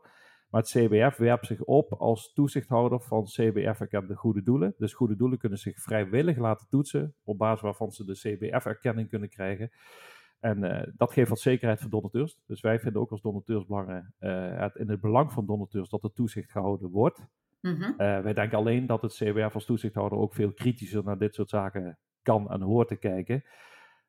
Maar 0.55 0.63
het 0.63 0.73
CBF 0.73 1.17
werpt 1.17 1.45
zich 1.45 1.63
op 1.63 1.93
als 1.93 2.33
toezichthouder 2.33 3.01
van 3.01 3.23
CBF-erkende 3.23 4.15
goede 4.15 4.43
doelen. 4.43 4.73
Dus 4.77 4.93
goede 4.93 5.15
doelen 5.15 5.37
kunnen 5.37 5.57
zich 5.57 5.81
vrijwillig 5.81 6.37
laten 6.37 6.67
toetsen, 6.69 7.15
op 7.23 7.37
basis 7.37 7.61
waarvan 7.61 7.91
ze 7.91 8.05
de 8.05 8.13
CBF-erkenning 8.13 9.09
kunnen 9.09 9.29
krijgen. 9.29 9.71
En 10.39 10.63
uh, 10.63 10.81
dat 10.95 11.11
geeft 11.11 11.29
wat 11.29 11.39
zekerheid 11.39 11.79
voor 11.79 11.89
donateurs. 11.89 12.39
Dus 12.45 12.61
wij 12.61 12.79
vinden 12.79 13.01
ook 13.01 13.11
als 13.11 13.21
donateurs 13.21 13.65
belangrijk, 13.65 14.05
uh, 14.19 14.59
het 14.59 14.75
in 14.75 14.89
het 14.89 15.01
belang 15.01 15.31
van 15.31 15.45
donateurs 15.45 15.89
dat 15.89 16.03
er 16.03 16.13
toezicht 16.13 16.51
gehouden 16.51 16.89
wordt. 16.89 17.19
Mm 17.61 17.75
-hmm. 17.75 17.91
uh, 17.91 17.97
wij 17.97 18.33
denken 18.33 18.57
alleen 18.57 18.85
dat 18.85 19.01
het 19.01 19.13
CBF 19.13 19.53
als 19.53 19.65
toezichthouder 19.65 20.17
ook 20.17 20.33
veel 20.33 20.53
kritischer 20.53 21.03
naar 21.03 21.17
dit 21.17 21.35
soort 21.35 21.49
zaken 21.49 21.97
kan 22.21 22.51
en 22.51 22.61
hoort 22.61 22.87
te 22.87 22.95
kijken 22.95 23.43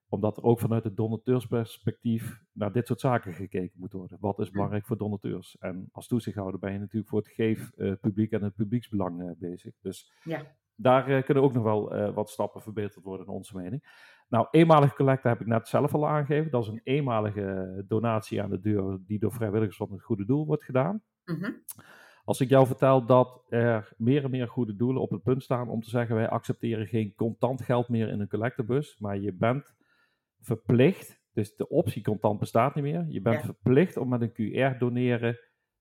omdat 0.09 0.37
er 0.37 0.43
ook 0.43 0.61
vanuit 0.61 0.85
het 0.85 0.97
donateursperspectief 0.97 2.43
naar 2.53 2.73
dit 2.73 2.87
soort 2.87 3.01
zaken 3.01 3.33
gekeken 3.33 3.79
moet 3.79 3.93
worden. 3.93 4.19
Wat 4.21 4.39
is 4.39 4.51
belangrijk 4.51 4.87
voor 4.87 4.97
donateurs? 4.97 5.57
En 5.59 5.89
als 5.93 6.07
toezichthouder 6.07 6.61
ben 6.61 6.73
je 6.73 6.79
natuurlijk 6.79 7.09
voor 7.09 7.19
het 7.19 7.29
geefpubliek 7.29 8.33
uh, 8.33 8.39
en 8.39 8.45
het 8.45 8.55
publieksbelang 8.55 9.23
uh, 9.23 9.31
bezig. 9.39 9.75
Dus 9.81 10.13
ja. 10.25 10.43
daar 10.75 11.11
uh, 11.11 11.23
kunnen 11.23 11.43
ook 11.43 11.53
nog 11.53 11.63
wel 11.63 12.13
wat 12.13 12.31
stappen 12.31 12.63
verbeterd 12.63 13.05
worden 13.05 13.27
in 13.27 13.33
onze 13.33 13.57
mening. 13.57 14.05
Nou, 14.29 14.47
eenmalige 14.51 14.95
collecte 14.95 15.29
heb 15.29 15.41
ik 15.41 15.47
net 15.47 15.69
zelf 15.69 15.95
al 15.95 16.09
aangegeven. 16.09 16.51
Dat 16.51 16.63
is 16.63 16.69
een 16.69 16.81
eenmalige 16.85 17.85
donatie 17.89 18.43
aan 18.43 18.51
de 18.51 18.61
deur 18.61 18.99
die 19.07 19.19
door 19.19 19.33
vrijwilligers 19.33 19.77
van 19.77 19.93
het 19.93 20.03
goede 20.03 20.25
doel 20.25 20.47
wordt 20.47 20.65
gedaan. 20.65 21.03
Mm 21.25 21.43
-hmm. 21.43 21.63
Als 22.25 22.41
ik 22.41 22.49
jou 22.49 22.67
vertel 22.67 23.07
dat 23.07 23.45
er 23.49 23.95
meer 23.97 24.25
en 24.25 24.31
meer 24.31 24.49
goede 24.49 24.77
doelen 24.77 25.03
op 25.03 25.11
het 25.11 25.23
punt 25.23 25.43
staan 25.43 25.69
om 25.69 25.81
te 25.81 25.91
zeggen 25.91 26.17
wij 26.17 26.29
accepteren 26.29 26.87
geen 26.87 27.15
contant 27.15 27.63
geld 27.63 27.89
meer 27.89 28.09
in 28.09 28.21
een 28.21 28.29
collectebus, 28.29 28.99
maar 28.99 29.19
je 29.19 29.33
bent 29.33 29.75
verplicht, 30.47 31.21
dus 31.33 31.57
de 31.57 31.69
optie 31.69 32.03
contant 32.03 32.39
bestaat 32.39 32.75
niet 32.75 32.85
meer. 32.85 33.07
Je 33.09 33.21
bent 33.21 33.41
verplicht 33.45 33.97
om 33.97 34.09
met 34.09 34.21
een 34.21 34.33
QR 34.33 34.79
doneren 34.79 35.39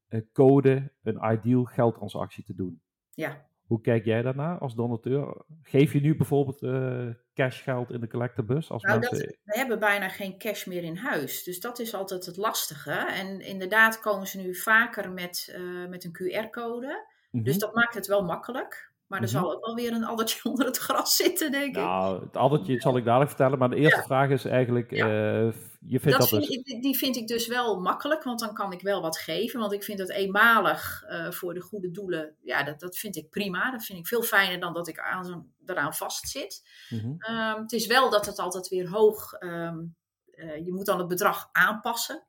een 0.08 0.30
code, 0.34 0.91
een 1.04 1.32
ideal 1.32 1.63
geldtransactie 1.63 2.43
te 2.43 2.56
doen. 2.56 2.82
Ja. 3.13 3.47
Hoe 3.65 3.82
kijk 3.82 4.06
jij 4.06 4.21
daarnaar 4.21 4.60
als 4.60 4.75
donateur? 4.75 5.45
Geef 5.62 5.93
je 5.93 6.01
nu 6.01 6.15
bijvoorbeeld 6.15 6.62
uh, 6.62 7.10
cashgeld 7.34 7.91
in 7.91 7.99
de 7.99 8.08
collectebus? 8.08 8.71
Als 8.71 8.84
nou, 8.84 8.99
mensen... 8.99 9.17
dat, 9.17 9.38
we 9.43 9.58
hebben 9.58 9.80
bijna 9.80 10.10
geen 10.10 10.38
cash 10.38 10.65
meer 10.65 10.84
in 10.84 10.95
huis. 10.95 11.43
Dus 11.43 11.60
dat 11.60 11.80
is 11.80 11.93
altijd 11.93 12.25
het 12.25 12.38
lastige. 12.38 12.91
En 12.91 13.41
inderdaad 13.41 13.99
komen 13.99 14.28
ze 14.28 14.41
nu 14.41 14.56
vaker 14.56 15.12
met, 15.12 15.56
uh, 15.58 15.88
met 15.88 16.04
een 16.04 16.13
QR-code. 16.13 16.88
Mm 16.88 17.39
-hmm. 17.39 17.43
Dus 17.43 17.58
dat 17.58 17.75
maakt 17.75 17.93
het 17.93 18.08
wel 18.08 18.23
makkelijk. 18.23 18.93
Maar 19.08 19.22
er 19.22 19.28
mm 19.28 19.34
-hmm. 19.34 19.44
zal 19.44 19.54
ook 19.56 19.65
wel 19.65 19.76
weer 19.76 19.91
een 19.91 20.06
addertje 20.06 20.44
onder 20.50 20.65
het 20.65 20.78
gras 20.78 21.15
zitten, 21.15 21.52
denk 21.52 21.76
ik. 21.76 21.82
Nou, 21.82 22.24
het 22.24 22.38
addertje 22.38 22.82
zal 22.82 22.98
ik 22.98 23.06
dadelijk 23.06 23.30
vertellen. 23.30 23.60
Maar 23.60 23.70
de 23.70 23.76
eerste 23.76 24.00
ja. 24.00 24.06
vraag 24.06 24.30
is 24.30 24.46
eigenlijk, 24.46 24.91
ja. 24.91 25.08
uh, 25.08 25.54
je 25.80 26.00
vindt 26.00 26.20
dat, 26.20 26.30
dat 26.30 26.39
dus... 26.39 26.50
ik, 26.50 26.82
die 26.82 26.98
vind 26.98 27.15
ik 27.15 27.28
dus 27.28 27.48
wel 27.48 27.80
makkelijk, 27.80 28.24
want 28.24 28.39
dan 28.39 28.54
kan 28.54 28.72
ik 28.72 28.82
wel 28.82 29.02
wat 29.02 29.18
geven. 29.18 29.60
Want 29.60 29.74
ik 29.74 29.84
vind 29.84 29.98
dat 29.98 30.10
eenmalig 30.10 31.04
uh, 31.10 31.32
voor 31.32 31.54
de 31.54 31.62
goede 31.62 31.91
doelen, 31.91 32.36
ja, 32.41 32.63
dat, 32.63 32.80
dat 32.80 32.98
vind 32.98 33.15
ik 33.15 33.30
prima. 33.30 33.72
Dat 33.72 33.86
vind 33.86 34.00
ik 34.00 34.08
veel 34.08 34.24
fijner 34.24 34.60
dan 34.60 34.74
dat 34.74 34.88
ik 34.88 35.00
aan 35.00 35.26
zo, 35.26 35.46
eraan 35.65 35.94
vastzit. 35.94 36.70
Mm 36.89 37.00
-hmm. 37.00 37.36
um, 37.36 37.62
het 37.62 37.72
is 37.72 37.88
wel 37.88 38.10
dat 38.10 38.26
het 38.26 38.39
altijd 38.39 38.68
weer 38.68 38.89
hoog, 38.89 39.34
um, 39.39 39.96
uh, 40.36 40.65
je 40.65 40.74
moet 40.74 40.86
dan 40.86 41.00
het 41.00 41.08
bedrag 41.08 41.50
aanpassen. 41.52 42.24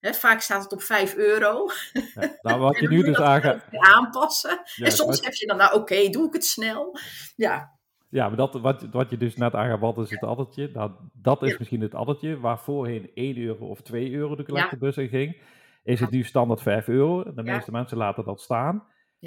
He, 0.00 0.12
vaak 0.14 0.40
staat 0.40 0.62
het 0.62 0.72
op 0.72 0.82
5 0.82 1.16
euro. 1.16 1.66
Ja, 2.14 2.36
nou, 2.40 2.60
wat 2.60 2.78
je 2.80 2.88
nu 2.88 3.02
dus 3.02 3.20
aangaat. 3.20 3.64
Aanpassen. 3.70 4.60
Ja, 4.74 4.84
en 4.84 4.92
soms 4.92 5.20
heb 5.20 5.32
je 5.32 5.46
dan, 5.46 5.56
nou 5.56 5.70
oké, 5.70 5.80
okay, 5.80 6.10
doe 6.10 6.26
ik 6.26 6.32
het 6.32 6.44
snel. 6.44 6.98
Ja. 7.36 7.78
Ja, 8.08 8.28
maar 8.28 8.36
dat, 8.36 8.54
wat, 8.54 8.86
wat 8.90 9.10
je 9.10 9.16
dus 9.16 9.36
net 9.36 9.54
aangaf, 9.54 9.80
wat 9.80 9.98
is 9.98 10.10
het 10.10 10.22
addertje? 10.22 10.70
Nou, 10.72 10.90
dat 11.12 11.42
is 11.42 11.50
ja. 11.50 11.56
misschien 11.58 11.80
het 11.80 11.94
addertje 11.94 12.40
waar 12.40 12.58
voorheen 12.58 13.10
1 13.14 13.38
euro 13.38 13.66
of 13.66 13.82
2 13.82 14.12
euro 14.12 14.36
de 14.36 14.44
collectebus 14.44 14.96
in 14.96 15.08
ging. 15.08 15.42
Is 15.82 16.00
het 16.00 16.10
nu 16.10 16.22
standaard 16.22 16.62
5 16.62 16.88
euro. 16.88 17.32
De 17.34 17.42
meeste 17.42 17.70
mensen 17.70 17.96
laten 17.96 18.24
dat 18.24 18.40
staan. 18.40 18.86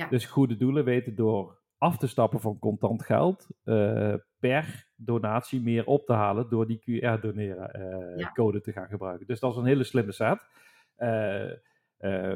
Dus 0.10 0.26
goede 0.26 0.58
doelen 0.58 0.84
weten 0.84 1.16
door 1.16 1.62
af 1.78 1.98
te 1.98 2.08
stappen 2.08 2.40
van 2.40 2.60
contant 2.60 3.04
geld 3.04 3.48
uh, 3.66 4.14
per 4.50 4.88
donatie 4.96 5.62
meer 5.62 5.86
op 5.86 6.06
te 6.06 6.14
halen 6.14 6.50
door 6.50 6.68
die 6.68 6.80
QR-doneren-code 6.80 8.58
uh, 8.58 8.64
te 8.64 8.72
gaan 8.72 8.88
gebruiken. 8.88 9.28
Dus 9.28 9.40
dat 9.40 9.52
is 9.52 9.58
een 9.58 9.66
hele 9.66 9.84
slimme 9.84 10.12
set. 10.12 10.46
Uh, 10.98 11.52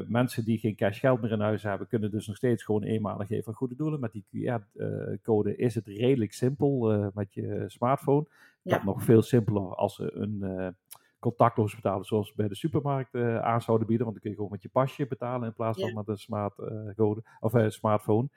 mensen 0.06 0.44
die 0.44 0.58
geen 0.58 0.76
cash 0.76 1.00
geld 1.00 1.20
meer 1.20 1.32
in 1.32 1.40
huis 1.40 1.62
hebben, 1.62 1.88
kunnen 1.88 2.10
dus 2.10 2.26
nog 2.26 2.36
steeds 2.36 2.64
gewoon 2.64 2.82
eenmalig 2.82 3.26
geven 3.26 3.46
aan 3.46 3.54
goede 3.54 3.76
doelen. 3.76 4.00
Met 4.00 4.12
die 4.12 4.26
QR-code 4.30 5.56
is 5.56 5.74
het 5.74 5.86
redelijk 5.86 6.32
simpel 6.32 7.10
met 7.14 7.34
je 7.34 7.64
smartphone. 7.66 8.26
Ja. 8.62 8.74
Dat 8.74 8.84
nog 8.84 9.02
veel 9.02 9.22
simpeler 9.22 9.74
als 9.74 9.94
ze 9.94 10.12
een 10.14 10.76
contactloos 11.18 11.74
betalen 11.74 12.04
zoals 12.04 12.34
bij 12.34 12.48
de 12.48 12.54
supermarkt 12.54 13.14
aan 13.40 13.62
zouden 13.62 13.86
bieden. 13.86 14.06
Want 14.06 14.16
dan 14.16 14.22
kun 14.22 14.30
je 14.30 14.36
gewoon 14.36 14.50
met 14.50 14.62
je 14.62 14.68
pasje 14.68 15.06
betalen 15.06 15.48
in 15.48 15.54
plaats 15.54 15.80
van 15.80 15.88
ja. 15.88 15.94
met 15.94 16.08
een 16.08 16.18
smart, 16.18 16.54
code, 16.96 17.22
of, 17.40 17.52
smartphone. 17.66 18.28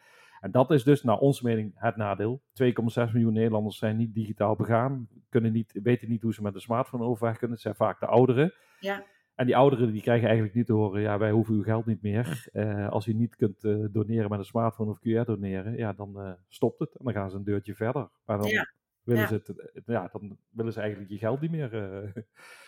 En 0.41 0.51
dat 0.51 0.71
is 0.71 0.83
dus 0.83 1.03
naar 1.03 1.17
onze 1.17 1.43
mening 1.43 1.71
het 1.75 1.95
nadeel. 1.95 2.41
2,6 2.63 2.73
miljoen 3.11 3.33
Nederlanders 3.33 3.77
zijn 3.77 3.97
niet 3.97 4.13
digitaal 4.13 4.55
begaan, 4.55 5.07
kunnen 5.29 5.51
niet, 5.51 5.79
weten 5.83 6.09
niet 6.09 6.21
hoe 6.21 6.33
ze 6.33 6.41
met 6.41 6.55
een 6.55 6.61
smartphone 6.61 7.03
overweg 7.03 7.37
kunnen. 7.37 7.51
Het 7.51 7.61
zijn 7.61 7.75
vaak 7.75 7.99
de 7.99 8.05
ouderen. 8.05 8.53
Ja. 8.79 9.03
En 9.35 9.45
die 9.45 9.55
ouderen 9.55 9.91
die 9.91 10.01
krijgen 10.01 10.25
eigenlijk 10.25 10.55
niet 10.55 10.65
te 10.65 10.73
horen, 10.73 11.01
ja, 11.01 11.17
wij 11.17 11.31
hoeven 11.31 11.55
uw 11.55 11.63
geld 11.63 11.85
niet 11.85 12.01
meer. 12.01 12.49
Uh, 12.53 12.89
als 12.89 13.07
u 13.07 13.13
niet 13.13 13.35
kunt 13.35 13.63
uh, 13.63 13.85
doneren 13.91 14.29
met 14.29 14.39
een 14.39 14.45
smartphone 14.45 14.89
of 14.89 14.97
QR 14.97 15.25
doneren, 15.25 15.77
ja, 15.77 15.93
dan 15.93 16.13
uh, 16.17 16.31
stopt 16.47 16.79
het. 16.79 16.95
En 16.95 17.05
dan 17.05 17.13
gaan 17.13 17.29
ze 17.29 17.35
een 17.35 17.43
deurtje 17.43 17.75
verder. 17.75 18.09
Maar 18.25 18.37
dan, 18.37 18.47
ja. 18.47 18.71
willen, 19.03 19.21
ja. 19.21 19.27
Ze 19.27 19.33
het, 19.33 19.83
ja, 19.85 20.09
dan 20.11 20.37
willen 20.49 20.73
ze 20.73 20.79
eigenlijk 20.79 21.11
je 21.11 21.17
geld 21.17 21.41
niet 21.41 21.51
meer. 21.51 21.69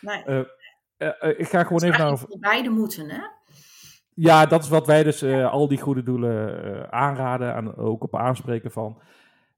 nee. 0.02 0.46
ik 1.38 1.48
ga 1.48 1.64
gewoon 1.64 1.84
even 1.84 2.00
naar... 2.00 2.20
Beide 2.40 2.70
moeten, 2.70 3.10
hè? 3.10 3.22
Ja, 4.15 4.45
dat 4.45 4.63
is 4.63 4.69
wat 4.69 4.88
wij 4.88 5.04
dus 5.04 5.23
uh, 5.23 5.52
al 5.52 5.67
die 5.67 5.82
goede 5.82 6.04
doelen 6.04 6.65
uh, 6.65 6.84
aanraden 6.84 7.56
en 7.56 7.76
ook 7.76 8.04
op 8.04 8.15
aanspreken 8.15 8.71
van. 8.71 9.02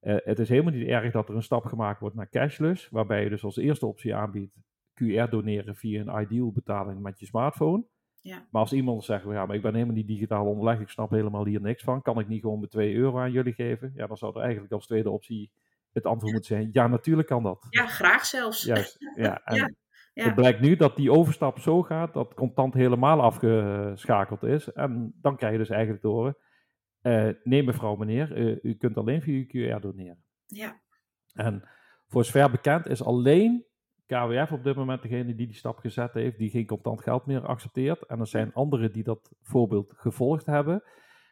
Uh, 0.01 0.15
het 0.23 0.39
is 0.39 0.49
helemaal 0.49 0.73
niet 0.73 0.87
erg 0.87 1.11
dat 1.11 1.29
er 1.29 1.35
een 1.35 1.43
stap 1.43 1.65
gemaakt 1.65 1.99
wordt 1.99 2.15
naar 2.15 2.29
cashless, 2.29 2.89
waarbij 2.89 3.23
je 3.23 3.29
dus 3.29 3.43
als 3.43 3.57
eerste 3.57 3.85
optie 3.85 4.15
aanbiedt 4.15 4.55
QR 4.93 5.29
doneren 5.29 5.75
via 5.75 6.03
een 6.05 6.21
ideal 6.21 6.51
betaling 6.51 7.01
met 7.01 7.19
je 7.19 7.25
smartphone. 7.25 7.83
Ja. 8.21 8.45
Maar 8.51 8.61
als 8.61 8.73
iemand 8.73 9.03
zegt, 9.03 9.23
ja, 9.23 9.45
maar 9.45 9.55
ik 9.55 9.61
ben 9.61 9.73
helemaal 9.73 9.95
niet 9.95 10.07
digitaal 10.07 10.45
onderlegd, 10.45 10.81
ik 10.81 10.89
snap 10.89 11.09
helemaal 11.09 11.45
hier 11.45 11.61
niks 11.61 11.83
van, 11.83 12.01
kan 12.01 12.19
ik 12.19 12.27
niet 12.27 12.41
gewoon 12.41 12.59
met 12.59 12.71
2 12.71 12.95
euro 12.95 13.19
aan 13.19 13.31
jullie 13.31 13.53
geven? 13.53 13.91
Ja, 13.95 14.07
dan 14.07 14.17
zou 14.17 14.35
er 14.35 14.41
eigenlijk 14.41 14.73
als 14.73 14.85
tweede 14.85 15.09
optie 15.09 15.51
het 15.91 16.05
antwoord 16.05 16.33
moeten 16.33 16.55
zijn, 16.55 16.69
ja, 16.71 16.87
natuurlijk 16.87 17.27
kan 17.27 17.43
dat. 17.43 17.67
Ja, 17.69 17.85
graag 17.85 18.25
zelfs. 18.25 18.63
Juist, 18.63 18.97
ja. 19.15 19.41
En, 19.45 19.55
ja. 19.55 19.69
Ja. 20.15 20.23
Het 20.23 20.35
blijkt 20.35 20.59
nu 20.59 20.75
dat 20.75 20.95
die 20.95 21.11
overstap 21.11 21.59
zo 21.59 21.81
gaat 21.81 22.13
dat 22.13 22.33
contant 22.33 22.73
helemaal 22.73 23.21
afgeschakeld 23.21 24.43
is. 24.43 24.71
En 24.71 25.13
dan 25.21 25.37
krijg 25.37 25.51
je 25.51 25.57
dus 25.57 25.69
eigenlijk 25.69 26.01
te 26.01 26.07
horen: 26.07 26.37
uh, 27.01 27.29
nee, 27.43 27.63
mevrouw, 27.63 27.95
meneer, 27.95 28.37
uh, 28.37 28.57
u 28.61 28.75
kunt 28.75 28.97
alleen 28.97 29.21
via 29.21 29.33
uw 29.33 29.45
QR 29.45 29.81
doneren. 29.81 30.23
Ja. 30.45 30.81
En 31.33 31.69
voor 32.07 32.25
zover 32.25 32.51
bekend 32.51 32.87
is 32.87 33.03
alleen 33.03 33.65
KWF 34.05 34.51
op 34.51 34.63
dit 34.63 34.75
moment 34.75 35.01
degene 35.01 35.35
die 35.35 35.47
die 35.47 35.55
stap 35.55 35.77
gezet 35.77 36.13
heeft, 36.13 36.37
die 36.37 36.49
geen 36.49 36.65
contant 36.65 37.01
geld 37.01 37.25
meer 37.25 37.45
accepteert. 37.45 38.05
En 38.05 38.19
er 38.19 38.27
zijn 38.27 38.53
anderen 38.53 38.91
die 38.91 39.03
dat 39.03 39.35
voorbeeld 39.41 39.93
gevolgd 39.95 40.45
hebben. 40.45 40.83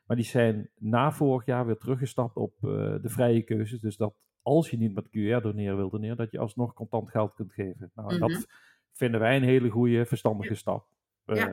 Maar 0.06 0.17
die 0.17 0.26
zijn 0.26 0.69
na 0.76 1.12
vorig 1.12 1.46
jaar 1.46 1.65
weer 1.65 1.78
teruggestapt 1.78 2.36
op 2.36 2.54
uh, 2.62 2.72
de 3.02 3.10
vrije 3.10 3.43
keuzes. 3.43 3.80
Dus 3.80 3.98
dat 3.98 4.15
als 4.41 4.69
je 4.69 4.78
niet 4.78 4.93
met 4.93 5.10
QR 5.10 5.41
doneren 5.41 5.76
wil 5.76 5.89
doneren, 5.89 6.17
dat 6.17 6.32
je 6.32 6.39
alsnog 6.39 6.74
contant 6.74 7.10
geld 7.10 7.34
kunt 7.34 7.54
geven. 7.54 7.91
Nou, 7.93 8.13
mm 8.13 8.19
-hmm. 8.19 8.28
dat 8.28 8.48
vinden 8.93 9.19
wij 9.19 9.36
een 9.36 9.43
hele 9.43 9.69
goede, 9.69 10.06
verstandige 10.06 10.56
stap. 10.56 10.86
Uh, 11.25 11.45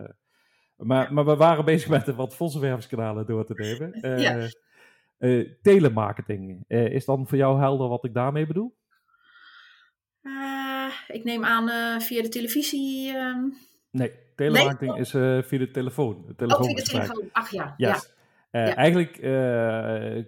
maar, 0.77 1.05
ja. 1.05 1.13
maar 1.13 1.25
we 1.25 1.37
waren 1.37 1.65
bezig 1.65 1.89
met 1.89 2.15
wat 2.15 2.35
fondsenwervingskanalen 2.35 3.27
door 3.27 3.45
te 3.45 3.55
nemen. 3.55 3.99
Uh, 4.07 4.19
ja. 4.27 4.49
uh, 5.19 5.49
telemarketing. 5.63 6.65
is 6.69 7.05
dan 7.05 7.29
voor 7.29 7.39
jou 7.39 7.59
helder 7.59 7.89
wat 7.89 8.05
ik 8.05 8.15
daarmee 8.15 8.47
bedoel? 8.47 8.79
ik 11.09 11.25
neem 11.25 11.45
aan 11.45 12.01
via 12.01 12.23
de 12.23 12.29
televisie. 12.29 13.13
ehm 13.13 13.49
Nee, 13.91 14.13
telemarketing 14.37 14.93
nee? 14.93 15.01
is 15.01 15.11
via 15.47 15.59
de 15.59 15.71
telefoon. 15.71 16.25
De 16.27 16.35
telefoon 16.35 16.65
oh, 16.65 16.67
via 16.67 16.77
de 16.77 16.91
telefoon. 16.91 17.29
Ach 17.33 17.51
ja. 17.51 17.75
Yes. 17.77 17.89
ja. 17.89 18.19
Ja. 18.53 18.75
Eigenlijk 18.75 19.13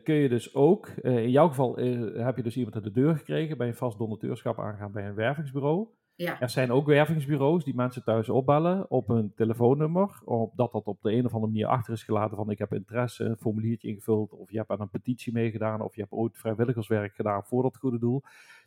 kun 0.04 0.14
je 0.14 0.28
dus 0.28 0.54
ook, 0.54 0.88
in 0.88 1.30
jouw 1.30 1.48
geval 1.48 1.76
heb 2.14 2.36
je 2.36 2.42
dus 2.42 2.56
iemand 2.56 2.76
aan 2.76 2.82
de 2.82 2.90
deur 2.90 3.16
gekregen, 3.16 3.56
bij 3.56 3.66
een 3.66 3.74
vast 3.74 3.98
donateurschap 3.98 4.60
aangaan 4.60 4.92
bij 4.92 5.06
een 5.06 5.14
wervingsbureau. 5.14 5.88
Ja. 6.14 6.40
Er 6.40 6.50
zijn 6.50 6.70
ook 6.70 6.86
wervingsbureaus 6.86 7.64
die 7.64 7.74
mensen 7.74 8.04
thuis 8.04 8.28
opbellen 8.28 8.90
op 8.90 9.08
hun 9.08 9.32
telefoonnummer, 9.34 10.20
omdat 10.24 10.72
dat 10.72 10.84
op 10.84 11.02
de 11.02 11.12
een 11.12 11.26
of 11.26 11.32
andere 11.34 11.52
manier 11.52 11.66
achter 11.66 11.92
is 11.92 12.02
gelaten 12.02 12.36
van 12.36 12.50
ik 12.50 12.58
heb 12.58 12.72
interesse, 12.72 13.24
een 13.24 13.36
formuliertje 13.36 13.88
ingevuld, 13.88 14.32
of 14.32 14.50
je 14.50 14.56
hebt 14.56 14.70
aan 14.70 14.80
een 14.80 14.90
petitie 14.90 15.32
meegedaan, 15.32 15.80
of 15.80 15.94
je 15.94 16.00
hebt 16.00 16.12
ooit 16.12 16.38
vrijwilligerswerk 16.38 17.14
gedaan 17.14 17.44
voor 17.44 17.62
dat 17.62 17.76
goede 17.76 17.98
doel. 17.98 18.22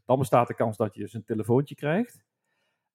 Dan 0.05 0.19
bestaat 0.19 0.47
de 0.47 0.55
kans 0.55 0.77
dat 0.77 0.95
je 0.95 1.01
dus 1.01 1.13
een 1.13 1.23
telefoontje 1.23 1.75
krijgt. 1.75 2.23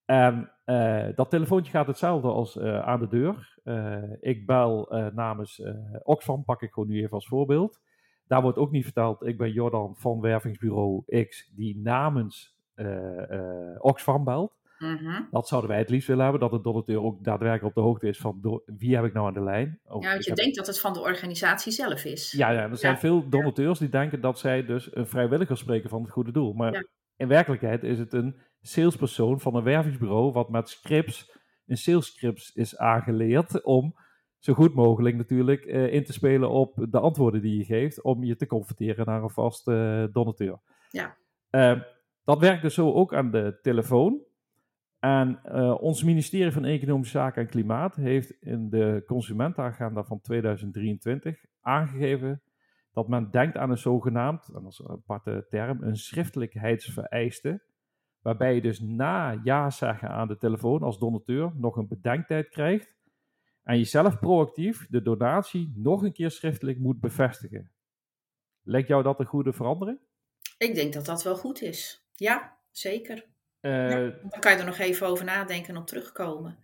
En 0.05 0.53
uh, 0.66 1.07
dat 1.14 1.31
telefoontje 1.31 1.72
gaat 1.72 1.87
hetzelfde 1.87 2.29
als 2.29 2.57
uh, 2.57 2.81
aan 2.81 3.01
de 3.01 3.09
deur. 3.09 3.59
Uh, 3.64 4.03
ik 4.20 4.47
bel 4.47 4.89
namens 5.14 5.62
Oxfam, 6.03 6.45
pak 6.45 6.62
ik 6.62 6.72
gewoon 6.72 6.89
nu 6.89 6.99
even 6.99 7.11
als 7.11 7.29
voorbeeld. 7.29 7.81
Daar 8.27 8.43
wordt 8.43 8.59
ook 8.59 8.70
niet 8.70 8.85
verteld, 8.85 9.27
ik 9.27 9.39
ben 9.39 9.53
Jordan 9.53 9.97
van 9.97 10.20
wervingsbureau 10.20 11.25
X, 11.27 11.53
die 11.55 11.79
namens 11.79 12.59
Oxfam 13.78 14.24
belt. 14.24 14.59
Mhm. 14.78 15.22
Dat 15.31 15.49
zouden 15.49 15.70
wij 15.70 15.78
het 15.78 15.91
liefst 15.91 16.09
willen 16.09 16.22
hebben, 16.22 16.41
dat 16.41 16.51
de 16.51 16.61
donateur 16.61 17.03
ook 17.03 17.24
daadwerkelijk 17.24 17.64
op 17.76 17.83
de 17.83 17.89
hoogte 17.89 18.09
is 18.09 18.18
van 18.18 18.61
wie 18.66 18.95
heb 18.97 19.05
ik 19.05 19.12
nou 19.12 19.26
aan 19.26 19.35
de 19.35 19.43
lijn. 19.43 19.81
Ja, 19.85 19.91
want 19.91 20.05
je 20.05 20.31
heb- 20.31 20.37
denkt 20.37 20.57
dat 20.57 20.66
het 20.66 20.81
van 20.81 20.93
de 20.93 21.01
organisatie 21.01 21.72
zelf 21.72 22.05
is. 22.05 22.33
ja, 22.33 22.51
ja, 22.51 22.62
er 22.68 22.76
zijn 22.76 22.93
Ja. 22.93 22.99
veel 22.99 23.28
donateurs 23.28 23.78
die 23.78 23.89
denken 23.89 24.20
dat 24.20 24.39
zij 24.39 24.64
dus 24.64 24.95
een 24.97 25.07
vrijwilliger 25.07 25.57
spreken 25.57 25.91
van 25.91 26.03
het 26.03 26.11
goede 26.11 26.33
doel. 26.33 26.53
Maar 26.53 26.72
Ja. 26.72 26.85
in 27.16 27.28
werkelijkheid 27.28 27.83
is 27.83 27.99
het 27.99 28.12
een 28.12 28.41
salespersoon 28.61 29.41
van 29.41 29.55
een 29.55 29.62
wervingsbureau 29.62 30.33
wat 30.33 30.49
met 30.51 30.68
scripts, 30.68 31.39
een 31.66 31.76
sales 31.76 32.07
scripts 32.07 32.53
is 32.53 32.76
aangeleerd 32.78 33.62
om 33.64 33.95
zo 34.39 34.55
goed 34.55 34.74
mogelijk 34.74 35.16
natuurlijk 35.16 35.64
eh, 35.64 35.93
in 35.93 36.05
te 36.05 36.12
spelen 36.12 36.51
op 36.51 36.87
de 36.91 36.99
antwoorden 37.01 37.43
die 37.43 37.59
je 37.59 37.64
geeft 37.64 38.03
om 38.03 38.24
je 38.24 38.37
te 38.37 38.47
converteren 38.47 39.07
naar 39.07 39.22
een 39.22 39.31
vaste 39.31 40.05
eh, 40.09 40.14
donateur. 40.14 40.59
Ja. 40.91 41.16
Eh, 41.51 41.81
dat 42.31 42.39
werkt 42.39 42.62
dus 42.62 42.74
zo 42.74 42.93
ook 42.93 43.14
aan 43.14 43.31
de 43.31 43.59
telefoon. 43.62 44.22
En 44.99 45.41
eh, 45.45 45.83
ons 45.83 46.03
ministerie 46.03 46.53
van 46.53 46.64
Economische 46.64 47.18
Zaken 47.18 47.43
en 47.43 47.49
Klimaat 47.49 47.97
heeft 47.97 48.31
in 48.31 48.68
de 48.68 49.03
consumentenagenda 49.07 50.05
van 50.05 50.20
2023 50.20 51.45
aangegeven 51.61 52.43
dat 52.93 53.09
men 53.09 53.31
denkt 53.31 53.57
aan 53.57 53.70
een 53.70 53.78
zogenaamd, 53.78 54.49
en 54.49 54.62
dat 54.62 54.72
is 54.72 54.78
een 54.78 54.91
aparte 54.91 55.47
term, 55.49 55.83
een 55.83 55.97
schriftelijkheidsvereiste, 55.97 57.62
waarbij 58.22 58.55
je 58.55 58.61
dus 58.61 58.81
na 58.81 59.41
ja 59.45 59.70
zeggen 59.70 60.09
aan 60.09 60.28
de 60.28 60.37
telefoon 60.37 60.83
als 60.83 60.99
donateur 60.99 61.53
nog 61.57 61.76
een 61.76 61.89
bedenktijd 61.89 62.49
krijgt 62.49 62.95
en 63.62 63.76
jezelf 63.76 64.18
proactief 64.18 64.87
de 64.89 65.03
donatie 65.03 65.72
nog 65.76 66.03
een 66.03 66.12
keer 66.12 66.31
schriftelijk 66.31 66.78
moet 66.78 67.01
bevestigen. 67.01 67.70
Lijkt 68.62 68.89
jou 68.89 69.03
dat 69.03 69.20
een 69.20 69.26
goede 69.26 69.53
verandering? 69.53 69.99
Ik 70.59 70.74
denk 70.74 70.93
dat 70.93 71.05
dat 71.05 71.22
wel 71.22 71.37
goed 71.37 71.62
is. 71.62 72.00
Ja, 72.21 72.57
zeker. 72.71 73.25
Eh, 73.61 73.91
Dan 73.91 74.41
kan 74.41 74.53
je 74.53 74.59
er 74.59 74.64
nog 74.64 74.79
even 74.79 75.07
over 75.07 75.25
nadenken 75.25 75.75
en 75.75 75.81
op 75.81 75.87
terugkomen. 75.87 76.59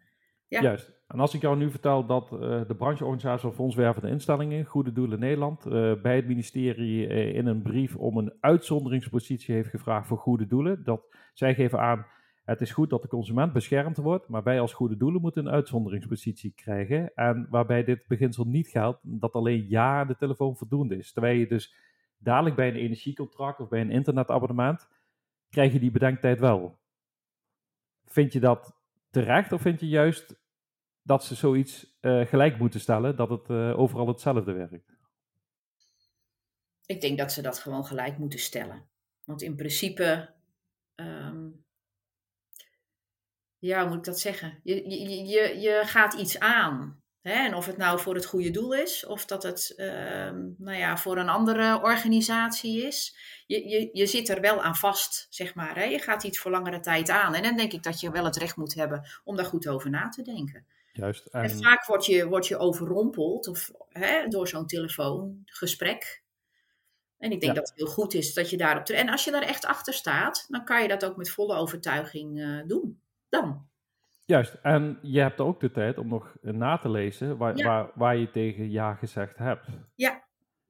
Ja. 0.48 0.61
Juist. 0.61 0.92
En 1.07 1.20
als 1.20 1.34
ik 1.34 1.40
jou 1.40 1.57
nu 1.57 1.70
vertel 1.70 2.07
dat 2.07 2.32
eh, 2.32 2.38
de 2.66 2.74
brancheorganisatie 2.76 3.40
van 3.40 3.54
fondswervende 3.54 4.09
instellingen, 4.09 4.64
Goede 4.64 4.92
Doelen 4.92 5.18
Nederland, 5.18 5.66
eh, 5.66 5.92
bij 6.02 6.16
het 6.16 6.26
ministerie 6.26 7.07
in 7.32 7.46
een 7.46 7.62
brief 7.62 7.96
om 7.96 8.16
een 8.16 8.32
uitzonderingspositie 8.40 9.54
heeft 9.54 9.68
gevraagd 9.68 10.07
voor 10.07 10.18
goede 10.18 10.46
doelen, 10.46 10.84
dat 10.84 11.02
zij 11.34 11.54
geven 11.54 11.80
aan, 11.80 12.07
het 12.44 12.61
is 12.61 12.72
goed 12.72 12.90
dat 12.90 13.02
de 13.02 13.09
consument 13.09 13.52
beschermd 13.52 13.96
wordt, 13.96 14.28
maar 14.28 14.42
wij 14.42 14.61
als 14.61 14.72
goede 14.72 14.96
doelen 14.96 15.20
moeten 15.20 15.46
een 15.46 15.52
uitzonderingspositie 15.52 16.52
krijgen. 16.54 17.14
En 17.14 17.46
waarbij 17.50 17.84
dit 17.84 18.07
beginsel 18.07 18.44
niet 18.44 18.68
geldt, 18.68 19.00
dat 19.02 19.32
alleen 19.32 19.66
ja 19.68 20.04
de 20.04 20.16
telefoon 20.16 20.57
voldoende 20.57 20.96
is. 20.96 21.12
Terwijl 21.12 21.38
je 21.38 21.46
dus 21.46 21.74
dadelijk 22.18 22.57
bij 22.57 22.68
een 22.68 22.76
energiecontract 22.76 23.61
of 23.61 23.68
bij 23.68 23.80
een 23.80 23.90
internetabonnement, 23.90 24.88
krijg 25.57 25.72
je 25.72 25.78
die 25.78 25.90
bedenktijd 25.90 26.40
wel. 26.40 26.78
Vind 28.04 28.32
je 28.32 28.40
dat 28.40 28.76
terecht 29.11 29.52
of 29.52 29.61
vind 29.61 29.80
je 29.80 29.88
juist 29.88 30.34
dat 31.02 31.24
ze 31.24 31.34
zoiets 31.34 31.96
eh, 32.00 32.26
gelijk 32.26 32.59
moeten 32.59 32.80
stellen, 32.80 33.16
dat 33.16 33.30
het 33.30 33.50
eh, 33.50 33.78
overal 33.78 34.07
hetzelfde 34.07 34.52
werkt? 34.52 34.96
Ik 36.86 37.00
denk 37.00 37.18
dat 37.18 37.32
ze 37.32 37.42
dat 37.42 37.59
gewoon 37.59 37.84
gelijk 37.84 38.18
moeten 38.18 38.38
stellen. 38.38 38.88
Want 39.24 39.42
in 39.42 39.57
principe, 39.57 40.34
ehm, 40.94 41.48
ja, 43.59 43.80
hoe 43.80 43.88
moet 43.88 43.98
ik 43.98 44.04
dat 44.04 44.20
zeggen? 44.20 44.61
Je, 44.62 44.90
je, 44.90 45.24
je, 45.26 45.59
je 45.61 45.82
gaat 45.84 46.14
iets 46.14 46.38
aan. 46.38 47.02
Hè? 47.26 47.32
En 47.32 47.54
of 47.54 47.66
het 47.66 47.76
nou 47.76 48.00
voor 48.00 48.14
het 48.14 48.26
goede 48.26 48.50
doel 48.50 48.72
is, 48.72 49.06
of 49.06 49.24
dat 49.24 49.42
het 49.42 49.72
ehm, 49.76 50.48
nou 50.58 50.76
ja, 50.76 50.96
voor 50.96 51.18
een 51.18 51.28
andere 51.28 51.80
organisatie 51.82 52.86
is. 52.86 53.16
Je, 53.46 53.68
je, 53.68 53.90
je 53.92 54.06
zit 54.06 54.28
er 54.28 54.40
wel 54.40 54.62
aan 54.62 54.76
vast, 54.76 55.26
zeg 55.30 55.54
maar. 55.54 55.74
Hè? 55.74 55.84
Je 55.84 55.98
gaat 55.98 56.24
iets 56.24 56.38
voor 56.38 56.50
langere 56.50 56.80
tijd 56.80 57.08
aan. 57.08 57.34
En 57.34 57.42
dan 57.42 57.56
denk 57.56 57.72
ik 57.72 57.82
dat 57.82 58.00
je 58.00 58.10
wel 58.10 58.24
het 58.24 58.36
recht 58.36 58.56
moet 58.56 58.74
hebben 58.74 59.06
om 59.24 59.36
daar 59.36 59.44
goed 59.44 59.68
over 59.68 59.90
na 59.90 60.08
te 60.08 60.22
denken. 60.22 60.66
Juist. 60.92 61.26
En 61.26 61.42
En, 61.42 61.62
vaak 61.62 61.86
word 61.86 62.06
je, 62.06 62.28
word 62.28 62.46
je 62.46 62.58
overrompeld 62.58 63.48
of, 63.48 63.70
hè, 63.88 64.28
door 64.28 64.48
zo'n 64.48 64.66
telefoongesprek. 64.66 66.22
En 67.18 67.30
ik 67.30 67.40
denk 67.40 67.54
Ja. 67.54 67.60
dat 67.60 67.68
het 67.68 67.78
heel 67.78 67.86
goed 67.92 68.14
is 68.14 68.34
dat 68.34 68.50
je 68.50 68.56
daarop... 68.56 68.88
En 68.88 69.08
als 69.08 69.24
je 69.24 69.30
daar 69.30 69.42
echt 69.42 69.64
achter 69.64 69.94
staat, 69.94 70.46
dan 70.48 70.64
kan 70.64 70.82
je 70.82 70.88
dat 70.88 71.04
ook 71.04 71.16
met 71.16 71.30
volle 71.30 71.54
overtuiging 71.54 72.40
eh, 72.40 72.66
doen. 72.66 73.00
Dan. 73.28 73.68
Juist. 74.26 74.54
En 74.62 74.98
je 75.02 75.20
hebt 75.20 75.40
ook 75.40 75.60
de 75.60 75.70
tijd 75.70 75.98
om 75.98 76.08
nog 76.08 76.36
na 76.40 76.76
te 76.76 76.88
lezen 76.88 77.36
waar, 77.36 77.56
Ja. 77.56 77.66
waar, 77.66 77.90
waar 77.94 78.16
je 78.16 78.30
tegen 78.30 78.70
ja 78.70 78.94
gezegd 78.94 79.38
hebt. 79.38 79.68
Ja. 79.94 80.24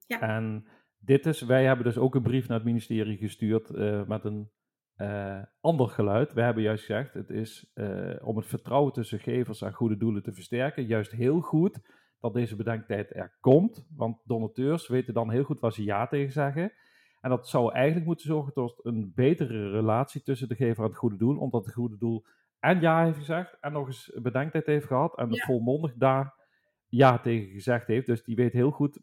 Ja. 0.05 0.21
En 0.21 0.67
dit 0.97 1.25
is, 1.25 1.41
wij 1.41 1.65
hebben 1.65 1.85
dus 1.85 1.97
ook 1.97 2.15
een 2.15 2.21
brief 2.21 2.47
naar 2.47 2.57
het 2.57 2.65
ministerie 2.65 3.17
gestuurd 3.17 3.69
eh, 3.69 4.03
met 4.07 4.23
een 4.23 4.51
eh, 4.95 5.41
ander 5.61 5.87
geluid. 5.87 6.33
Wij 6.33 6.45
hebben 6.45 6.63
juist 6.63 6.85
gezegd, 6.85 7.13
het 7.13 7.29
is 7.29 7.71
eh, 7.73 8.15
om 8.21 8.37
het 8.37 8.45
vertrouwen 8.45 8.93
tussen 8.93 9.19
gevers 9.19 9.61
en 9.61 9.73
goede 9.73 9.97
doelen 9.97 10.23
te 10.23 10.33
versterken, 10.33 10.85
juist 10.85 11.11
heel 11.11 11.39
goed 11.39 11.79
dat 12.19 12.33
deze 12.33 12.55
bedenktijd 12.55 13.15
er 13.15 13.37
komt. 13.39 13.87
Want 13.95 14.21
donateurs 14.25 14.87
weten 14.87 15.13
dan 15.13 15.31
heel 15.31 15.43
goed 15.43 15.59
waar 15.59 15.73
ze 15.73 15.83
ja 15.83 16.07
tegen 16.07 16.31
zeggen. 16.31 16.71
En 17.21 17.29
dat 17.29 17.47
zou 17.47 17.73
eigenlijk 17.73 18.05
moeten 18.05 18.25
zorgen 18.25 18.53
tot 18.53 18.79
een 18.85 19.11
betere 19.15 19.69
relatie 19.69 20.21
tussen 20.21 20.47
de 20.47 20.55
gever 20.55 20.83
en 20.83 20.89
het 20.89 20.97
goede 20.97 21.17
doel. 21.17 21.37
Omdat 21.37 21.65
het 21.65 21.73
goede 21.73 21.97
doel 21.97 22.25
en 22.59 22.81
ja 22.81 23.03
heeft 23.03 23.17
gezegd 23.17 23.57
en 23.59 23.71
nog 23.71 23.87
eens 23.87 24.15
een 24.15 24.21
bedenktijd 24.23 24.65
heeft 24.65 24.85
gehad. 24.87 25.17
En 25.17 25.31
Ja. 25.31 25.45
volmondig 25.45 25.93
daar 25.95 26.33
ja 26.87 27.19
tegen 27.19 27.49
gezegd 27.51 27.87
heeft. 27.87 28.05
Dus 28.05 28.23
die 28.23 28.35
weet 28.35 28.53
heel 28.53 28.71
goed 28.71 28.99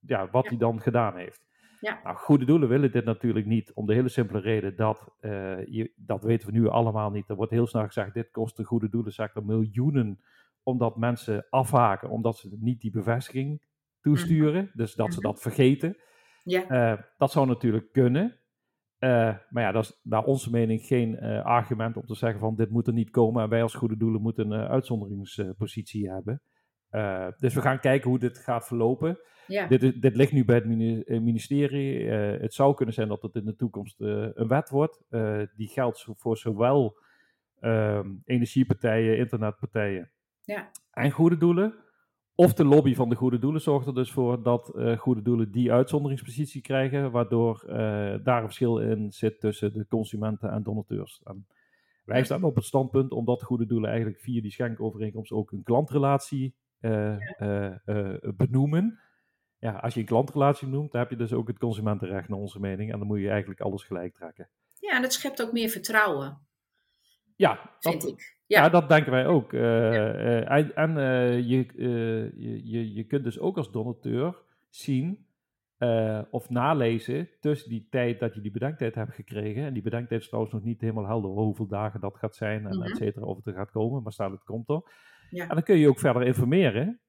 ja, 0.00 0.30
wat 0.30 0.42
Ja. 0.44 0.48
hij 0.50 0.58
dan 0.58 0.80
gedaan 0.80 1.16
heeft. 1.16 1.48
Ja. 1.80 2.00
Nou, 2.04 2.16
goede 2.16 2.44
doelen 2.44 2.68
willen 2.68 2.92
dit 2.92 3.04
natuurlijk 3.04 3.46
niet. 3.46 3.72
Om 3.72 3.86
de 3.86 3.94
hele 3.94 4.08
simpele 4.08 4.40
reden 4.40 4.76
dat, 4.76 5.14
eh, 5.20 5.64
je, 5.66 5.92
dat 5.96 6.22
weten 6.22 6.46
we 6.46 6.52
nu 6.58 6.68
allemaal 6.68 7.10
niet. 7.10 7.28
Er 7.28 7.36
wordt 7.36 7.52
heel 7.52 7.66
snel 7.66 7.86
gezegd, 7.86 8.14
dit 8.14 8.30
kost 8.30 8.56
de 8.56 8.64
goede 8.64 8.88
doelensector 8.88 9.44
miljoenen. 9.44 10.20
Omdat 10.62 10.96
mensen 10.96 11.46
afhaken, 11.50 12.08
omdat 12.10 12.36
ze 12.38 12.56
niet 12.60 12.80
die 12.80 12.90
bevestiging 12.90 13.62
toesturen. 14.00 14.70
Dus 14.74 14.94
dat 14.94 15.12
ze 15.12 15.18
Mhm. 15.18 15.26
dat 15.28 15.40
vergeten. 15.40 15.96
Ja. 16.42 16.68
Eh, 16.68 17.02
dat 17.18 17.30
zou 17.30 17.46
natuurlijk 17.46 17.92
kunnen. 17.92 18.39
Eh, 19.00 19.36
maar 19.50 19.62
ja, 19.62 19.72
dat 19.72 19.84
is 19.84 20.00
naar 20.02 20.24
onze 20.24 20.50
mening 20.50 20.80
geen 20.82 21.16
eh, 21.18 21.44
argument 21.44 21.96
om 21.96 22.06
te 22.06 22.14
zeggen 22.14 22.40
van 22.40 22.56
dit 22.56 22.70
moet 22.70 22.86
er 22.86 22.92
niet 22.92 23.10
komen. 23.10 23.42
En 23.42 23.48
wij 23.48 23.62
als 23.62 23.74
goede 23.74 23.96
doelen 23.96 24.22
moeten 24.22 24.50
een 24.50 24.64
eh, 24.64 24.70
uitzonderingspositie 24.70 26.10
hebben. 26.10 26.42
Dus 27.36 27.54
we 27.54 27.60
gaan 27.60 27.80
kijken 27.80 28.10
hoe 28.10 28.18
dit 28.18 28.38
gaat 28.38 28.66
verlopen. 28.66 29.18
Ja. 29.46 29.66
Dit, 29.66 30.02
dit 30.02 30.16
ligt 30.16 30.32
nu 30.32 30.44
bij 30.44 30.54
het 30.54 30.64
mini- 30.66 31.04
ministerie. 31.06 32.08
Het 32.10 32.54
zou 32.54 32.74
kunnen 32.74 32.94
zijn 32.94 33.08
dat 33.08 33.22
het 33.22 33.34
in 33.34 33.44
de 33.44 33.56
toekomst 33.56 34.00
een 34.00 34.48
wet 34.48 34.68
wordt. 34.68 35.04
Die 35.56 35.68
geldt 35.68 36.08
voor 36.16 36.36
zowel 36.36 36.98
ehm, 37.60 38.08
energiepartijen, 38.24 39.18
internetpartijen 39.18 40.10
Ja. 40.44 40.70
en 40.90 41.10
goede 41.10 41.36
doelen. 41.36 41.74
Of 42.40 42.54
de 42.54 42.64
lobby 42.64 42.94
van 42.94 43.08
de 43.08 43.14
goede 43.14 43.38
doelen 43.38 43.60
zorgt 43.60 43.86
er 43.86 43.94
dus 43.94 44.10
voor 44.10 44.42
dat 44.42 44.74
eh, 44.74 44.98
goede 44.98 45.22
doelen 45.22 45.50
die 45.50 45.72
uitzonderingspositie 45.72 46.60
krijgen, 46.60 47.10
waardoor 47.10 47.62
eh, 47.66 47.76
daar 48.24 48.36
een 48.36 48.44
verschil 48.44 48.78
in 48.78 49.12
zit 49.12 49.40
tussen 49.40 49.72
de 49.72 49.86
consumenten 49.86 50.50
en 50.50 50.62
donateurs. 50.62 51.20
En 51.24 51.46
wij 52.04 52.24
staan 52.24 52.42
op 52.42 52.54
het 52.54 52.64
standpunt 52.64 53.12
omdat 53.12 53.42
goede 53.42 53.66
doelen 53.66 53.90
eigenlijk 53.90 54.20
via 54.20 54.40
die 54.40 54.50
schenkovereenkomst 54.50 55.32
ook 55.32 55.52
een 55.52 55.62
klantrelatie 55.62 56.54
eh, 56.80 57.16
benoemen. 58.36 59.00
Ja, 59.58 59.72
als 59.72 59.94
je 59.94 60.00
een 60.00 60.06
klantrelatie 60.06 60.68
noemt, 60.68 60.92
dan 60.92 61.00
heb 61.00 61.10
je 61.10 61.16
dus 61.16 61.32
ook 61.32 61.48
het 61.48 61.58
consumentenrecht 61.58 62.28
naar 62.28 62.38
onze 62.38 62.60
mening. 62.60 62.92
En 62.92 62.98
dan 62.98 63.06
moet 63.06 63.20
je 63.20 63.30
eigenlijk 63.30 63.60
alles 63.60 63.82
gelijk 63.82 64.14
trekken. 64.14 64.48
ja, 64.78 64.96
en 64.96 65.02
het 65.02 65.12
schept 65.12 65.42
ook 65.42 65.52
meer 65.52 65.68
vertrouwen, 65.68 66.46
Ja, 67.36 67.76
vind 67.78 68.00
dat, 68.00 68.10
ik. 68.10 68.39
Ja, 68.50 68.62
Ja. 68.62 68.68
dat 68.68 68.88
denken 68.88 69.12
wij 69.12 69.26
ook. 69.26 69.52
Eh, 69.52 70.38
eh, 70.38 70.50
en 70.50 70.74
en 70.74 70.98
eh, 70.98 71.38
je, 71.48 71.66
je, 72.36 72.60
je, 72.70 72.94
je 72.94 73.04
kunt 73.04 73.24
dus 73.24 73.38
ook 73.38 73.56
als 73.56 73.72
donateur 73.72 74.42
zien 74.68 75.28
of 76.30 76.50
nalezen 76.50 77.28
tussen 77.40 77.70
die 77.70 77.86
tijd 77.90 78.20
dat 78.20 78.34
je 78.34 78.40
die 78.40 78.50
bedenktijd 78.50 78.94
hebt 78.94 79.14
gekregen. 79.14 79.64
En 79.64 79.72
die 79.72 79.82
bedenktijd 79.82 80.20
is 80.20 80.26
trouwens 80.26 80.54
nog 80.54 80.62
niet 80.64 80.80
helemaal 80.80 81.06
helder 81.06 81.30
hoeveel 81.30 81.66
dagen 81.66 82.00
dat 82.00 82.16
gaat 82.16 82.36
zijn 82.36 82.66
en 82.66 82.78
Mhm. 82.78 82.86
et 82.90 82.96
cetera, 82.96 83.26
of 83.26 83.36
het 83.36 83.46
er 83.46 83.52
gaat 83.54 83.70
komen, 83.70 84.02
maar 84.02 84.12
staat 84.12 84.30
het 84.30 84.44
komt 84.44 84.68
er. 84.68 84.82
Ja. 85.30 85.42
En 85.42 85.54
dan 85.54 85.62
kun 85.62 85.78
je 85.78 85.88
ook 85.88 85.98
verder 85.98 86.22
informeren. 86.22 87.00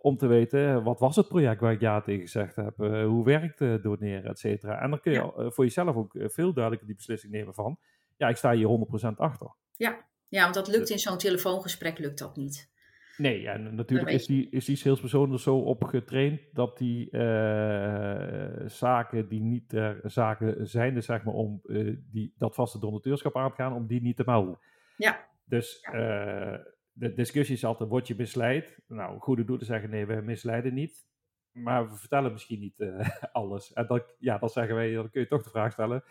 Om 0.00 0.16
te 0.16 0.26
weten, 0.26 0.82
wat 0.82 1.00
was 1.00 1.16
het 1.16 1.28
project 1.28 1.60
waar 1.60 1.72
ik 1.72 1.80
ja 1.80 2.00
tegen 2.00 2.20
gezegd 2.20 2.56
heb? 2.56 2.76
hoe 3.06 3.24
werkt 3.24 3.58
doneren, 3.82 4.24
et 4.30 4.38
cetera. 4.38 4.80
En 4.80 4.90
dan 4.90 5.00
kun 5.00 5.12
je 5.12 5.50
voor 5.52 5.64
jezelf 5.64 5.96
ook 5.96 6.12
veel 6.18 6.52
duidelijker 6.52 6.86
die 6.86 6.96
beslissing 6.96 7.32
nemen 7.32 7.54
van... 7.54 7.78
Ja, 8.16 8.28
ik 8.28 8.36
sta 8.36 8.52
hier 8.52 8.66
100% 8.66 9.16
achter. 9.16 9.54
Ja. 9.76 10.04
Ja, 10.28 10.42
want 10.42 10.54
dat 10.54 10.68
lukt 10.68 10.90
in 10.90 10.98
zo'n 10.98 11.18
telefoongesprek 11.18 11.98
lukt 11.98 12.18
dat 12.18 12.36
niet. 12.36 12.72
Nee, 13.16 13.48
en 13.48 13.74
natuurlijk 13.74 14.10
is 14.10 14.26
die, 14.26 14.50
is 14.50 14.64
die 14.64 14.76
salespersoon 14.76 15.32
er 15.32 15.40
zo 15.40 15.56
op 15.58 15.84
getraind 15.84 16.40
dat 16.52 16.78
die 16.78 17.10
eh, 17.10 18.66
zaken 18.66 19.28
die 19.28 19.40
niet 19.40 19.68
ter 19.68 20.00
zaken 20.02 20.68
zijn, 20.68 20.94
dus 20.94 21.06
zeg 21.06 21.24
maar 21.24 21.34
om 21.34 21.60
eh, 21.66 21.96
die, 22.10 22.34
dat 22.36 22.54
vaste 22.54 22.78
donateurschap 22.78 23.36
aan 23.36 23.50
te 23.50 23.56
gaan, 23.56 23.72
om 23.72 23.86
die 23.86 24.02
niet 24.02 24.16
te 24.16 24.22
melden. 24.26 24.58
Ja. 24.96 25.28
Dus 25.44 25.80
eh, 25.80 26.54
de 26.92 27.14
discussie 27.14 27.54
is 27.54 27.64
altijd, 27.64 27.88
word 27.88 28.06
je 28.06 28.14
misleid? 28.16 28.78
Nou, 28.88 29.18
goede 29.18 29.44
doelen 29.44 29.66
zeggen 29.66 29.90
nee, 29.90 30.06
we 30.06 30.14
misleiden 30.14 30.74
niet. 30.74 31.06
Maar 31.52 31.90
we 31.90 31.96
vertellen 31.96 32.32
misschien 32.32 32.60
niet 32.60 32.80
eh, 32.80 33.08
alles. 33.32 33.72
En 33.72 33.86
dan, 33.86 34.02
ja, 34.18 34.38
dan 34.38 34.48
zeggen 34.48 34.74
wij, 34.74 34.92
dan 34.92 35.10
kun 35.10 35.20
je 35.20 35.26
toch 35.26 35.42
de 35.42 35.50
vraag 35.50 35.72
stellen, 35.72 36.04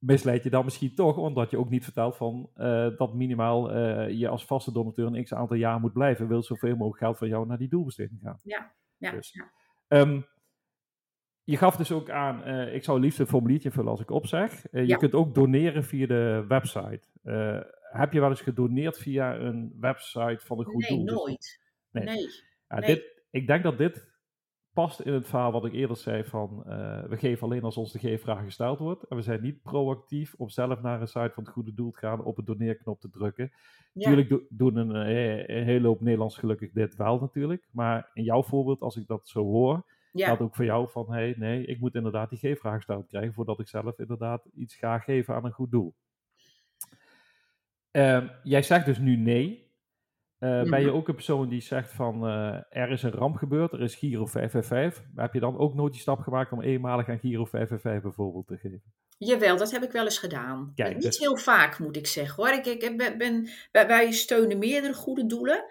misleid 0.00 0.42
je 0.42 0.50
dan 0.50 0.64
misschien 0.64 0.94
toch, 0.94 1.16
omdat 1.16 1.50
je 1.50 1.58
ook 1.58 1.70
niet 1.70 1.84
vertelt 1.84 2.16
van 2.16 2.50
eh, 2.54 2.88
dat 2.96 3.14
minimaal 3.14 3.72
eh, 3.72 4.10
je 4.18 4.28
als 4.28 4.44
vaste 4.46 4.72
donateur 4.72 5.06
een 5.06 5.22
x 5.24 5.34
aantal 5.34 5.56
jaar 5.56 5.80
moet 5.80 5.92
blijven, 5.92 6.28
wil 6.28 6.42
zoveel 6.42 6.76
mogelijk 6.76 6.98
geld 6.98 7.18
van 7.18 7.28
jou 7.28 7.46
naar 7.46 7.58
die 7.58 7.68
doelbesteding 7.68 8.20
gaan. 8.22 8.38
Ja, 8.42 8.72
ja, 8.96 9.10
Dus. 9.10 9.32
ja. 9.32 9.50
Ehm, 9.88 10.20
je 11.44 11.56
gaf 11.56 11.76
dus 11.76 11.92
ook 11.92 12.10
aan, 12.10 12.42
eh, 12.44 12.74
ik 12.74 12.84
zou 12.84 13.00
liefst 13.00 13.18
een 13.18 13.26
formuliertje 13.26 13.70
vullen 13.70 13.90
als 13.90 14.00
ik 14.00 14.10
opzeg. 14.10 14.66
Eh, 14.66 14.80
je 14.82 14.88
Ja. 14.88 14.96
kunt 14.96 15.14
ook 15.14 15.34
doneren 15.34 15.84
via 15.84 16.06
de 16.06 16.44
website. 16.48 17.00
Heb 17.92 18.12
je 18.12 18.20
wel 18.20 18.30
eens 18.30 18.40
gedoneerd 18.40 18.98
via 18.98 19.36
een 19.36 19.76
website 19.80 20.38
van 20.46 20.58
een 20.58 20.64
goed 20.64 20.88
Nee, 20.88 20.98
doel? 20.98 21.06
Dus- 21.06 21.14
nooit. 21.14 21.60
Nee. 21.90 22.04
Nee. 22.04 22.26
Ja, 22.68 22.78
Nee. 22.78 22.94
dit, 22.94 23.22
ik 23.30 23.46
denk 23.46 23.62
dat 23.62 23.78
dit 23.78 24.08
past 24.72 25.00
in 25.00 25.12
het 25.12 25.28
verhaal 25.28 25.52
wat 25.52 25.64
ik 25.64 25.72
eerder 25.72 25.96
zei 25.96 26.24
van 26.24 26.62
eh, 26.66 27.02
we 27.04 27.16
geven 27.16 27.42
alleen 27.46 27.62
als 27.62 27.76
ons 27.76 27.92
de 27.92 27.98
geefvraag 27.98 28.44
gesteld 28.44 28.78
wordt. 28.78 29.02
En 29.02 29.16
we 29.16 29.22
zijn 29.22 29.42
niet 29.42 29.62
proactief 29.62 30.34
om 30.34 30.48
zelf 30.48 30.80
naar 30.82 31.00
een 31.00 31.08
site 31.08 31.30
van 31.34 31.44
het 31.44 31.52
goede 31.52 31.74
doel 31.74 31.90
te 31.90 31.98
gaan 31.98 32.24
op 32.24 32.38
een 32.38 32.44
doneerknop 32.44 33.00
te 33.00 33.10
drukken. 33.10 33.52
Ja. 33.92 34.06
Tuurlijk 34.06 34.28
do- 34.28 34.42
doen 34.48 34.76
een, 34.76 34.94
eh, 35.06 35.56
een 35.56 35.64
hele 35.64 35.86
hoop 35.86 36.00
Nederlands 36.00 36.38
gelukkig 36.38 36.72
dit 36.72 36.96
wel 36.96 37.18
natuurlijk. 37.18 37.68
Maar 37.72 38.10
in 38.14 38.22
jouw 38.24 38.42
voorbeeld, 38.42 38.80
als 38.80 38.96
ik 38.96 39.06
dat 39.06 39.28
zo 39.28 39.42
hoor, 39.44 39.84
Ja. 40.12 40.26
gaat 40.26 40.40
ook 40.40 40.54
voor 40.54 40.64
jou 40.64 40.90
van 40.90 41.12
hey, 41.12 41.34
nee, 41.38 41.64
ik 41.66 41.80
moet 41.80 41.94
inderdaad 41.94 42.30
die 42.30 42.38
geefvraag 42.38 42.74
gesteld 42.76 43.06
krijgen 43.06 43.32
voordat 43.32 43.60
ik 43.60 43.68
zelf 43.68 43.98
inderdaad 43.98 44.44
iets 44.54 44.74
ga 44.76 44.98
geven 44.98 45.34
aan 45.34 45.44
een 45.44 45.52
goed 45.52 45.70
doel. 45.70 45.94
Ehm, 47.90 48.28
jij 48.42 48.62
zegt 48.62 48.86
dus 48.86 48.98
nu 48.98 49.16
nee. 49.16 49.69
Eh, 50.40 50.62
Ben 50.62 50.80
je 50.80 50.92
ook 50.92 51.08
een 51.08 51.14
persoon 51.14 51.48
die 51.48 51.60
zegt 51.60 51.92
van 51.92 52.26
eh, 52.26 52.58
er 52.82 52.90
is 52.90 53.02
een 53.02 53.10
ramp 53.10 53.36
gebeurd, 53.36 53.72
er 53.72 53.80
is 53.82 53.94
Giro 53.94 54.26
555. 54.26 55.04
Maar 55.14 55.24
heb 55.24 55.34
je 55.34 55.40
dan 55.40 55.58
ook 55.58 55.74
nooit 55.74 55.92
die 55.92 56.00
stap 56.00 56.20
gemaakt 56.20 56.52
om 56.52 56.62
eenmalig 56.62 57.08
aan 57.08 57.18
Giro 57.18 57.44
555 57.44 58.02
bijvoorbeeld 58.02 58.46
te 58.46 58.56
geven? 58.56 58.82
Jawel, 59.18 59.56
dat 59.56 59.70
heb 59.70 59.82
ik 59.82 59.92
wel 59.92 60.04
eens 60.04 60.18
gedaan. 60.18 60.72
Kijk, 60.74 60.94
Niet 60.94 61.02
dus- 61.02 61.18
heel 61.18 61.36
vaak, 61.36 61.78
moet 61.78 61.96
ik 61.96 62.06
zeggen 62.06 62.44
hoor. 62.44 62.52
Ik, 62.54 62.66
ik 62.66 62.96
ben, 62.96 63.18
ben, 63.18 63.48
wij, 63.72 64.12
steunen 64.12 64.58
meerdere 64.58 64.94
goede 64.94 65.26
doelen. 65.26 65.64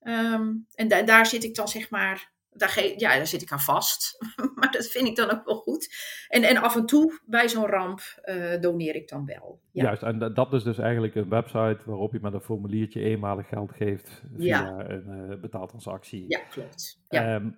Ehm, 0.00 0.52
en 0.74 0.88
da- 0.88 1.02
daar 1.02 1.26
zit 1.26 1.44
ik 1.44 1.54
dan 1.54 1.68
zeg 1.68 1.90
maar, 1.90 2.32
daar, 2.56 2.92
ja, 2.96 3.16
daar 3.16 3.26
zit 3.26 3.42
ik 3.42 3.52
aan 3.52 3.60
vast. 3.60 4.18
maar 4.54 4.70
dat 4.72 4.86
vind 4.86 5.08
ik 5.08 5.16
dan 5.16 5.30
ook 5.30 5.44
wel 5.44 5.56
goed. 5.56 5.94
En, 6.28 6.42
en 6.42 6.56
af 6.56 6.76
en 6.76 6.86
toe 6.86 7.20
bij 7.26 7.48
zo'n 7.48 7.66
ramp 7.66 8.00
eh, 8.22 8.60
doneer 8.60 8.94
ik 8.94 9.08
dan 9.08 9.26
wel. 9.26 9.60
Ja. 9.72 9.82
Juist, 9.84 10.02
en 10.02 10.18
da- 10.18 10.28
dat 10.28 10.52
is 10.52 10.62
dus 10.62 10.78
eigenlijk 10.78 11.14
een 11.14 11.28
website 11.28 11.78
waarop 11.84 12.12
je 12.12 12.20
met 12.22 12.32
een 12.32 12.40
formuliertje 12.40 13.00
eenmalig 13.00 13.48
geld 13.48 13.72
geeft 13.72 14.22
via 14.36 14.60
Ja. 14.60 14.88
een 14.90 15.30
eh 15.30 15.40
betaaltransactie. 15.40 16.24
Ja, 16.28 16.38
klopt. 16.38 17.00
Ja. 17.08 17.34
Ehm, 17.34 17.50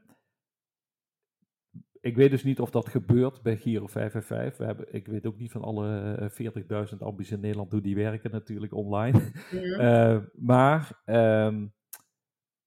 ik 2.01 2.17
weet 2.17 2.31
dus 2.31 2.45
niet 2.45 2.61
of 2.61 2.71
dat 2.71 2.89
gebeurt 2.89 3.43
bij 3.43 3.57
Giro 3.57 3.87
555. 3.87 4.59
We 4.59 4.65
hebben, 4.65 4.95
ik 4.95 5.07
weet 5.07 5.27
ook 5.27 5.39
niet 5.39 5.51
van 5.53 5.63
alle 5.63 6.15
eh, 6.15 6.87
40.000 6.93 6.99
ambies 6.99 7.31
in 7.31 7.41
Nederland 7.41 7.73
hoe 7.73 7.81
die 7.81 7.95
werken 7.95 8.31
natuurlijk 8.31 8.75
online. 8.75 9.21
Eh, 9.79 10.19
maar 10.35 11.03
ehm, 11.05 11.67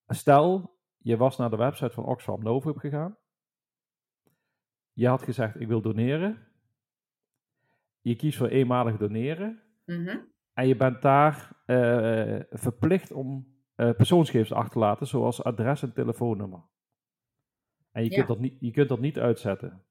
stel, 0.08 0.80
je 1.02 1.18
was 1.18 1.38
naar 1.38 1.50
de 1.50 1.56
website 1.56 1.94
van 1.94 2.06
Oxfam 2.06 2.44
Novib 2.44 2.78
gegaan. 2.78 3.18
Je 4.94 5.08
had 5.08 5.22
gezegd, 5.22 5.60
ik 5.60 5.68
wil 5.68 5.82
doneren. 5.82 6.48
Je 8.02 8.16
kiest 8.16 8.38
voor 8.38 8.48
eenmalig 8.48 8.98
doneren. 8.98 9.62
Mhm. 9.86 10.18
En 10.54 10.68
je 10.68 10.76
bent 10.76 11.02
daar 11.02 11.62
eh, 11.66 12.40
verplicht 12.50 13.12
om 13.12 13.56
eh, 13.76 13.92
persoonsgegevens 13.92 14.54
achter 14.54 14.72
te 14.72 14.80
laten, 14.80 15.08
zoals 15.08 15.44
adres 15.44 15.82
en 15.84 15.94
telefoonnummer. 15.94 16.62
En 17.92 18.04
je, 18.04 18.10
Ja. 18.10 18.16
kunt 18.16 18.28
dat 18.28 18.40
niet, 18.40 18.58
je 18.60 18.72
kunt 18.72 18.90
dat 18.90 19.00
niet 19.00 19.20
uitzetten. 19.20 19.84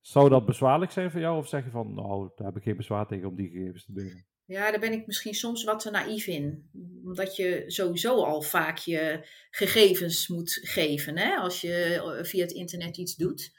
Zou 0.00 0.28
dat 0.28 0.46
bezwaarlijk 0.46 0.90
zijn 0.90 1.10
voor 1.10 1.20
jou? 1.20 1.38
Of 1.38 1.48
zeg 1.48 1.64
je 1.64 1.70
van, 1.70 1.94
nou, 1.94 2.30
daar 2.36 2.46
heb 2.46 2.56
ik 2.56 2.62
geen 2.62 2.76
bezwaar 2.76 3.06
tegen 3.06 3.28
om 3.28 3.36
die 3.36 3.48
gegevens 3.48 3.84
te 3.84 3.92
delen? 3.92 4.24
Ja, 4.50 4.70
daar 4.70 4.80
ben 4.80 4.92
ik 4.92 5.06
misschien 5.06 5.34
soms 5.34 5.64
wat 5.64 5.80
te 5.80 5.90
naïef 5.90 6.26
in. 6.26 6.70
Omdat 7.04 7.36
je 7.36 7.64
sowieso 7.66 8.24
al 8.24 8.42
vaak 8.42 8.76
je 8.78 9.26
gegevens 9.50 10.28
moet 10.28 10.52
geven 10.62 11.18
hè, 11.18 11.34
als 11.36 11.60
je 11.60 12.02
eh, 12.18 12.24
via 12.24 12.42
het 12.42 12.52
internet 12.52 12.96
iets 12.96 13.16
doet. 13.16 13.52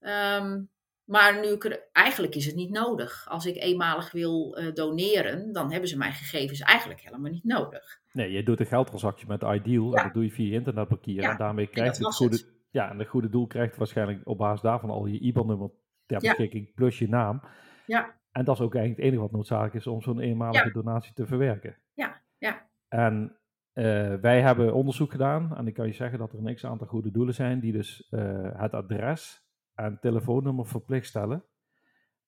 Ehm, 0.00 0.62
maar 1.04 1.40
nu 1.40 1.58
eigenlijk 1.92 2.34
is 2.34 2.46
het 2.46 2.54
niet 2.54 2.70
nodig. 2.70 3.26
Als 3.28 3.46
ik 3.46 3.56
eenmalig 3.56 4.12
wil 4.12 4.56
eh, 4.56 4.72
doneren, 4.74 5.52
dan 5.52 5.70
hebben 5.70 5.88
ze 5.88 5.96
mijn 5.96 6.12
gegevens 6.12 6.60
eigenlijk 6.60 7.00
helemaal 7.00 7.30
niet 7.30 7.44
nodig. 7.44 8.00
Nee, 8.12 8.30
je 8.32 8.42
doet 8.42 8.60
een 8.60 8.66
geldtransactie 8.66 9.26
met 9.26 9.42
Ideal 9.42 9.90
Ja. 9.90 9.96
en 9.98 10.04
dat 10.04 10.14
doe 10.14 10.24
je 10.24 10.30
via 10.30 10.52
internetbankieren. 10.54 11.22
Ja, 11.24 11.30
En 11.30 11.36
daarmee 11.36 11.66
krijgt 11.66 11.96
dat 11.98 12.06
het 12.06 12.16
goede, 12.16 12.36
het. 12.36 12.46
ja, 12.70 12.90
en 12.90 12.98
het 12.98 13.08
goede 13.08 13.28
doel 13.28 13.46
krijgt 13.46 13.76
waarschijnlijk 13.76 14.20
op 14.24 14.38
basis 14.38 14.60
daarvan 14.62 14.90
al 14.90 15.06
je 15.06 15.18
IBAN-nummer 15.18 15.70
ter 16.06 16.22
Ja. 16.22 16.28
beschikking 16.28 16.74
plus 16.74 16.98
je 16.98 17.08
naam. 17.08 17.42
Ja, 17.86 18.20
En 18.32 18.44
dat 18.44 18.54
is 18.54 18.60
ook 18.60 18.74
eigenlijk 18.74 18.96
het 18.96 19.06
enige 19.06 19.22
wat 19.22 19.32
noodzakelijk 19.32 19.74
is 19.74 19.86
om 19.86 20.02
zo'n 20.02 20.20
eenmalige 20.20 20.66
Ja. 20.66 20.72
donatie 20.72 21.14
te 21.14 21.26
verwerken. 21.26 21.76
Ja, 21.94 22.20
ja. 22.38 22.66
En 22.88 23.36
eh, 23.72 24.14
wij 24.14 24.42
hebben 24.42 24.74
onderzoek 24.74 25.10
gedaan 25.10 25.56
en 25.56 25.66
ik 25.66 25.74
kan 25.74 25.86
je 25.86 25.92
zeggen 25.92 26.18
dat 26.18 26.32
er 26.32 26.38
een 26.38 26.54
x 26.54 26.64
aantal 26.66 26.86
goede 26.86 27.10
doelen 27.10 27.34
zijn 27.34 27.60
die 27.60 27.72
dus 27.72 28.08
eh, 28.10 28.48
het 28.52 28.74
adres 28.74 29.44
en 29.74 29.98
telefoonnummer 30.00 30.66
verplicht 30.66 31.06
stellen. 31.06 31.44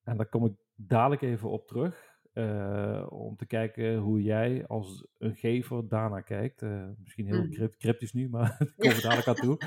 En 0.05 0.16
daar 0.16 0.26
kom 0.26 0.44
ik 0.46 0.52
dadelijk 0.74 1.22
even 1.22 1.50
op 1.50 1.66
terug. 1.66 2.13
Eh, 2.35 3.07
om 3.09 3.37
te 3.37 3.47
kijken 3.47 3.97
hoe 3.97 4.22
jij 4.22 4.64
als 4.66 5.07
een 5.18 5.35
gever 5.37 5.89
daarnaar 5.89 6.22
kijkt. 6.22 6.62
Eh, 6.62 6.85
misschien 7.03 7.26
heel 7.26 7.49
crypt- 7.49 7.76
cryptisch 7.76 8.12
nu, 8.12 8.28
maar 8.28 8.57
daar 8.59 8.72
komen 8.76 8.97
we 8.97 9.03
dadelijk 9.03 9.28
aan 9.28 9.35
toe. 9.35 9.59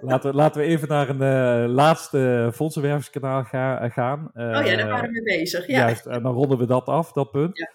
Laten 0.00 0.30
we, 0.30 0.36
laten 0.36 0.60
we 0.60 0.66
even 0.66 0.88
naar 0.88 1.08
een 1.08 1.22
eh, 1.66 1.72
laatste 1.74 2.50
fondsenwervingskanaal 2.54 3.44
ga- 3.44 3.88
gaan. 3.88 4.30
oh 4.34 4.42
ja, 4.66 4.76
daar 4.76 4.88
waren 4.88 5.10
we 5.12 5.20
mee 5.22 5.38
bezig. 5.38 5.66
Ja. 5.66 5.78
Juist, 5.78 6.06
en 6.06 6.22
dan 6.22 6.34
ronden 6.34 6.58
we 6.58 6.66
dat 6.66 6.86
af, 6.86 7.12
dat 7.12 7.30
punt. 7.30 7.58
Ja. 7.58 7.68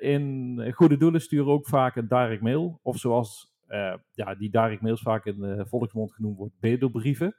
In 0.00 0.72
goede 0.74 0.96
doelen 0.96 1.20
sturen 1.20 1.52
ook 1.52 1.68
vaak 1.68 1.96
een 1.96 2.08
direct 2.08 2.42
mail. 2.42 2.80
Of 2.82 2.96
zoals 2.98 3.56
ja, 4.12 4.34
die 4.38 4.50
direct 4.50 4.80
mails 4.82 5.02
vaak 5.02 5.24
in 5.26 5.40
de 5.40 5.66
volksmond 5.68 6.12
genoemd 6.12 6.36
wordt, 6.36 6.54
bedelbrieven. 6.60 7.36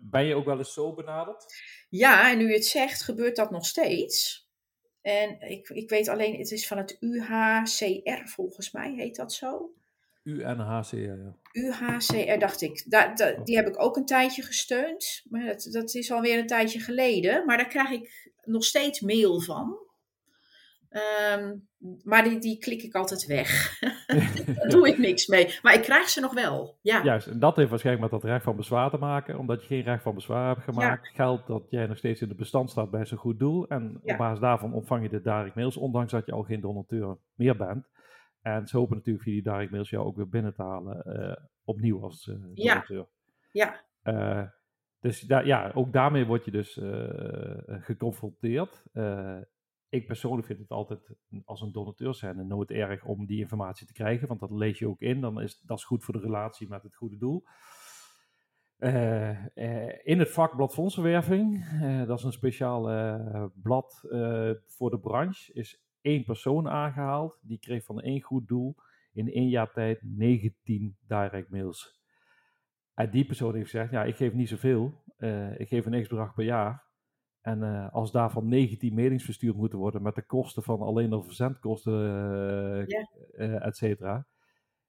Ben 0.00 0.24
je 0.24 0.34
ook 0.34 0.44
wel 0.44 0.58
eens 0.58 0.72
zo 0.72 0.94
benaderd? 0.94 1.44
Ja, 1.88 2.30
en 2.30 2.38
nu 2.38 2.46
je 2.48 2.52
het 2.54 2.64
zegt, 2.64 3.02
gebeurt 3.02 3.36
dat 3.36 3.50
nog 3.50 3.66
steeds. 3.66 4.45
En 5.06 5.40
ik, 5.40 5.68
ik 5.68 5.88
weet 5.88 6.08
alleen, 6.08 6.38
het 6.38 6.50
is 6.50 6.66
van 6.66 6.78
het 6.78 6.96
UHCR 7.00 8.28
volgens 8.28 8.70
mij, 8.70 8.92
heet 8.96 9.16
dat 9.16 9.32
zo? 9.32 9.70
UNHCR, 10.22 10.96
ja. 10.96 11.36
UHCR, 11.52 12.38
dacht 12.38 12.60
ik. 12.60 12.84
Da, 12.86 13.14
da- 13.14 13.42
die 13.44 13.56
heb 13.56 13.66
ik 13.66 13.82
ook 13.82 13.96
een 13.96 14.06
tijdje 14.06 14.42
gesteund. 14.42 15.22
Maar 15.28 15.44
dat, 15.46 15.68
dat 15.70 15.94
is 15.94 16.10
alweer 16.10 16.38
een 16.38 16.46
tijdje 16.46 16.80
geleden. 16.80 17.44
Maar 17.44 17.56
daar 17.56 17.68
krijg 17.68 17.90
ik 17.90 18.30
nog 18.44 18.64
steeds 18.64 19.00
mail 19.00 19.40
van. 19.40 19.78
Ehm, 20.96 21.54
maar 22.02 22.22
die, 22.24 22.38
die 22.38 22.58
klik 22.58 22.82
ik 22.82 22.94
altijd 22.94 23.26
weg. 23.26 23.78
Daar 24.56 24.68
doe 24.68 24.88
ik 24.88 24.98
niks 24.98 25.26
mee. 25.26 25.58
Maar 25.62 25.74
ik 25.74 25.82
krijg 25.82 26.08
ze 26.08 26.20
nog 26.20 26.34
wel. 26.34 26.78
Ja, 26.82 27.02
Juist, 27.04 27.26
en 27.26 27.38
dat 27.38 27.56
heeft 27.56 27.70
waarschijnlijk 27.70 28.10
met 28.10 28.20
dat 28.20 28.30
recht 28.30 28.44
van 28.44 28.56
bezwaar 28.56 28.90
te 28.90 28.96
maken. 28.98 29.38
Omdat 29.38 29.60
je 29.60 29.66
geen 29.66 29.82
recht 29.82 30.02
van 30.02 30.14
bezwaar 30.14 30.48
hebt 30.54 30.64
gemaakt, 30.64 31.08
geldt 31.08 31.46
dat 31.46 31.66
jij 31.70 31.86
nog 31.86 31.96
steeds 31.96 32.20
in 32.20 32.28
de 32.28 32.34
bestand 32.34 32.70
staat 32.70 32.90
bij 32.90 33.06
zo'n 33.06 33.18
goed 33.18 33.38
doel. 33.38 33.68
En 33.68 34.00
Ja. 34.02 34.12
op 34.12 34.18
basis 34.18 34.40
daarvan 34.40 34.72
ontvang 34.72 35.02
je 35.02 35.08
de 35.08 35.20
direct 35.22 35.54
mails, 35.54 35.76
ondanks 35.76 36.12
dat 36.12 36.26
je 36.26 36.32
al 36.32 36.42
geen 36.42 36.60
donateur 36.60 37.18
meer 37.34 37.56
bent. 37.56 37.88
En 38.42 38.66
ze 38.66 38.76
hopen 38.76 38.96
natuurlijk 38.96 39.24
via 39.24 39.34
die 39.34 39.42
direct 39.42 39.70
mails 39.70 39.90
jou 39.90 40.06
ook 40.06 40.16
weer 40.16 40.28
binnen 40.28 40.54
te 40.54 40.62
halen, 40.62 41.02
eh, 41.02 41.44
opnieuw 41.64 42.02
als 42.02 42.28
eh, 42.28 42.34
Ja. 42.54 42.72
donateur. 42.74 43.06
ja, 43.52 43.84
Eh, 44.02 44.42
dus 45.00 45.20
da- 45.20 45.40
ja, 45.40 45.70
ook 45.74 45.92
daarmee 45.92 46.24
word 46.26 46.44
je 46.44 46.50
dus 46.50 46.80
geconfronteerd. 47.66 48.82
Ik 49.88 50.06
persoonlijk 50.06 50.46
vind 50.46 50.58
het 50.58 50.70
altijd 50.70 51.14
als 51.44 51.60
een 51.60 51.72
donateur 51.72 52.14
zijn 52.14 52.46
nooit 52.46 52.70
erg 52.70 53.04
om 53.04 53.26
die 53.26 53.38
informatie 53.38 53.86
te 53.86 53.92
krijgen, 53.92 54.28
want 54.28 54.40
dat 54.40 54.50
lees 54.50 54.78
je 54.78 54.88
ook 54.88 55.00
in. 55.00 55.20
Dan 55.20 55.40
is 55.40 55.60
dat 55.60 55.78
is 55.78 55.84
goed 55.84 56.04
voor 56.04 56.14
de 56.14 56.20
relatie 56.20 56.68
met 56.68 56.82
het 56.82 56.94
goede 56.94 57.16
doel. 57.16 57.44
Eh, 58.76 59.56
eh, 59.56 59.98
in 60.02 60.18
het 60.18 60.30
vakblad 60.30 60.72
fondsenwerving, 60.72 61.64
eh, 61.64 62.06
dat 62.06 62.18
is 62.18 62.24
een 62.24 62.32
speciaal 62.32 62.82
blad 63.62 64.00
voor 64.66 64.90
de 64.90 64.98
branche, 64.98 65.52
is 65.52 65.84
één 66.00 66.24
persoon 66.24 66.68
aangehaald. 66.68 67.38
Die 67.42 67.58
kreeg 67.58 67.84
van 67.84 68.00
één 68.00 68.20
goed 68.20 68.48
doel 68.48 68.74
in 69.12 69.32
één 69.32 69.48
jaar 69.48 69.72
tijd 69.72 70.00
19 70.02 70.96
direct 71.06 71.50
mails. 71.50 72.00
En 72.94 73.10
die 73.10 73.26
persoon 73.26 73.54
heeft 73.54 73.70
gezegd, 73.70 73.90
ja, 73.90 74.04
ik 74.04 74.16
geef 74.16 74.32
niet 74.32 74.48
zoveel. 74.48 75.02
Ik 75.56 75.68
geef 75.68 75.86
een 75.86 76.02
x-bedrag 76.02 76.34
per 76.34 76.44
jaar. 76.44 76.85
En 77.46 77.62
eh, 77.62 77.92
als 77.92 78.12
daarvan 78.12 78.48
19 78.48 78.94
mailings 78.94 79.24
verstuurd 79.24 79.56
moeten 79.56 79.78
worden 79.78 80.02
met 80.02 80.14
de 80.14 80.22
kosten 80.22 80.62
van 80.62 80.80
alleen 80.80 81.10
de 81.10 81.22
verzendkosten, 81.22 81.92
eh, 81.92 82.86
Ja. 82.86 83.08
eh, 83.36 83.66
et 83.66 83.76
cetera. 83.76 84.26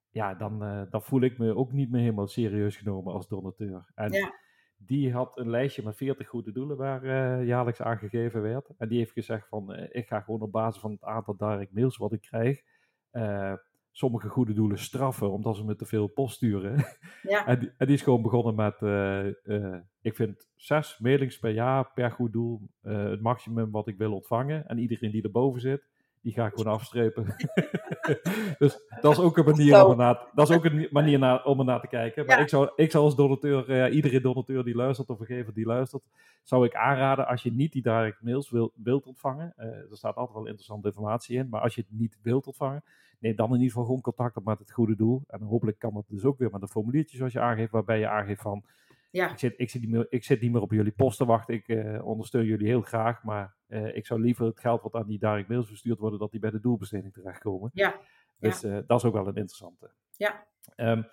Ja, 0.09 0.35
dan, 0.35 0.59
dan 0.89 1.01
voel 1.01 1.21
ik 1.21 1.37
me 1.37 1.55
ook 1.55 1.71
niet 1.71 1.91
meer 1.91 2.01
helemaal 2.01 2.27
serieus 2.27 2.77
genomen 2.77 3.13
als 3.13 3.27
donateur. 3.27 3.91
En 3.95 4.11
Ja. 4.11 4.31
die 4.77 5.11
had 5.13 5.37
een 5.37 5.49
lijstje 5.49 5.83
met 5.83 5.95
40 5.97 6.27
goede 6.27 6.51
doelen 6.51 6.77
waar 6.77 7.05
jaarlijks 7.43 7.81
aangegeven 7.81 8.41
werd. 8.41 8.69
En 8.77 8.87
die 8.87 8.97
heeft 8.97 9.11
gezegd 9.11 9.47
van, 9.47 9.75
ik 9.75 10.07
ga 10.07 10.21
gewoon 10.21 10.41
op 10.41 10.51
basis 10.51 10.81
van 10.81 10.91
het 10.91 11.03
aantal 11.03 11.37
direct 11.37 11.73
mails 11.73 11.97
wat 11.97 12.13
ik 12.13 12.21
krijg, 12.21 12.61
sommige 13.97 14.29
goede 14.29 14.53
doelen 14.53 14.79
straffen 14.79 15.31
omdat 15.31 15.55
ze 15.55 15.65
me 15.65 15.75
te 15.75 15.85
veel 15.85 16.07
post 16.07 16.35
sturen. 16.35 16.75
Ja. 17.21 17.45
en, 17.45 17.59
die, 17.59 17.71
en 17.77 17.85
die 17.85 17.95
is 17.95 18.01
gewoon 18.01 18.21
begonnen 18.21 18.55
met, 18.55 18.81
eh, 18.81 19.27
eh, 19.27 19.81
ik 20.01 20.15
vind 20.15 20.47
zes 20.55 20.99
mailings 20.99 21.39
per 21.39 21.51
jaar 21.51 21.91
per 21.93 22.11
goed 22.11 22.33
doel 22.33 22.61
eh, 22.81 23.09
het 23.09 23.21
maximum 23.21 23.71
wat 23.71 23.87
ik 23.87 23.97
wil 23.97 24.13
ontvangen. 24.13 24.67
En 24.67 24.77
iedereen 24.77 25.11
die 25.11 25.23
erboven 25.23 25.61
zit, 25.61 25.87
die 26.27 26.35
ga 26.35 26.45
ik 26.45 26.53
gewoon 26.53 26.73
afstrepen. 26.73 27.25
dus 28.59 28.79
dat 29.01 29.11
is 29.11 29.19
ook 29.19 29.37
een 29.37 29.45
manier, 29.45 29.85
om 29.85 29.91
er, 29.91 29.97
naar, 29.97 30.27
dat 30.33 30.49
is 30.49 30.55
ook 30.55 30.65
een 30.65 30.87
manier 30.91 31.43
om 31.45 31.59
er 31.59 31.65
naar 31.65 31.79
te 31.79 31.87
kijken. 31.87 32.25
Maar 32.25 32.35
Ja. 32.37 32.41
ik, 32.41 32.49
zou, 32.49 32.69
ik 32.75 32.91
zou 32.91 33.03
als 33.03 33.15
donateur, 33.15 33.69
eh, 33.69 33.95
iedere 33.95 34.21
donateur 34.21 34.63
die 34.63 34.75
luistert 34.75 35.09
of 35.09 35.17
vergever 35.17 35.53
die 35.53 35.65
luistert, 35.65 36.03
zou 36.43 36.65
ik 36.65 36.75
aanraden 36.75 37.27
als 37.27 37.43
je 37.43 37.51
niet 37.53 37.71
die 37.71 37.81
direct 37.81 38.21
mails 38.23 38.49
wil, 38.49 38.71
wilt 38.75 39.05
ontvangen. 39.05 39.53
eh, 39.55 39.67
er 39.67 39.87
staat 39.97 40.15
altijd 40.15 40.37
wel 40.37 40.45
interessante 40.45 40.87
informatie 40.87 41.37
in, 41.37 41.47
maar 41.49 41.61
als 41.61 41.75
je 41.75 41.81
het 41.81 41.99
niet 41.99 42.17
wilt 42.21 42.47
ontvangen, 42.47 42.83
neem 43.19 43.35
dan 43.35 43.47
in 43.47 43.53
ieder 43.53 43.67
geval 43.69 43.85
gewoon 43.85 44.01
contact 44.01 44.35
op 44.37 44.45
met 44.45 44.59
het 44.59 44.71
goede 44.71 44.95
doel. 44.95 45.23
En 45.27 45.41
hopelijk 45.41 45.79
kan 45.79 45.93
dat 45.93 46.05
dus 46.07 46.23
ook 46.23 46.37
weer 46.37 46.49
met 46.51 46.61
een 46.61 46.67
formuliertje 46.67 47.17
zoals 47.17 47.33
je 47.33 47.39
aangeeft, 47.39 47.71
waarbij 47.71 47.99
je 47.99 48.07
aangeeft 48.07 48.41
van 48.41 48.63
Ja. 49.09 49.31
ik, 49.31 49.39
zit, 49.39 49.53
ik, 49.57 49.69
zit 49.69 49.81
niet 49.81 49.89
meer, 49.89 50.05
ik 50.09 50.23
zit 50.23 50.41
niet 50.41 50.51
meer 50.51 50.61
op 50.61 50.71
jullie 50.71 50.91
post 50.91 51.17
te 51.17 51.25
wachten. 51.25 51.53
Ik 51.53 51.67
eh, 51.67 52.05
ondersteun 52.05 52.45
jullie 52.45 52.67
heel 52.67 52.81
graag. 52.81 53.23
Maar 53.23 53.55
eh, 53.67 53.95
ik 53.95 54.05
zou 54.05 54.21
liever 54.21 54.45
het 54.45 54.59
geld 54.59 54.81
wat 54.81 54.93
aan 54.93 55.07
die 55.07 55.19
direct 55.19 55.47
mails 55.47 55.67
verstuurd 55.67 55.99
worden, 55.99 56.19
dat 56.19 56.31
die 56.31 56.39
bij 56.39 56.49
de 56.49 56.59
doelbesteding 56.59 57.13
terechtkomen. 57.13 57.69
Ja. 57.73 57.99
Dus 58.39 58.63
eh, 58.63 58.77
dat 58.87 58.99
is 58.99 59.05
ook 59.05 59.13
wel 59.13 59.27
een 59.27 59.35
interessante. 59.35 59.91
Ja. 60.11 60.47
Ehm, 60.75 61.03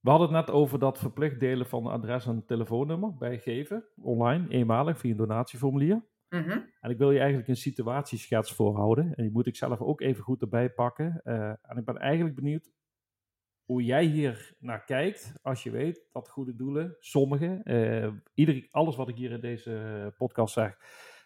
we 0.00 0.10
hadden 0.10 0.34
het 0.34 0.46
net 0.46 0.54
over 0.54 0.78
dat 0.78 0.98
verplicht 0.98 1.40
delen 1.40 1.66
van 1.66 1.86
adres 1.86 2.26
en 2.26 2.44
telefoonnummer 2.46 3.14
bij 3.16 3.38
geven, 3.38 3.84
online, 3.96 4.48
eenmalig, 4.48 4.98
via 4.98 5.10
een 5.10 5.16
donatieformulier. 5.16 6.04
Mhm. 6.28 6.58
En 6.80 6.90
ik 6.90 6.98
wil 6.98 7.10
je 7.10 7.18
eigenlijk 7.18 7.48
een 7.48 7.56
situatieschets 7.56 8.52
voorhouden. 8.52 9.14
En 9.14 9.22
die 9.22 9.32
moet 9.32 9.46
ik 9.46 9.56
zelf 9.56 9.80
ook 9.80 10.00
even 10.00 10.22
goed 10.22 10.40
erbij 10.40 10.70
pakken. 10.70 11.20
En 11.62 11.76
ik 11.76 11.84
ben 11.84 11.96
eigenlijk 11.96 12.34
benieuwd 12.34 12.70
hoe 13.66 13.84
jij 13.84 14.04
hier 14.04 14.54
naar 14.58 14.84
kijkt. 14.84 15.32
Als 15.42 15.62
je 15.62 15.70
weet 15.70 16.08
dat 16.12 16.28
goede 16.28 16.56
doelen, 16.56 16.96
sommige, 16.98 17.62
ieder, 18.34 18.68
alles 18.70 18.96
wat 18.96 19.08
ik 19.08 19.16
hier 19.16 19.30
in 19.30 19.40
deze 19.40 20.14
podcast 20.16 20.52
zeg, 20.52 20.78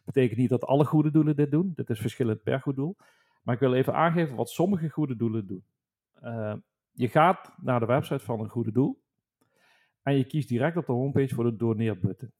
betekent 0.05 0.39
niet 0.39 0.49
dat 0.49 0.65
alle 0.65 0.85
goede 0.85 1.11
doelen 1.11 1.37
dit 1.37 1.51
doen. 1.51 1.73
Dit 1.75 1.91
is 1.91 2.01
verschillend 2.01 2.43
per 2.43 2.61
goed 2.61 2.77
doel. 2.77 2.97
Maar 3.43 3.55
ik 3.55 3.61
wil 3.61 3.75
even 3.75 3.95
aangeven 3.95 4.37
wat 4.37 4.51
sommige 4.51 4.89
goede 4.89 5.17
doelen 5.17 5.47
doen. 5.47 5.65
Eh, 6.15 6.55
je 6.93 7.09
gaat 7.09 7.53
naar 7.57 7.81
de 7.81 7.87
website 7.87 8.25
van 8.25 8.41
een 8.41 8.49
goede 8.49 8.73
doel. 8.73 9.03
En 10.03 10.17
je 10.17 10.25
kiest 10.25 10.49
direct 10.49 10.77
op 10.77 10.87
de 10.87 10.93
homepage 10.93 11.35
voor 11.35 11.45
de 11.45 11.57
doneerbutton 11.57 12.33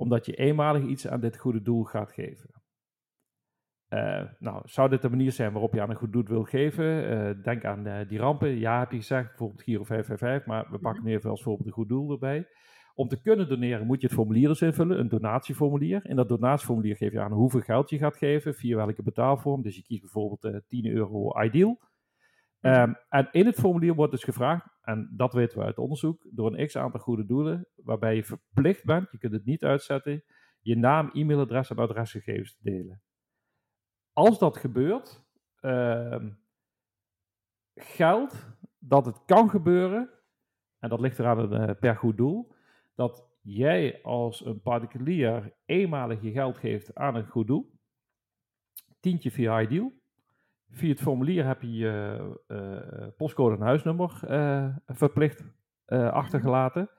omdat 0.00 0.26
je 0.26 0.34
eenmalig 0.34 0.82
iets 0.82 1.08
aan 1.08 1.20
dit 1.20 1.36
goede 1.36 1.62
doel 1.62 1.84
gaat 1.84 2.12
geven. 2.12 2.59
Eh, 3.90 4.22
nou, 4.38 4.62
zou 4.64 4.88
dit 4.88 5.02
de 5.02 5.10
manier 5.10 5.32
zijn 5.32 5.52
waarop 5.52 5.74
je 5.74 5.80
aan 5.80 5.90
een 5.90 5.96
goed 5.96 6.12
doel 6.12 6.24
wil 6.24 6.42
geven? 6.42 7.08
Eh, 7.08 7.42
denk 7.44 7.64
aan 7.64 7.86
eh, 7.86 8.08
die 8.08 8.18
rampen. 8.18 8.58
Ja, 8.58 8.78
heb 8.78 8.90
je 8.90 8.96
gezegd, 8.96 9.28
bijvoorbeeld 9.28 9.62
Giro 9.62 9.84
555, 9.84 10.46
maar 10.46 10.70
we 10.70 10.78
pakken 10.78 11.04
nu 11.04 11.12
even 11.12 11.30
als 11.30 11.42
voorbeeld 11.42 11.66
een 11.66 11.74
goed 11.74 11.88
doel 11.88 12.10
erbij. 12.10 12.46
Om 12.94 13.08
te 13.08 13.20
kunnen 13.20 13.48
doneren 13.48 13.86
moet 13.86 14.00
je 14.00 14.06
het 14.06 14.16
formulier 14.16 14.48
dus 14.48 14.62
invullen, 14.62 14.98
een 14.98 15.08
donatieformulier. 15.08 16.06
In 16.06 16.16
dat 16.16 16.28
donatieformulier 16.28 16.96
geef 16.96 17.12
je 17.12 17.20
aan 17.20 17.32
hoeveel 17.32 17.60
geld 17.60 17.90
je 17.90 17.98
gaat 17.98 18.16
geven, 18.16 18.54
via 18.54 18.76
welke 18.76 19.02
betaalvorm. 19.02 19.62
Dus 19.62 19.76
je 19.76 19.82
kiest 19.82 20.00
bijvoorbeeld 20.00 20.44
eh 20.44 20.60
10 20.66 20.86
euro 20.86 21.42
ideal. 21.42 21.80
Ehm, 22.60 22.92
en 23.08 23.28
in 23.30 23.46
het 23.46 23.58
formulier 23.58 23.94
wordt 23.94 24.12
dus 24.12 24.24
gevraagd, 24.24 24.66
en 24.82 25.12
dat 25.16 25.32
weten 25.32 25.58
we 25.58 25.64
uit 25.64 25.78
onderzoek, 25.78 26.26
door 26.32 26.54
een 26.54 26.66
x 26.66 26.76
aantal 26.76 27.00
goede 27.00 27.26
doelen, 27.26 27.66
waarbij 27.74 28.14
je 28.14 28.24
verplicht 28.24 28.84
bent, 28.84 29.10
je 29.10 29.18
kunt 29.18 29.32
het 29.32 29.44
niet 29.44 29.64
uitzetten, 29.64 30.24
je 30.60 30.76
naam, 30.76 31.10
e-mailadres 31.12 31.70
en 31.70 31.76
adresgegevens 31.76 32.56
te 32.56 32.70
delen. 32.70 33.02
Als 34.12 34.38
dat 34.38 34.56
gebeurt, 34.56 35.24
ehm, 35.60 36.30
geldt 37.74 38.48
dat 38.78 39.06
het 39.06 39.24
kan 39.24 39.50
gebeuren, 39.50 40.10
en 40.78 40.88
dat 40.88 41.00
ligt 41.00 41.18
eraan 41.18 41.54
uh, 41.54 41.70
per 41.80 41.96
goed 41.96 42.16
doel, 42.16 42.52
dat 42.94 43.28
jij 43.42 44.02
als 44.02 44.44
een 44.44 44.60
particulier 44.60 45.54
eenmalig 45.64 46.22
je 46.22 46.30
geld 46.30 46.58
geeft 46.58 46.94
aan 46.94 47.14
een 47.14 47.26
goed 47.26 47.46
doel, 47.46 47.78
tientje 49.00 49.30
via 49.30 49.60
ideal, 49.60 49.92
Via 50.72 50.88
het 50.88 51.00
formulier 51.00 51.46
heb 51.46 51.62
je 51.62 51.72
je 51.72 52.36
uh, 52.48 53.06
postcode 53.16 53.56
en 53.56 53.62
huisnummer 53.62 54.20
uh, 54.28 54.76
verplicht 54.86 55.44
uh, 55.86 56.12
achtergelaten. 56.12 56.90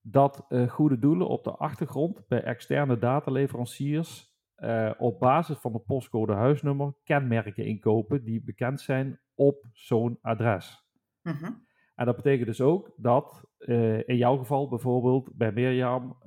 Dat 0.00 0.46
goede 0.68 0.98
doelen 0.98 1.28
op 1.28 1.44
de 1.44 1.50
achtergrond 1.50 2.28
bij 2.28 2.42
externe 2.42 2.98
dataleveranciers 2.98 4.35
op 4.98 5.18
basis 5.18 5.58
van 5.58 5.72
de 5.72 5.78
postcode 5.78 6.32
huisnummer 6.32 6.94
kenmerken 7.04 7.64
inkopen 7.64 8.24
die 8.24 8.42
bekend 8.44 8.80
zijn 8.80 9.20
op 9.34 9.66
zo'n 9.72 10.18
adres. 10.20 10.84
Mm 11.22 11.32
-hmm. 11.32 11.64
En 11.94 12.06
dat 12.06 12.16
betekent 12.16 12.46
dus 12.46 12.60
ook 12.60 12.92
dat 12.96 13.44
in 14.06 14.16
jouw 14.16 14.36
geval 14.36 14.68
bijvoorbeeld 14.68 15.30
bij 15.34 15.52
Mirjam 15.52 16.18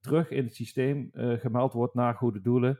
terug 0.00 0.30
in 0.30 0.44
het 0.44 0.54
systeem 0.54 1.10
gemeld 1.12 1.72
wordt 1.72 1.94
naar 1.94 2.14
goede 2.14 2.40
doelen. 2.40 2.78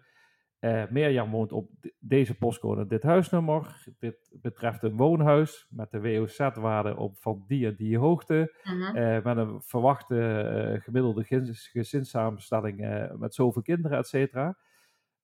Mirjam 0.91 1.31
woont 1.31 1.53
op 1.53 1.71
deze 1.99 2.39
postcode 2.39 2.87
dit 2.87 3.03
huisnummer. 3.03 3.87
Dit 3.99 4.37
betreft 4.41 4.83
een 4.83 4.97
woonhuis 4.97 5.67
met 5.71 5.91
de 5.91 6.01
WOZ-waarde 6.01 6.97
op 6.97 7.19
van 7.19 7.45
die 7.47 7.67
en 7.67 7.75
die 7.77 7.99
hoogte. 7.99 8.55
Mhm. 8.63 9.23
Met 9.23 9.37
een 9.37 9.63
verwachte 9.63 10.81
gemiddelde 10.83 11.25
gezinssamenstelling 11.73 13.09
met 13.19 13.35
zoveel 13.35 13.63
kinderen, 13.63 13.99
et 13.99 14.07
cetera. 14.07 14.57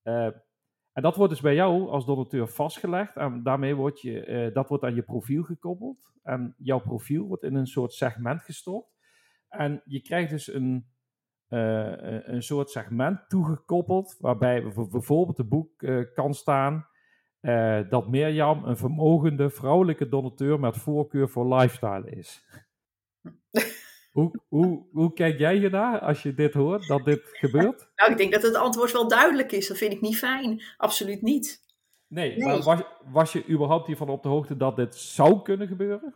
En 0.03 1.03
dat 1.03 1.17
wordt 1.17 1.33
dus 1.33 1.41
bij 1.41 1.55
jou 1.55 1.89
als 1.89 2.07
donateur 2.07 2.49
vastgelegd. 2.49 3.17
En 3.17 3.43
daarmee 3.43 3.75
wordt 3.75 4.01
je, 4.01 4.51
dat 4.53 4.69
wordt 4.69 4.85
aan 4.85 4.95
je 4.95 5.03
profiel 5.03 5.43
gekoppeld. 5.43 6.13
En 6.23 6.55
jouw 6.59 6.81
profiel 6.81 7.27
wordt 7.27 7.43
in 7.43 7.55
een 7.55 7.67
soort 7.67 7.93
segment 7.93 8.43
gestopt. 8.43 8.91
En 9.49 9.83
je 9.85 10.01
krijgt 10.01 10.31
dus 10.31 10.53
een 10.53 10.91
uh, 11.49 12.23
een 12.27 12.43
soort 12.43 12.71
segment 12.71 13.29
toegekoppeld, 13.29 14.17
waarbij 14.19 14.63
bijvoorbeeld 14.91 15.37
de 15.37 15.45
boek 15.45 15.71
kan 16.15 16.35
staan 16.35 16.87
dat 17.89 18.09
Mirjam 18.09 18.65
een 18.65 18.77
vermogende 18.77 19.51
vrouwelijke 19.51 20.09
donateur 20.09 20.61
met 20.61 20.77
voorkeur 20.77 21.29
voor 21.29 21.55
lifestyle 21.55 22.11
is. 22.11 22.45
hoe, 24.13 24.41
hoe, 24.49 24.87
hoe 24.93 25.13
kijk 25.13 25.39
jij 25.39 25.57
hiernaar 25.57 26.01
als 26.01 26.23
je 26.23 26.35
dit 26.35 26.55
hoort, 26.55 26.87
dat 26.87 27.05
dit 27.05 27.21
gebeurt? 27.25 27.91
Nou, 27.97 28.11
ik 28.11 28.19
denk 28.19 28.33
dat 28.33 28.43
het 28.43 28.55
antwoord 28.55 28.93
wel 28.93 29.09
duidelijk 29.09 29.53
is. 29.53 29.69
Dat 29.69 29.77
vind 29.77 29.93
ik 29.93 30.01
niet 30.01 30.19
fijn. 30.19 30.63
Absoluut 30.77 31.23
niet. 31.23 31.63
Nee, 32.07 32.37
nee. 32.37 32.47
maar 32.47 32.63
was, 32.63 32.81
was 33.05 33.33
je 33.33 33.49
überhaupt 33.49 33.87
hiervan 33.87 34.09
op 34.09 34.23
de 34.23 34.29
hoogte 34.29 34.57
dat 34.57 34.77
dit 34.77 34.97
zou 34.97 35.43
kunnen 35.43 35.69
gebeuren? 35.69 36.15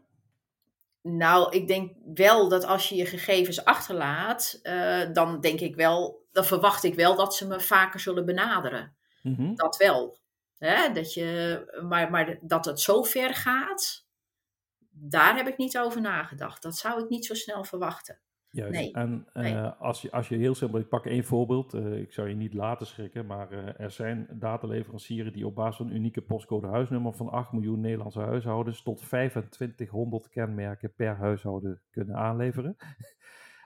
Nou, 1.03 1.57
ik 1.57 1.69
denk 1.69 1.93
wel 2.15 2.49
dat 2.49 2.65
als 2.65 2.89
je 2.89 2.95
je 2.95 3.07
gegevens 3.07 3.65
achterlaat, 3.65 4.61
uh, 4.63 5.13
dan 5.13 5.41
denk 5.41 5.61
ik 5.61 5.77
wel, 5.77 6.27
dan 6.33 6.45
verwacht 6.45 6.85
ik 6.85 6.95
wel 6.95 7.17
dat 7.17 7.35
ze 7.35 7.47
me 7.47 7.61
vaker 7.61 8.01
zullen 8.01 8.27
benaderen. 8.27 8.97
Mm 9.23 9.35
-hmm. 9.35 9.55
Dat 9.55 9.77
wel. 9.77 10.19
Hè? 10.59 10.93
Dat 10.93 11.15
je, 11.15 11.61
maar, 11.89 12.11
maar 12.11 12.39
dat 12.41 12.65
het 12.65 12.81
zo 12.81 13.03
ver 13.03 13.35
gaat, 13.35 14.06
daar 14.99 15.37
heb 15.37 15.47
ik 15.47 15.57
niet 15.57 15.79
over 15.79 16.01
nagedacht. 16.01 16.63
Dat 16.63 16.77
zou 16.77 17.03
ik 17.03 17.09
niet 17.09 17.25
zo 17.25 17.35
snel 17.35 17.65
verwachten. 17.65 18.19
Juist. 18.51 18.73
Nee. 18.81 18.93
En 18.93 19.27
uh, 19.35 19.43
Nee. 19.43 19.55
als, 19.57 20.03
je, 20.03 20.11
als 20.11 20.29
je 20.29 20.37
heel 20.37 20.55
simpel, 20.55 20.79
ik 20.79 20.89
pak 20.89 21.07
één 21.07 21.25
voorbeeld, 21.25 21.75
uh, 21.75 21.99
ik 22.01 22.13
zou 22.13 22.29
je 22.29 22.35
niet 22.35 22.55
laten 22.55 22.87
schrikken, 22.87 23.27
maar 23.27 23.53
uh, 23.53 23.81
er 23.81 23.91
zijn 23.91 24.27
dataleveranciers 24.33 25.33
die 25.33 25.47
op 25.47 25.55
basis 25.55 25.77
van 25.77 25.87
een 25.87 25.95
unieke 25.97 26.21
postcode 26.23 26.67
huisnummer 26.67 27.13
van 27.15 27.29
8 27.31 27.53
miljoen 27.53 27.81
Nederlandse 27.81 28.21
huishoudens 28.21 28.83
tot 28.83 28.99
2500 28.99 30.29
kenmerken 30.29 30.93
per 30.95 31.17
huishouden 31.17 31.83
kunnen 31.91 32.17
aanleveren. 32.17 32.77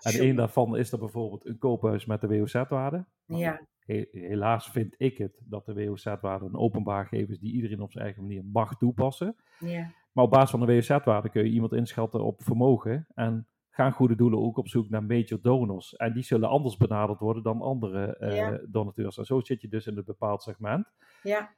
En 0.01 0.13
één 0.21 0.37
daarvan 0.37 0.77
is 0.77 0.93
er 0.93 0.99
bijvoorbeeld 0.99 1.47
een 1.47 1.59
koophuis 1.59 2.05
met 2.07 2.21
de 2.21 2.27
WOZ-waarde. 2.29 3.07
Ja, 3.27 3.61
He- 3.79 4.09
helaas 4.11 4.71
vind 4.71 4.95
ik 4.99 5.19
het 5.19 5.41
dat 5.45 5.67
de 5.67 5.75
WOZ-waarde 5.75 6.45
een 6.45 6.57
openbaar 6.57 7.07
gegeven 7.07 7.33
is 7.35 7.39
die 7.41 7.53
iedereen 7.53 7.81
op 7.81 7.93
zijn 7.93 8.05
eigen 8.05 8.23
manier 8.23 8.45
mag 8.45 8.77
toepassen. 8.77 9.37
ja, 9.59 9.91
Maar 10.13 10.25
op 10.25 10.31
basis 10.31 10.51
van 10.51 10.61
de 10.61 10.67
WOZ-waarde 10.67 11.31
kun 11.31 11.45
je 11.45 11.51
iemand 11.51 11.73
inschatten 11.73 12.25
op 12.25 12.43
vermogen. 12.43 13.07
En 13.15 13.49
gaan 13.71 13.93
goede 13.93 14.15
doelen 14.15 14.39
ook 14.39 14.57
op 14.57 14.69
zoek 14.69 14.89
naar 14.89 15.05
major 15.05 15.41
donors. 15.43 15.97
En 15.97 16.13
die 16.13 16.23
zullen 16.23 16.49
anders 16.49 16.77
benaderd 16.77 17.19
worden 17.21 17.43
dan 17.43 17.61
andere 17.61 18.17
eh, 18.17 18.37
Ja. 18.37 18.61
donateurs. 18.69 19.19
En 19.19 19.25
zo 19.25 19.41
zit 19.41 19.61
je 19.61 19.69
dus 19.69 19.87
in 19.87 19.97
een 19.97 20.05
bepaald 20.05 20.43
segment. 20.43 20.93
ja, 21.23 21.55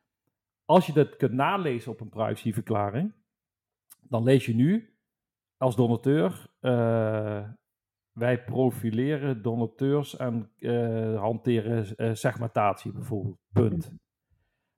Als 0.64 0.86
je 0.86 0.92
dat 0.92 1.16
kunt 1.16 1.32
nalezen 1.32 1.92
op 1.92 2.00
een 2.00 2.08
privacyverklaring, 2.08 3.14
dan 4.00 4.22
lees 4.22 4.46
je 4.46 4.54
nu 4.54 4.96
als 5.56 5.76
donateur. 5.76 6.50
eh, 6.60 7.48
wij 8.12 8.44
profileren 8.44 9.42
donateurs 9.42 10.16
en 10.16 10.50
eh, 10.58 11.20
hanteren 11.20 12.16
segmentatie 12.16 12.92
bijvoorbeeld. 12.92 13.38
Punt. 13.52 13.92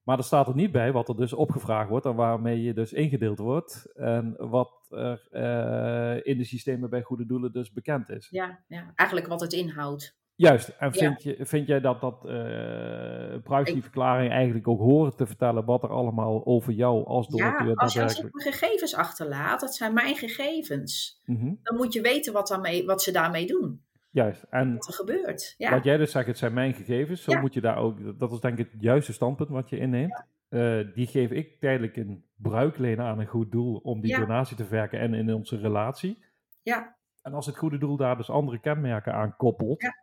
Maar 0.05 0.19
er 0.19 0.25
staat 0.25 0.49
er 0.49 0.55
niet 0.55 0.73
bij 0.73 0.93
wat 0.93 1.09
er 1.09 1.17
dus 1.17 1.33
opgevraagd 1.33 1.89
wordt 1.89 2.07
en 2.07 2.15
waarmee 2.15 2.63
je 2.63 2.75
dus 2.75 2.93
ingedeeld 2.93 3.39
wordt. 3.39 3.93
En 3.95 4.35
wat 4.39 4.87
er 4.91 5.27
eh, 5.31 6.33
in 6.33 6.39
de 6.39 6.45
systemen 6.45 6.91
bij 6.91 7.03
goede 7.03 7.27
doelen 7.27 7.53
dus 7.53 7.73
bekend 7.73 8.09
is. 8.09 8.29
ja, 8.31 8.59
ja. 8.69 8.93
Eigenlijk 8.95 9.29
wat 9.29 9.41
het 9.41 9.53
inhoudt. 9.53 10.17
Juist, 10.37 10.69
en 10.69 10.91
Ja. 10.93 10.99
vind, 10.99 11.23
je, 11.23 11.37
vind 11.47 11.67
jij 11.67 11.81
dat 11.81 12.01
dat 12.01 12.25
eh 12.27 13.43
privacyverklaring 13.43 14.31
eigenlijk 14.33 14.69
ook 14.69 14.79
horen 14.81 15.17
te 15.17 15.27
vertellen 15.27 15.65
wat 15.65 15.83
er 15.83 15.91
allemaal 15.91 16.47
over 16.47 16.73
jou 16.73 17.05
als 17.07 17.27
Ja, 17.31 17.37
donateur 17.37 17.75
als, 17.77 17.99
als 17.99 18.19
ik 18.19 18.33
mijn 18.33 18.55
gegevens 18.55 18.95
achterlaat, 18.95 19.61
dat 19.61 19.75
zijn 19.75 19.95
mijn 19.95 20.15
gegevens. 20.17 21.21
Mhm, 21.25 21.53
Dan 21.63 21.77
moet 21.77 21.93
je 21.93 22.01
weten 22.01 22.33
wat, 22.33 22.49
daarmee, 22.49 22.87
wat 22.87 23.03
ze 23.03 23.13
daarmee 23.13 23.47
doen. 23.47 23.83
Juist, 24.15 24.43
en 24.51 24.75
Wat 24.75 24.87
er 24.87 24.93
gebeurt. 24.95 25.55
Ja, 25.59 25.71
wat 25.71 25.85
jij 25.85 25.97
dus 25.97 26.11
zegt, 26.11 26.27
het 26.27 26.39
zijn 26.39 26.55
mijn 26.55 26.75
gegevens, 26.75 27.23
zo 27.23 27.33
Ja. 27.33 27.41
moet 27.41 27.55
je 27.55 27.61
daar 27.61 27.77
ook, 27.77 28.19
dat 28.19 28.33
is 28.33 28.41
denk 28.41 28.59
ik 28.59 28.71
het 28.73 28.83
juiste 28.83 29.13
standpunt 29.13 29.49
wat 29.49 29.71
je 29.71 29.79
inneemt. 29.79 30.25
Eh, 30.49 30.81
die 30.95 31.07
geef 31.07 31.31
ik 31.31 31.61
tijdelijk 31.61 31.97
in 31.97 32.25
bruikleen 32.37 33.01
aan 33.01 33.19
een 33.19 33.27
goed 33.27 33.53
doel 33.53 33.77
om 33.77 34.01
die 34.01 34.17
donatie 34.17 34.57
te 34.57 34.63
verwerken 34.65 35.01
en 35.01 35.15
in 35.15 35.35
onze 35.35 35.57
relatie. 35.57 36.25
ja. 36.63 36.97
En 37.23 37.33
als 37.35 37.47
het 37.47 37.57
goede 37.57 37.79
doel 37.79 37.97
daar 37.97 38.17
dus 38.17 38.31
andere 38.31 38.61
kenmerken 38.61 39.15
aan 39.15 39.37
koppelt, 39.37 39.83
Ja. 39.83 39.95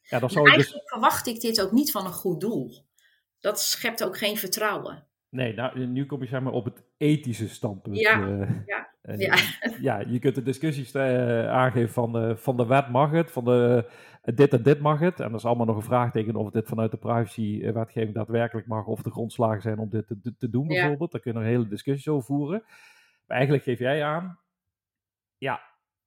ja, 0.00 0.18
dan 0.18 0.30
zou 0.30 0.44
dus... 0.44 0.54
eigenlijk 0.54 0.88
verwacht 0.88 1.26
ik 1.26 1.40
dit 1.40 1.62
ook 1.62 1.72
niet 1.72 1.90
van 1.90 2.06
een 2.06 2.12
goed 2.12 2.40
doel. 2.40 2.86
Dat 3.40 3.60
schept 3.60 4.04
ook 4.04 4.18
geen 4.18 4.36
vertrouwen. 4.36 5.06
Nee, 5.34 5.54
nou, 5.54 5.86
nu 5.86 6.06
kom 6.06 6.20
je 6.20 6.26
zeg 6.26 6.40
maar 6.40 6.52
op 6.52 6.64
het 6.64 6.84
ethische 6.96 7.48
standpunt. 7.48 7.96
Ja, 7.98 8.20
eh. 8.28 8.48
ja, 8.66 8.88
ja. 9.18 9.34
ja, 9.80 9.98
je 10.06 10.18
kunt 10.18 10.34
de 10.34 10.42
discussies 10.42 10.94
eh, 10.94 11.48
aangeven 11.48 11.92
van 11.92 12.12
de, 12.12 12.36
van 12.36 12.56
de 12.56 12.66
wet 12.66 12.88
mag 12.88 13.10
het, 13.10 13.30
van 13.30 13.44
de 13.44 13.88
eh, 14.22 14.34
dit 14.36 14.52
en 14.52 14.62
dit 14.62 14.80
mag 14.80 14.98
het. 14.98 15.20
En 15.20 15.30
dat 15.30 15.38
is 15.40 15.46
allemaal 15.46 15.66
nog 15.66 15.76
een 15.76 15.82
vraagteken 15.82 16.36
of 16.36 16.50
dit 16.50 16.68
vanuit 16.68 16.90
de 16.90 16.96
privacy-wetgeving 16.96 18.14
daadwerkelijk 18.14 18.66
mag, 18.66 18.86
of 18.86 19.04
er 19.04 19.10
grondslagen 19.10 19.62
zijn 19.62 19.78
om 19.78 19.88
dit 19.88 20.06
te, 20.06 20.34
te- 20.38 20.50
doen 20.50 20.68
Ja. 20.68 20.80
bijvoorbeeld. 20.80 21.12
Daar 21.12 21.20
kunnen 21.20 21.42
we 21.42 21.48
een 21.48 21.54
hele 21.54 21.68
discussie 21.68 22.12
over 22.12 22.24
voeren. 22.26 22.62
Maar 23.26 23.36
eigenlijk 23.36 23.64
geef 23.66 23.78
jij 23.78 24.04
aan, 24.04 24.38
ja, 25.38 25.60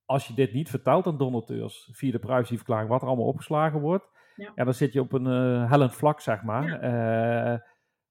als 0.06 0.28
je 0.28 0.34
dit 0.34 0.54
niet 0.54 0.70
vertelt 0.70 1.06
aan 1.08 1.18
donateurs 1.18 1.90
via 1.92 2.12
de 2.12 2.20
privacyverklaring, 2.20 2.90
wat 2.90 3.02
er 3.02 3.08
allemaal 3.08 3.26
opgeslagen 3.26 3.80
wordt, 3.80 4.10
Ja. 4.36 4.52
ja. 4.56 4.64
dan 4.64 4.74
zit 4.74 4.94
je 4.94 5.02
op 5.02 5.12
een 5.14 5.28
eh, 5.28 5.70
hellend 5.70 5.96
vlak, 5.96 6.20
zeg 6.22 6.44
maar. 6.44 6.80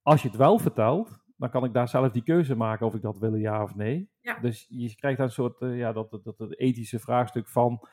Als 0.06 0.22
je 0.22 0.28
het 0.28 0.36
wel 0.36 0.58
vertelt, 0.58 1.18
dan 1.36 1.50
kan 1.50 1.64
ik 1.64 1.72
daar 1.72 1.88
zelf 1.88 2.12
die 2.12 2.22
keuze 2.22 2.56
maken 2.56 2.86
of 2.86 2.94
ik 2.94 3.02
dat 3.02 3.18
wil, 3.18 3.34
ja 3.34 3.62
of 3.62 3.74
nee. 3.74 4.10
Ja. 4.20 4.38
Dus 4.38 4.66
je 4.68 4.94
krijgt 4.94 5.20
een 5.20 5.30
soort, 5.30 5.60
eh, 5.60 5.78
ja, 5.78 5.92
dat, 5.92 6.10
dat, 6.10 6.24
dat, 6.24 6.38
dat 6.38 6.56
ethische 6.56 6.98
vraagstuk 6.98 7.48
van, 7.48 7.88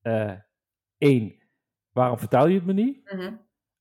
eh, 0.00 0.32
één, 0.98 1.42
waarom 1.92 2.18
vertel 2.18 2.46
je 2.46 2.54
het 2.54 2.66
me 2.66 2.72
niet? 2.72 3.12
Mhm. 3.12 3.34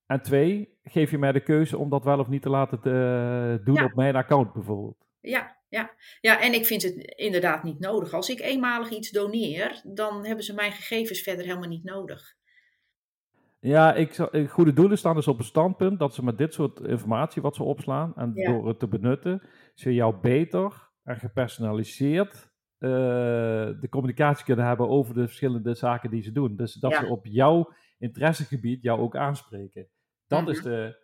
En 0.06 0.22
twee, 0.22 0.78
geef 0.84 1.12
je 1.12 1.18
mij 1.18 1.32
de 1.32 1.44
keuze 1.44 1.78
om 1.78 1.90
dat 1.90 2.04
wel 2.04 2.20
of 2.20 2.28
niet 2.28 2.42
te 2.42 2.50
laten 2.50 2.78
eh, 2.78 3.66
doen 3.66 3.76
Ja. 3.76 3.84
op 3.84 3.96
mijn 3.96 4.16
account 4.16 4.54
bijvoorbeeld. 4.54 5.06
Ja, 5.20 5.58
ja. 5.70 5.94
ja, 6.22 6.42
en 6.42 6.54
ik 6.54 6.66
vind 6.66 6.82
het 6.82 6.96
inderdaad 7.16 7.64
niet 7.64 7.80
nodig. 7.80 8.14
Als 8.14 8.30
ik 8.30 8.40
eenmalig 8.40 8.90
iets 8.90 9.12
doneer, 9.12 9.82
dan 9.84 10.26
hebben 10.26 10.44
ze 10.44 10.54
mijn 10.54 10.72
gegevens 10.72 11.22
verder 11.22 11.46
helemaal 11.46 11.70
niet 11.70 11.84
nodig. 11.84 12.35
Ja, 13.66 13.94
ik, 13.94 14.16
goede 14.50 14.74
doelen 14.74 14.98
staan 14.98 15.16
dus 15.16 15.28
op 15.28 15.38
een 15.38 15.44
standpunt 15.44 16.00
dat 16.00 16.14
ze 16.14 16.24
met 16.24 16.38
dit 16.38 16.54
soort 16.54 16.80
informatie 16.80 17.42
wat 17.42 17.56
ze 17.56 17.64
opslaan 17.64 18.14
en 18.16 18.32
Ja. 18.34 18.52
door 18.52 18.68
het 18.68 18.80
te 18.80 18.88
benutten, 18.88 19.42
ze 19.74 19.94
jou 19.94 20.16
beter 20.22 20.90
en 21.04 21.16
gepersonaliseerd 21.18 22.54
eh, 22.78 22.90
de 23.82 23.88
communicatie 23.90 24.46
kunnen 24.46 24.66
hebben 24.66 24.90
over 24.90 25.14
de 25.14 25.26
verschillende 25.26 25.74
zaken 25.74 26.10
die 26.10 26.22
ze 26.22 26.32
doen. 26.32 26.56
Dus 26.56 26.74
dat 26.74 26.92
Ja. 26.92 27.00
ze 27.00 27.06
op 27.06 27.26
jouw 27.26 27.74
interessegebied 27.98 28.82
jou 28.84 29.00
ook 29.00 29.16
aanspreken. 29.16 29.88
Dat 30.28 30.42
Mhm. 30.42 30.50
is 30.50 30.62
de 30.62 31.04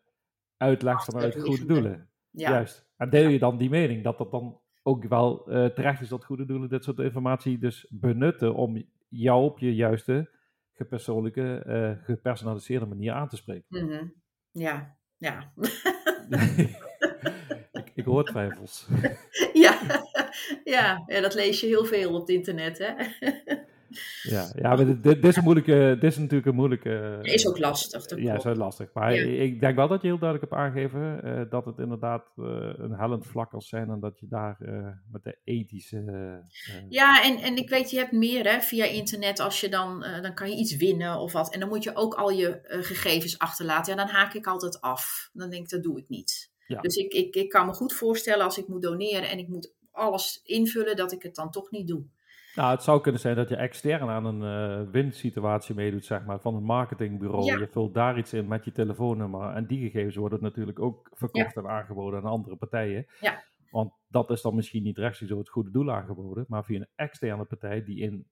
uitleg 0.57 1.03
vanuit 1.03 1.41
goede 1.41 1.65
doelen. 1.65 2.09
Ja, 2.29 2.49
Juist. 2.51 2.89
En 2.97 3.09
deel 3.09 3.29
je 3.29 3.39
dan 3.39 3.57
die 3.57 3.69
mening 3.69 4.03
dat 4.03 4.17
dat 4.17 4.31
dan 4.31 4.59
ook 4.83 5.03
wel 5.03 5.47
eh, 5.49 5.65
terecht 5.65 6.01
is 6.01 6.09
dat 6.09 6.25
goede 6.25 6.45
doelen 6.45 6.69
dit 6.69 6.83
soort 6.83 6.99
informatie 6.99 7.57
dus 7.57 7.87
benutten 7.89 8.53
om 8.55 8.83
jou 9.09 9.43
op 9.43 9.59
je 9.59 9.75
juiste 9.75 10.29
gepersoonlijke, 10.81 11.63
eh, 11.65 12.05
gepersonaliseerde 12.05 12.85
manier 12.85 13.11
aan 13.11 13.27
te 13.27 13.35
spreken. 13.35 13.65
Mhm. 13.67 14.05
ja, 14.51 14.97
ja. 15.17 15.53
ik, 17.71 17.91
ik 17.95 18.05
hoor 18.05 18.23
twijfels. 18.23 18.87
ja. 19.65 19.79
ja, 20.75 21.03
ja, 21.05 21.21
dat 21.21 21.33
lees 21.33 21.59
je 21.59 21.67
heel 21.67 21.85
veel 21.85 22.13
op 22.13 22.19
het 22.19 22.29
internet, 22.29 22.77
hè. 22.77 22.93
Ja, 24.21 24.51
ja 24.55 24.75
maar 24.75 24.85
dit, 24.85 25.03
dit, 25.03 25.25
is 25.25 25.35
een 25.35 25.43
moeilijke, 25.43 25.97
dit 25.99 26.11
is 26.11 26.17
natuurlijk 26.17 26.45
een 26.45 26.55
moeilijke... 26.55 27.19
Is 27.21 27.47
ook 27.47 27.57
lastig. 27.57 28.05
Dat 28.05 28.19
Ja, 28.19 28.35
is 28.35 28.43
wel 28.43 28.55
lastig. 28.55 28.89
Maar 28.93 29.13
Ja. 29.15 29.43
ik 29.43 29.59
denk 29.59 29.75
wel 29.75 29.87
dat 29.87 30.01
je 30.01 30.07
heel 30.07 30.19
duidelijk 30.19 30.49
hebt 30.51 30.61
aangegeven 30.63 31.23
eh, 31.23 31.49
dat 31.49 31.65
het 31.65 31.77
inderdaad 31.77 32.23
eh, 32.37 32.45
een 32.77 32.93
hellend 32.93 33.25
vlak 33.25 33.49
kan 33.49 33.61
zijn 33.61 33.89
en 33.89 33.99
dat 33.99 34.19
je 34.19 34.27
daar 34.27 34.57
eh, 34.61 34.87
met 35.11 35.23
de 35.23 35.37
ethische... 35.43 35.99
Ja, 36.89 37.23
en, 37.23 37.37
en 37.37 37.55
ik 37.55 37.69
weet, 37.69 37.89
je 37.89 37.97
hebt 37.97 38.11
meer 38.11 38.51
hè, 38.51 38.61
via 38.61 38.85
internet. 38.85 39.39
Als 39.39 39.61
je 39.61 39.69
dan, 39.69 40.05
dan 40.21 40.33
kan 40.33 40.49
je 40.49 40.55
iets 40.55 40.75
winnen 40.75 41.19
of 41.19 41.31
wat. 41.31 41.53
En 41.53 41.59
dan 41.59 41.69
moet 41.69 41.83
je 41.83 41.95
ook 41.95 42.13
al 42.13 42.29
je 42.29 42.59
gegevens 42.63 43.39
achterlaten. 43.39 43.95
Ja, 43.95 44.05
dan 44.05 44.13
haak 44.13 44.33
ik 44.33 44.47
altijd 44.47 44.81
af. 44.81 45.29
Dan 45.33 45.49
denk 45.49 45.63
ik, 45.63 45.69
dat 45.69 45.83
doe 45.83 45.97
ik 45.97 46.09
niet. 46.09 46.51
Ja. 46.67 46.81
Dus 46.81 46.95
ik, 46.95 47.13
ik, 47.13 47.35
ik 47.35 47.49
kan 47.49 47.65
me 47.65 47.73
goed 47.73 47.93
voorstellen 47.93 48.45
als 48.45 48.57
ik 48.57 48.67
moet 48.67 48.81
doneren 48.81 49.29
en 49.29 49.37
ik 49.37 49.47
moet 49.47 49.73
alles 49.91 50.41
invullen, 50.43 50.95
dat 50.95 51.11
ik 51.11 51.23
het 51.23 51.35
dan 51.35 51.51
toch 51.51 51.71
niet 51.71 51.87
doe. 51.87 52.05
Nou, 52.55 52.71
het 52.71 52.83
zou 52.83 53.01
kunnen 53.01 53.21
zijn 53.21 53.35
dat 53.35 53.49
je 53.49 53.55
extern 53.55 54.09
aan 54.09 54.25
een 54.25 54.43
eh 54.43 54.91
winsituatie 54.91 55.75
meedoet, 55.75 56.05
zeg 56.05 56.25
maar, 56.25 56.39
van 56.39 56.55
een 56.55 56.63
marketingbureau. 56.63 57.45
Ja. 57.45 57.57
Je 57.57 57.67
vult 57.67 57.93
daar 57.93 58.17
iets 58.17 58.33
in 58.33 58.47
met 58.47 58.65
je 58.65 58.71
telefoonnummer. 58.71 59.53
En 59.53 59.65
die 59.65 59.89
gegevens 59.89 60.15
worden 60.15 60.41
natuurlijk 60.41 60.79
ook 60.79 61.09
verkocht 61.13 61.55
en 61.55 61.67
aangeboden 61.67 62.19
aan 62.19 62.31
andere 62.31 62.55
partijen. 62.55 63.05
Ja. 63.19 63.43
Want 63.69 63.93
dat 64.07 64.29
is 64.29 64.41
dan 64.41 64.55
misschien 64.55 64.83
niet 64.83 64.97
rechtstreeks 64.97 65.31
door 65.31 65.41
het 65.41 65.49
goede 65.49 65.71
doel 65.71 65.91
aangeboden, 65.91 66.45
maar 66.47 66.65
via 66.65 66.79
een 66.79 66.89
externe 66.95 67.45
partij 67.45 67.83
die 67.83 67.99
in 67.99 68.27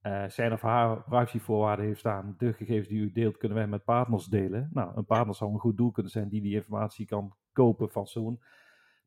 eh, 0.00 0.28
zijn 0.28 0.52
of 0.52 0.60
haar 0.60 1.02
privacyvoorwaarden 1.02 1.86
heeft 1.86 1.98
staan. 1.98 2.34
De 2.38 2.52
gegevens 2.52 2.88
die 2.88 2.98
u 2.98 3.12
deelt, 3.12 3.36
kunnen 3.36 3.58
wij 3.58 3.66
met 3.66 3.84
partners 3.84 4.26
delen. 4.26 4.70
Nou, 4.72 4.96
een 4.96 5.04
partner 5.04 5.34
zou 5.34 5.52
een 5.52 5.58
goed 5.58 5.76
doel 5.76 5.90
kunnen 5.90 6.12
zijn 6.12 6.28
die 6.28 6.42
die 6.42 6.54
informatie 6.54 7.06
kan 7.06 7.36
kopen 7.52 7.90
van 7.90 8.06
zo'n 8.06 8.42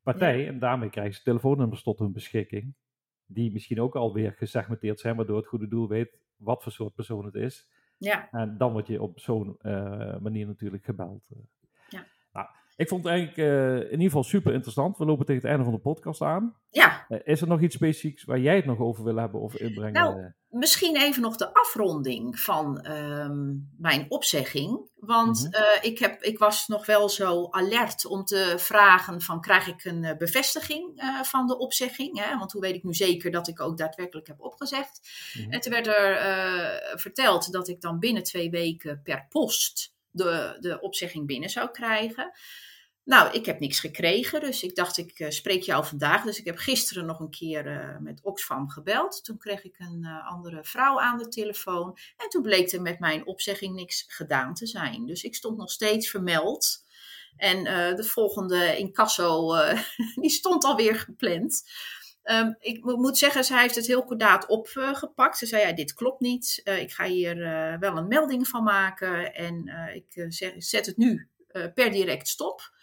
partij. 0.02 0.48
En 0.48 0.58
daarmee 0.58 0.90
krijgen 0.90 1.14
ze 1.14 1.22
telefoonnummers 1.22 1.82
tot 1.82 1.98
hun 1.98 2.12
beschikking 2.12 2.74
die 3.32 3.52
misschien 3.52 3.80
ook 3.80 3.96
alweer 3.96 4.32
gesegmenteerd 4.32 5.00
zijn, 5.00 5.16
waardoor 5.16 5.36
het 5.36 5.46
goede 5.46 5.68
doel 5.68 5.88
weet 5.88 6.18
wat 6.36 6.62
voor 6.62 6.72
soort 6.72 6.94
persoon 6.94 7.24
het 7.24 7.34
is. 7.34 7.68
Ja, 7.98 8.28
En 8.30 8.56
dan 8.58 8.72
word 8.72 8.86
je 8.86 9.02
op 9.02 9.18
zo'n 9.20 9.56
eh, 9.60 10.18
manier 10.18 10.46
natuurlijk 10.46 10.84
gebeld. 10.84 11.22
eh. 11.30 11.38
Ja. 11.88 12.06
Nou, 12.32 12.48
ik 12.80 12.88
vond 12.88 13.04
het 13.04 13.12
eigenlijk 13.12 13.38
eh, 13.50 13.76
in 13.76 13.90
ieder 13.90 14.06
geval 14.06 14.22
super 14.22 14.52
interessant. 14.52 14.96
We 14.98 15.04
lopen 15.04 15.26
tegen 15.26 15.40
het 15.42 15.50
einde 15.50 15.64
van 15.64 15.74
de 15.74 15.80
podcast 15.80 16.20
aan. 16.22 16.56
ja. 16.70 17.04
Eh, 17.08 17.18
is 17.24 17.40
er 17.40 17.48
nog 17.48 17.60
iets 17.60 17.74
specifieks 17.74 18.24
waar 18.24 18.38
jij 18.38 18.56
het 18.56 18.64
nog 18.64 18.78
over 18.78 19.04
wil 19.04 19.16
hebben 19.16 19.40
of 19.40 19.54
inbrengen? 19.54 19.92
Nou, 19.92 20.32
misschien 20.48 20.96
even 20.96 21.22
nog 21.22 21.36
de 21.36 21.54
afronding 21.54 22.38
van 22.38 22.80
ehm, 22.80 23.54
mijn 23.78 24.06
opzegging. 24.08 24.88
Want 24.96 25.42
Mhm. 25.50 25.62
eh, 25.62 25.84
ik, 25.90 25.98
heb, 25.98 26.22
ik 26.22 26.38
was 26.38 26.66
nog 26.66 26.86
wel 26.86 27.08
zo 27.08 27.48
alert 27.50 28.06
om 28.06 28.24
te 28.24 28.54
vragen 28.56 29.20
van 29.20 29.40
krijg 29.40 29.66
ik 29.66 29.84
een 29.84 30.14
bevestiging 30.18 31.02
van 31.22 31.46
de 31.46 31.58
opzegging? 31.58 32.18
Hè? 32.24 32.38
Want 32.38 32.52
hoe 32.52 32.60
weet 32.62 32.74
ik 32.74 32.84
nu 32.84 32.94
zeker 32.94 33.30
dat 33.30 33.48
ik 33.48 33.60
ook 33.60 33.78
daadwerkelijk 33.78 34.26
heb 34.26 34.40
opgezegd? 34.40 35.00
Mhm. 35.38 35.50
En 35.52 35.60
toen 35.60 35.72
werd 35.72 35.86
er 35.86 36.98
verteld 36.98 37.52
dat 37.52 37.68
ik 37.68 37.80
dan 37.80 37.98
binnen 37.98 38.22
twee 38.22 38.50
weken 38.50 39.00
per 39.02 39.26
post 39.28 39.94
de, 40.10 40.56
de 40.60 40.80
opzegging 40.80 41.26
binnen 41.26 41.48
zou 41.50 41.70
krijgen. 41.70 42.32
Nou, 43.10 43.32
ik 43.32 43.46
heb 43.46 43.60
niks 43.60 43.80
gekregen, 43.80 44.40
dus 44.40 44.62
ik 44.62 44.74
dacht, 44.74 44.98
ik 44.98 45.18
eh, 45.18 45.30
spreek 45.30 45.62
jou 45.62 45.84
vandaag. 45.84 46.24
Dus 46.24 46.38
ik 46.38 46.44
heb 46.44 46.56
gisteren 46.56 47.06
nog 47.06 47.20
een 47.20 47.30
keer 47.30 47.66
eh, 47.66 47.98
met 47.98 48.20
Oxfam 48.22 48.68
gebeld. 48.68 49.24
Toen 49.24 49.38
kreeg 49.38 49.64
ik 49.64 49.78
een 49.78 50.04
eh, 50.04 50.28
andere 50.28 50.64
vrouw 50.64 51.00
aan 51.00 51.18
de 51.18 51.28
telefoon. 51.28 51.98
En 52.16 52.28
toen 52.28 52.42
bleek 52.42 52.72
er 52.72 52.82
met 52.82 52.98
mijn 52.98 53.26
opzegging 53.26 53.74
niks 53.74 54.04
gedaan 54.08 54.54
te 54.54 54.66
zijn. 54.66 55.06
Dus 55.06 55.22
ik 55.22 55.34
stond 55.34 55.56
nog 55.56 55.70
steeds 55.70 56.10
vermeld. 56.10 56.84
En 57.36 57.64
de 57.96 58.04
volgende 58.04 58.76
incasso, 58.76 59.56
die 60.22 60.30
stond 60.30 60.64
alweer 60.64 60.94
gepland. 60.94 61.70
Ehm, 62.22 62.52
ik 62.58 62.84
mo- 62.84 62.96
moet 62.96 63.18
zeggen, 63.18 63.44
zij 63.44 63.60
heeft 63.60 63.74
het 63.74 63.86
heel 63.86 64.04
kordaat 64.04 64.46
opgepakt. 64.46 65.38
Ze 65.38 65.46
zei, 65.46 65.66
ja, 65.66 65.72
dit 65.72 65.94
klopt 65.94 66.20
niet. 66.20 66.60
Ik 66.64 66.92
ga 66.92 67.04
hier 67.04 67.36
wel 67.80 67.96
een 67.96 68.08
melding 68.08 68.48
van 68.48 68.62
maken. 68.62 69.34
En 69.34 69.68
ik 69.94 70.26
zeg, 70.28 70.52
zet 70.56 70.86
het 70.86 70.96
nu 70.96 71.28
per 71.74 71.90
direct 71.90 72.28
stop. 72.28 72.78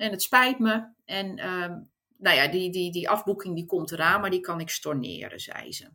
En 0.00 0.10
het 0.10 0.22
spijt 0.22 0.58
me. 0.58 0.92
En 1.04 1.36
ehm, 1.36 1.78
nou 2.18 2.36
ja, 2.36 2.48
die, 2.48 2.70
die, 2.72 2.92
die 2.92 3.08
afboeking 3.08 3.54
die 3.54 3.66
komt 3.66 3.92
eraan, 3.92 4.20
maar 4.20 4.30
die 4.30 4.40
kan 4.40 4.60
ik 4.60 4.68
storneren, 4.70 5.40
zei 5.40 5.72
ze. 5.72 5.88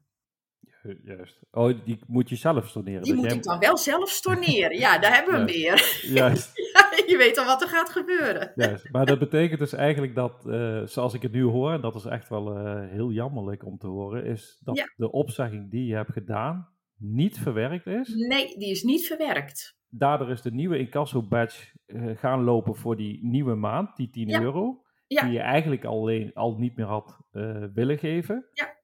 Ju- 0.84 1.00
Juist. 1.04 1.40
Oh, 1.52 1.86
die 1.86 2.00
moet 2.08 2.30
je 2.30 2.36
zelf 2.36 2.68
storneren. 2.68 3.02
Die 3.04 3.14
moet 3.14 3.26
jij- 3.26 3.36
ik 3.36 3.44
dan 3.44 3.60
wel 3.60 3.78
zelf 3.78 4.10
storneren. 4.10 4.78
Ja, 4.78 4.98
daar 5.00 5.14
hebben 5.16 5.32
we 5.34 5.38
hem 5.38 5.48
weer. 5.48 6.00
Juist, 6.02 6.52
je 7.12 7.16
weet 7.18 7.38
al 7.38 7.46
wat 7.46 7.62
er 7.62 7.68
gaat 7.68 7.90
gebeuren. 7.90 8.52
juist. 8.56 8.90
Maar 8.92 9.06
dat 9.06 9.20
betekent 9.20 9.60
dus 9.60 9.74
eigenlijk 9.74 10.16
dat, 10.16 10.46
eh, 10.48 10.82
zoals 10.86 11.14
ik 11.14 11.22
het 11.22 11.32
nu 11.32 11.44
hoor, 11.44 11.72
en 11.74 11.82
dat 11.82 11.96
is 11.96 12.06
echt 12.06 12.30
wel 12.30 12.56
eh, 12.58 12.90
heel 12.90 13.12
jammerlijk 13.12 13.66
om 13.66 13.78
te 13.78 13.88
horen, 13.88 14.26
is 14.26 14.58
dat 14.64 14.78
Ja. 14.78 14.94
de 14.96 15.12
opzegging 15.12 15.72
die 15.72 15.86
je 15.86 15.96
hebt 15.96 16.12
gedaan 16.14 16.70
niet 16.98 17.38
verwerkt 17.40 17.88
is. 17.88 18.10
Nee, 18.16 18.58
die 18.58 18.70
is 18.72 18.84
niet 18.84 19.08
verwerkt. 19.08 19.76
Daardoor 19.98 20.30
is 20.30 20.42
de 20.42 20.52
nieuwe 20.52 20.78
incasso-badge 20.78 21.78
eh, 21.86 22.18
gaan 22.18 22.44
lopen 22.44 22.76
voor 22.76 22.96
die 22.96 23.26
nieuwe 23.26 23.56
maand, 23.56 23.96
die 23.96 24.10
10 24.10 24.28
Ja. 24.28 24.42
euro. 24.42 24.84
Ja. 25.08 25.22
Die 25.24 25.32
je 25.32 25.40
eigenlijk 25.40 25.86
alleen 25.86 26.34
al 26.34 26.58
niet 26.58 26.76
meer 26.76 26.86
had 26.86 27.20
eh, 27.32 27.64
willen 27.74 27.98
geven. 27.98 28.46
Ja. 28.52 28.76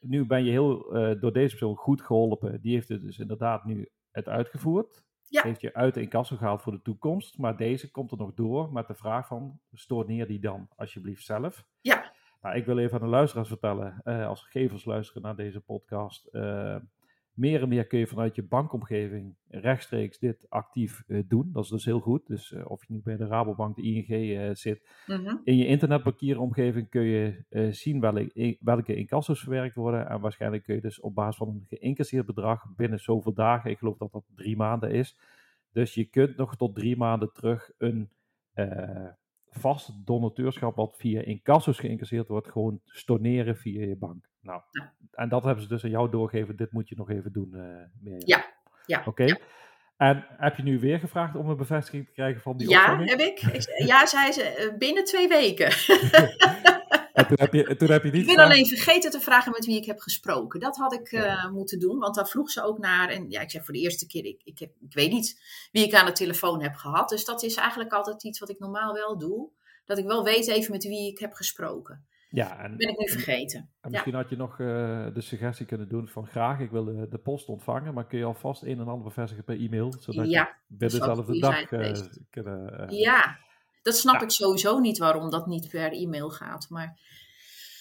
Nu 0.00 0.26
ben 0.26 0.44
je 0.44 0.50
heel, 0.50 0.94
eh, 0.94 1.20
door 1.20 1.32
deze 1.32 1.48
persoon 1.56 1.76
goed 1.76 2.02
geholpen. 2.02 2.60
Die 2.60 2.74
heeft 2.74 2.88
het 2.88 3.02
dus 3.02 3.18
inderdaad 3.18 3.64
nu 3.64 3.88
het 4.10 4.28
uitgevoerd. 4.28 5.04
Ja. 5.28 5.42
Heeft 5.42 5.60
je 5.60 5.74
uit 5.74 5.94
de 5.94 6.00
incasso 6.00 6.36
gehaald 6.36 6.62
voor 6.62 6.72
de 6.72 6.82
toekomst. 6.82 7.38
Maar 7.38 7.56
deze 7.56 7.90
komt 7.90 8.10
er 8.10 8.16
nog 8.18 8.34
door 8.34 8.72
met 8.72 8.86
de 8.86 8.94
vraag 8.94 9.26
van, 9.26 9.60
storneer 9.72 10.26
die 10.26 10.40
dan 10.40 10.68
alsjeblieft 10.76 11.24
zelf. 11.24 11.64
Ja. 11.80 12.12
Nou, 12.40 12.56
ik 12.56 12.64
wil 12.66 12.78
even 12.78 12.98
aan 12.98 13.04
de 13.04 13.10
luisteraars 13.10 13.48
vertellen, 13.48 14.02
als 14.02 14.42
gegevens 14.42 14.84
luisteren 14.84 15.22
naar 15.22 15.36
deze 15.36 15.60
podcast. 15.60 16.28
Meer 17.36 17.62
en 17.62 17.68
meer 17.68 17.86
kun 17.86 17.98
je 17.98 18.06
vanuit 18.06 18.34
je 18.34 18.42
bankomgeving 18.42 19.34
rechtstreeks 19.48 20.18
dit 20.18 20.46
actief 20.48 21.02
eh, 21.06 21.22
doen. 21.28 21.50
Dat 21.52 21.64
is 21.64 21.70
dus 21.70 21.84
heel 21.84 22.00
goed. 22.00 22.26
Dus 22.26 22.52
eh, 22.52 22.70
of 22.70 22.86
je 22.86 22.92
nu 22.92 23.00
bij 23.04 23.16
de 23.16 23.26
Rabobank, 23.26 23.76
de 23.76 23.82
ING 23.82 24.08
eh, 24.08 24.54
zit, 24.54 24.88
Mhm. 25.06 25.36
in 25.44 25.56
je 25.56 25.66
internetbankieromgeving 25.66 26.88
kun 26.88 27.02
je 27.02 27.44
zien 27.70 28.00
welke, 28.00 28.56
welke 28.60 28.94
incasso's 28.94 29.40
verwerkt 29.40 29.74
worden. 29.74 30.08
En 30.08 30.20
waarschijnlijk 30.20 30.62
kun 30.62 30.74
je 30.74 30.80
dus 30.80 31.00
op 31.00 31.14
basis 31.14 31.36
van 31.36 31.48
een 31.48 31.64
geïncasseerd 31.68 32.26
bedrag 32.26 32.64
binnen 32.76 32.98
zoveel 33.00 33.34
dagen, 33.34 33.70
ik 33.70 33.78
geloof 33.78 33.96
dat 33.98 34.12
dat 34.12 34.24
drie 34.34 34.56
maanden 34.56 34.90
is. 34.90 35.18
Dus 35.72 35.94
je 35.94 36.04
kunt 36.04 36.36
nog 36.36 36.56
tot 36.56 36.74
drie 36.74 36.96
maanden 36.96 37.32
terug 37.32 37.70
een 37.78 38.10
vast 39.48 40.06
donateurschap 40.06 40.76
wat 40.76 40.96
via 40.96 41.20
incasso's 41.20 41.78
geïncasseerd 41.78 42.28
wordt, 42.28 42.48
gewoon 42.50 42.80
storneren 42.84 43.56
via 43.56 43.86
je 43.86 43.96
bank. 43.96 44.28
Nou, 44.46 44.60
Ja. 44.70 44.92
en 45.12 45.28
dat 45.28 45.44
hebben 45.44 45.62
ze 45.62 45.68
dus 45.68 45.84
aan 45.84 45.90
jou 45.90 46.10
doorgegeven. 46.10 46.56
Dit 46.56 46.72
moet 46.72 46.88
je 46.88 46.94
nog 46.96 47.10
even 47.10 47.32
doen, 47.32 47.54
eh 47.54 47.60
Mirjam. 48.00 48.22
Ja, 48.26 48.44
ja. 48.86 49.02
Oké. 49.06 49.24
ja. 49.24 49.38
En 49.96 50.26
heb 50.28 50.56
je 50.56 50.62
nu 50.62 50.78
weer 50.80 50.98
gevraagd 50.98 51.36
om 51.36 51.48
een 51.50 51.56
bevestiging 51.56 52.06
te 52.06 52.12
krijgen 52.12 52.40
van 52.40 52.56
die 52.56 52.68
Ja, 52.68 52.80
opvanging? 52.80 53.10
heb 53.10 53.20
ik. 53.20 53.38
Ja, 53.86 54.06
zei 54.06 54.32
ze, 54.32 54.42
eh, 54.42 54.76
binnen 54.78 55.04
twee 55.04 55.28
weken. 55.28 55.70
En 57.12 57.26
toen 57.26 57.36
heb 57.40 57.52
je, 57.52 57.76
toen 57.76 57.90
heb 57.90 58.02
je 58.04 58.10
niet 58.10 58.28
Ik 58.28 58.36
ben 58.36 58.44
alleen 58.44 58.66
vergeten 58.66 59.10
te 59.10 59.20
vragen 59.20 59.52
met 59.52 59.66
wie 59.66 59.76
ik 59.76 59.84
heb 59.84 59.98
gesproken. 60.00 60.60
Dat 60.60 60.76
had 60.76 60.92
ik 60.92 61.12
eh, 61.12 61.50
moeten 61.50 61.78
doen, 61.78 61.98
want 61.98 62.14
daar 62.14 62.28
vroeg 62.28 62.50
ze 62.50 62.62
ook 62.62 62.78
naar. 62.78 63.08
En 63.08 63.30
ja, 63.30 63.40
ik 63.40 63.50
zeg 63.50 63.64
voor 63.64 63.74
de 63.74 63.80
eerste 63.80 64.06
keer, 64.06 64.24
ik, 64.24 64.40
ik, 64.44 64.58
heb, 64.58 64.70
ik 64.80 64.94
weet 64.94 65.10
niet 65.10 65.40
wie 65.72 65.86
ik 65.86 65.94
aan 65.94 66.06
de 66.06 66.12
telefoon 66.12 66.62
heb 66.62 66.74
gehad. 66.74 67.08
Dus 67.08 67.24
dat 67.24 67.42
is 67.42 67.54
eigenlijk 67.54 67.92
altijd 67.92 68.24
iets 68.24 68.38
wat 68.38 68.48
ik 68.50 68.58
normaal 68.58 68.92
wel 68.92 69.18
doe. 69.18 69.50
Dat 69.84 69.98
ik 69.98 70.06
wel 70.06 70.24
weet 70.24 70.48
even 70.48 70.72
met 70.72 70.84
wie 70.84 71.10
ik 71.10 71.18
heb 71.18 71.32
gesproken. 71.32 72.06
Ja, 72.28 72.58
en, 72.58 72.76
Ben 72.76 72.88
ik 72.88 72.98
nu 72.98 73.08
vergeten. 73.08 73.58
en 73.58 73.68
Ja. 73.80 73.88
misschien 73.90 74.14
had 74.14 74.28
je 74.30 74.36
nog 74.36 74.50
eh, 74.60 74.66
de 75.14 75.20
suggestie 75.20 75.66
kunnen 75.66 75.88
doen 75.88 76.08
van 76.08 76.26
graag, 76.26 76.60
ik 76.60 76.70
wil 76.70 76.84
de, 76.84 77.06
de 77.08 77.18
post 77.18 77.48
ontvangen, 77.48 77.94
maar 77.94 78.06
kun 78.06 78.18
je 78.18 78.24
alvast 78.24 78.62
een 78.62 78.78
en 78.80 78.88
ander 78.88 79.04
bevestigen 79.04 79.44
per 79.44 79.60
e-mail, 79.60 79.92
zodat 80.00 80.30
Ja, 80.30 80.40
je 80.68 80.76
binnen 80.76 80.98
dezelfde 80.98 81.38
dag 81.38 81.68
geweest. 81.68 82.20
kunnen... 82.30 82.88
eh, 82.88 82.98
Ja, 83.00 83.38
dat 83.82 83.96
snap 83.96 84.14
Ja. 84.14 84.20
ik 84.22 84.30
sowieso 84.30 84.78
niet 84.78 84.98
waarom 84.98 85.30
dat 85.30 85.46
niet 85.46 85.68
per 85.68 85.92
e-mail 85.92 86.30
gaat. 86.30 86.66
Maar 86.70 86.98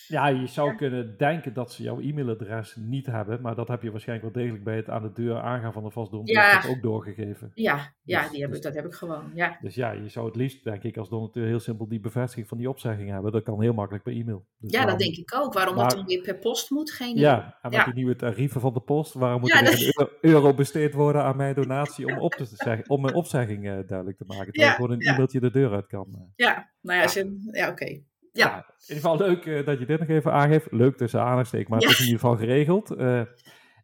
Ja, 0.08 0.28
je 0.28 0.48
zou 0.48 0.76
kunnen 0.76 1.18
denken 1.18 1.54
dat 1.54 1.72
ze 1.72 1.84
jouw 1.84 2.00
e-mailadres 2.00 2.76
niet 2.76 3.06
hebben, 3.06 3.42
maar 3.42 3.56
dat 3.56 3.68
heb 3.68 3.82
je 3.82 3.92
waarschijnlijk 3.92 4.34
wel 4.34 4.44
degelijk 4.44 4.64
bij 4.66 4.76
het 4.76 4.90
aan 4.90 5.02
de 5.02 5.12
deur 5.14 5.40
aangaan 5.40 5.74
van 5.74 5.84
de 5.84 5.92
vastdonateur 5.92 6.36
Ja. 6.36 6.64
ook 6.70 6.82
doorgegeven. 6.82 7.52
ja, 7.54 7.94
ja 8.04 8.22
Dus- 8.22 8.32
die 8.32 8.40
heb 8.42 8.50
dus- 8.50 8.58
ik, 8.58 8.64
dat 8.64 8.76
heb 8.76 8.86
ik 8.86 8.94
gewoon. 8.94 9.32
Ja, 9.34 9.58
Dus 9.62 9.76
ja, 9.76 9.92
je 9.92 10.10
zou 10.10 10.26
het 10.26 10.36
liefst, 10.36 10.64
denk 10.64 10.84
ik, 10.84 10.98
als 10.98 11.10
donateur 11.10 11.46
heel 11.46 11.60
simpel 11.60 11.88
die 11.88 12.00
bevestiging 12.00 12.48
van 12.48 12.58
die 12.58 12.70
opzegging 12.70 13.10
hebben. 13.10 13.32
Dat 13.32 13.44
kan 13.44 13.62
heel 13.62 13.74
makkelijk 13.74 14.04
per 14.04 14.14
e-mail. 14.14 14.46
Dus 14.58 14.72
ja 14.72 14.86
dat 14.86 15.00
denk 15.00 15.16
ik 15.16 15.36
ook. 15.36 15.54
Waarom 15.54 15.76
dat 15.76 15.92
dan 15.92 16.06
weer 16.06 16.22
per 16.22 16.38
post 16.38 16.70
moet, 16.70 16.92
geen. 16.92 17.16
Ja, 17.18 17.44
en 17.62 17.70
met 17.70 17.74
Ja. 17.80 17.86
die 17.86 17.94
nieuwe 17.94 18.16
tarieven 18.16 18.62
van 18.62 18.74
de 18.74 18.80
post, 18.82 19.14
waarom 19.14 19.40
moet 19.42 19.54
er 19.54 19.62
weer 19.64 19.72
een 19.74 19.94
euro, 19.96 20.12
euro 20.22 20.54
besteed 20.54 20.94
worden 20.94 21.24
aan 21.24 21.38
mijn 21.38 21.56
donatie 21.56 22.06
om, 22.08 22.20
op 22.20 22.34
te 22.34 22.46
zeggen, 22.66 22.90
om 22.90 23.02
mijn 23.02 23.16
opzegging 23.16 23.68
eh, 23.70 23.78
duidelijk 23.88 24.18
te 24.18 24.24
maken? 24.28 24.46
Terwijl 24.46 24.68
Ja, 24.70 24.74
gewoon 24.76 24.92
een 24.92 25.02
e-mailtje 25.02 25.40
de 25.40 25.52
deur 25.52 25.72
uit 25.74 25.88
kan. 25.88 26.08
eh. 26.12 26.22
Ja, 26.36 26.72
nou 26.82 27.00
ja, 27.00 27.24
ja 27.52 27.70
oké. 27.70 28.02
Ja. 28.36 28.46
Nou, 28.48 28.58
in 28.58 28.96
ieder 28.96 28.96
geval 28.96 29.18
leuk 29.18 29.46
eh, 29.46 29.66
dat 29.66 29.80
je 29.80 29.86
dit 29.86 30.00
nog 30.00 30.08
even 30.10 30.32
aangeeft. 30.34 30.72
Leuk 30.72 30.98
tussen 30.98 31.22
aanhalingstekens, 31.22 31.70
maar 31.70 31.80
Ja. 31.82 31.88
het 31.88 31.96
is 31.96 32.06
in 32.06 32.12
ieder 32.12 32.22
geval 32.22 32.38
geregeld. 32.38 32.92
Eh, 32.92 33.22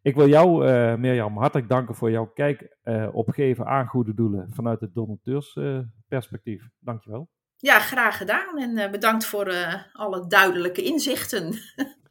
ik 0.02 0.14
wil 0.14 0.28
jou, 0.28 0.66
eh 0.66 0.94
Mirjam, 0.94 1.38
hartelijk 1.38 1.68
danken 1.68 1.94
voor 1.94 2.10
jouw 2.10 2.26
kijk 2.26 2.76
op 3.12 3.28
geven 3.28 3.66
aan 3.66 3.86
goede 3.86 4.14
doelen 4.14 4.48
vanuit 4.54 4.80
het 4.80 4.94
donateursperspectief. 4.94 6.68
Dankjewel. 6.78 7.28
ja, 7.56 7.78
graag 7.78 8.16
gedaan. 8.16 8.58
En 8.58 8.90
bedankt 8.90 9.24
voor 9.26 9.52
alle 9.92 10.26
duidelijke 10.26 10.82
inzichten. 10.82 11.52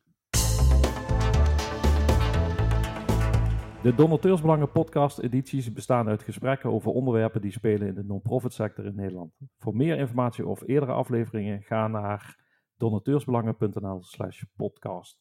De 3.83 3.95
Donateursbelangen 3.95 4.71
podcast 4.71 5.19
edities 5.19 5.73
bestaan 5.73 6.07
uit 6.07 6.23
gesprekken 6.23 6.69
over 6.69 6.91
onderwerpen 6.91 7.41
die 7.41 7.51
spelen 7.51 7.87
in 7.87 7.93
de 7.93 8.03
non-profit 8.03 8.53
sector 8.53 8.85
in 8.85 8.95
Nederland. 8.95 9.33
Voor 9.57 9.75
meer 9.75 9.97
informatie 9.97 10.47
of 10.47 10.67
eerdere 10.67 10.91
afleveringen 10.91 11.61
ga 11.61 11.87
naar 11.87 12.45
donateursbelangen.nl 12.77 14.03
slash 14.03 14.43
podcast. 14.55 15.19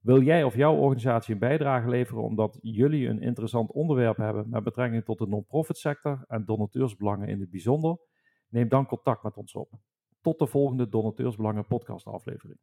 Wil 0.00 0.22
jij 0.22 0.44
of 0.44 0.54
jouw 0.54 0.76
organisatie 0.76 1.34
een 1.34 1.40
bijdrage 1.40 1.88
leveren 1.88 2.22
omdat 2.22 2.58
jullie 2.60 3.08
een 3.08 3.20
interessant 3.20 3.72
onderwerp 3.72 4.16
hebben 4.16 4.48
met 4.48 4.64
betrekking 4.64 5.04
tot 5.04 5.18
de 5.18 5.26
non-profit 5.26 5.76
sector 5.76 6.24
en 6.26 6.44
donateursbelangen 6.44 7.28
in 7.28 7.40
het 7.40 7.50
bijzonder? 7.50 7.96
Neem 8.48 8.68
dan 8.68 8.86
contact 8.86 9.22
met 9.22 9.36
ons 9.36 9.54
op. 9.54 9.70
Tot 10.20 10.38
de 10.38 10.46
volgende 10.46 10.88
Donateursbelangen 10.88 11.66
podcast 11.66 12.06
aflevering. 12.06 12.58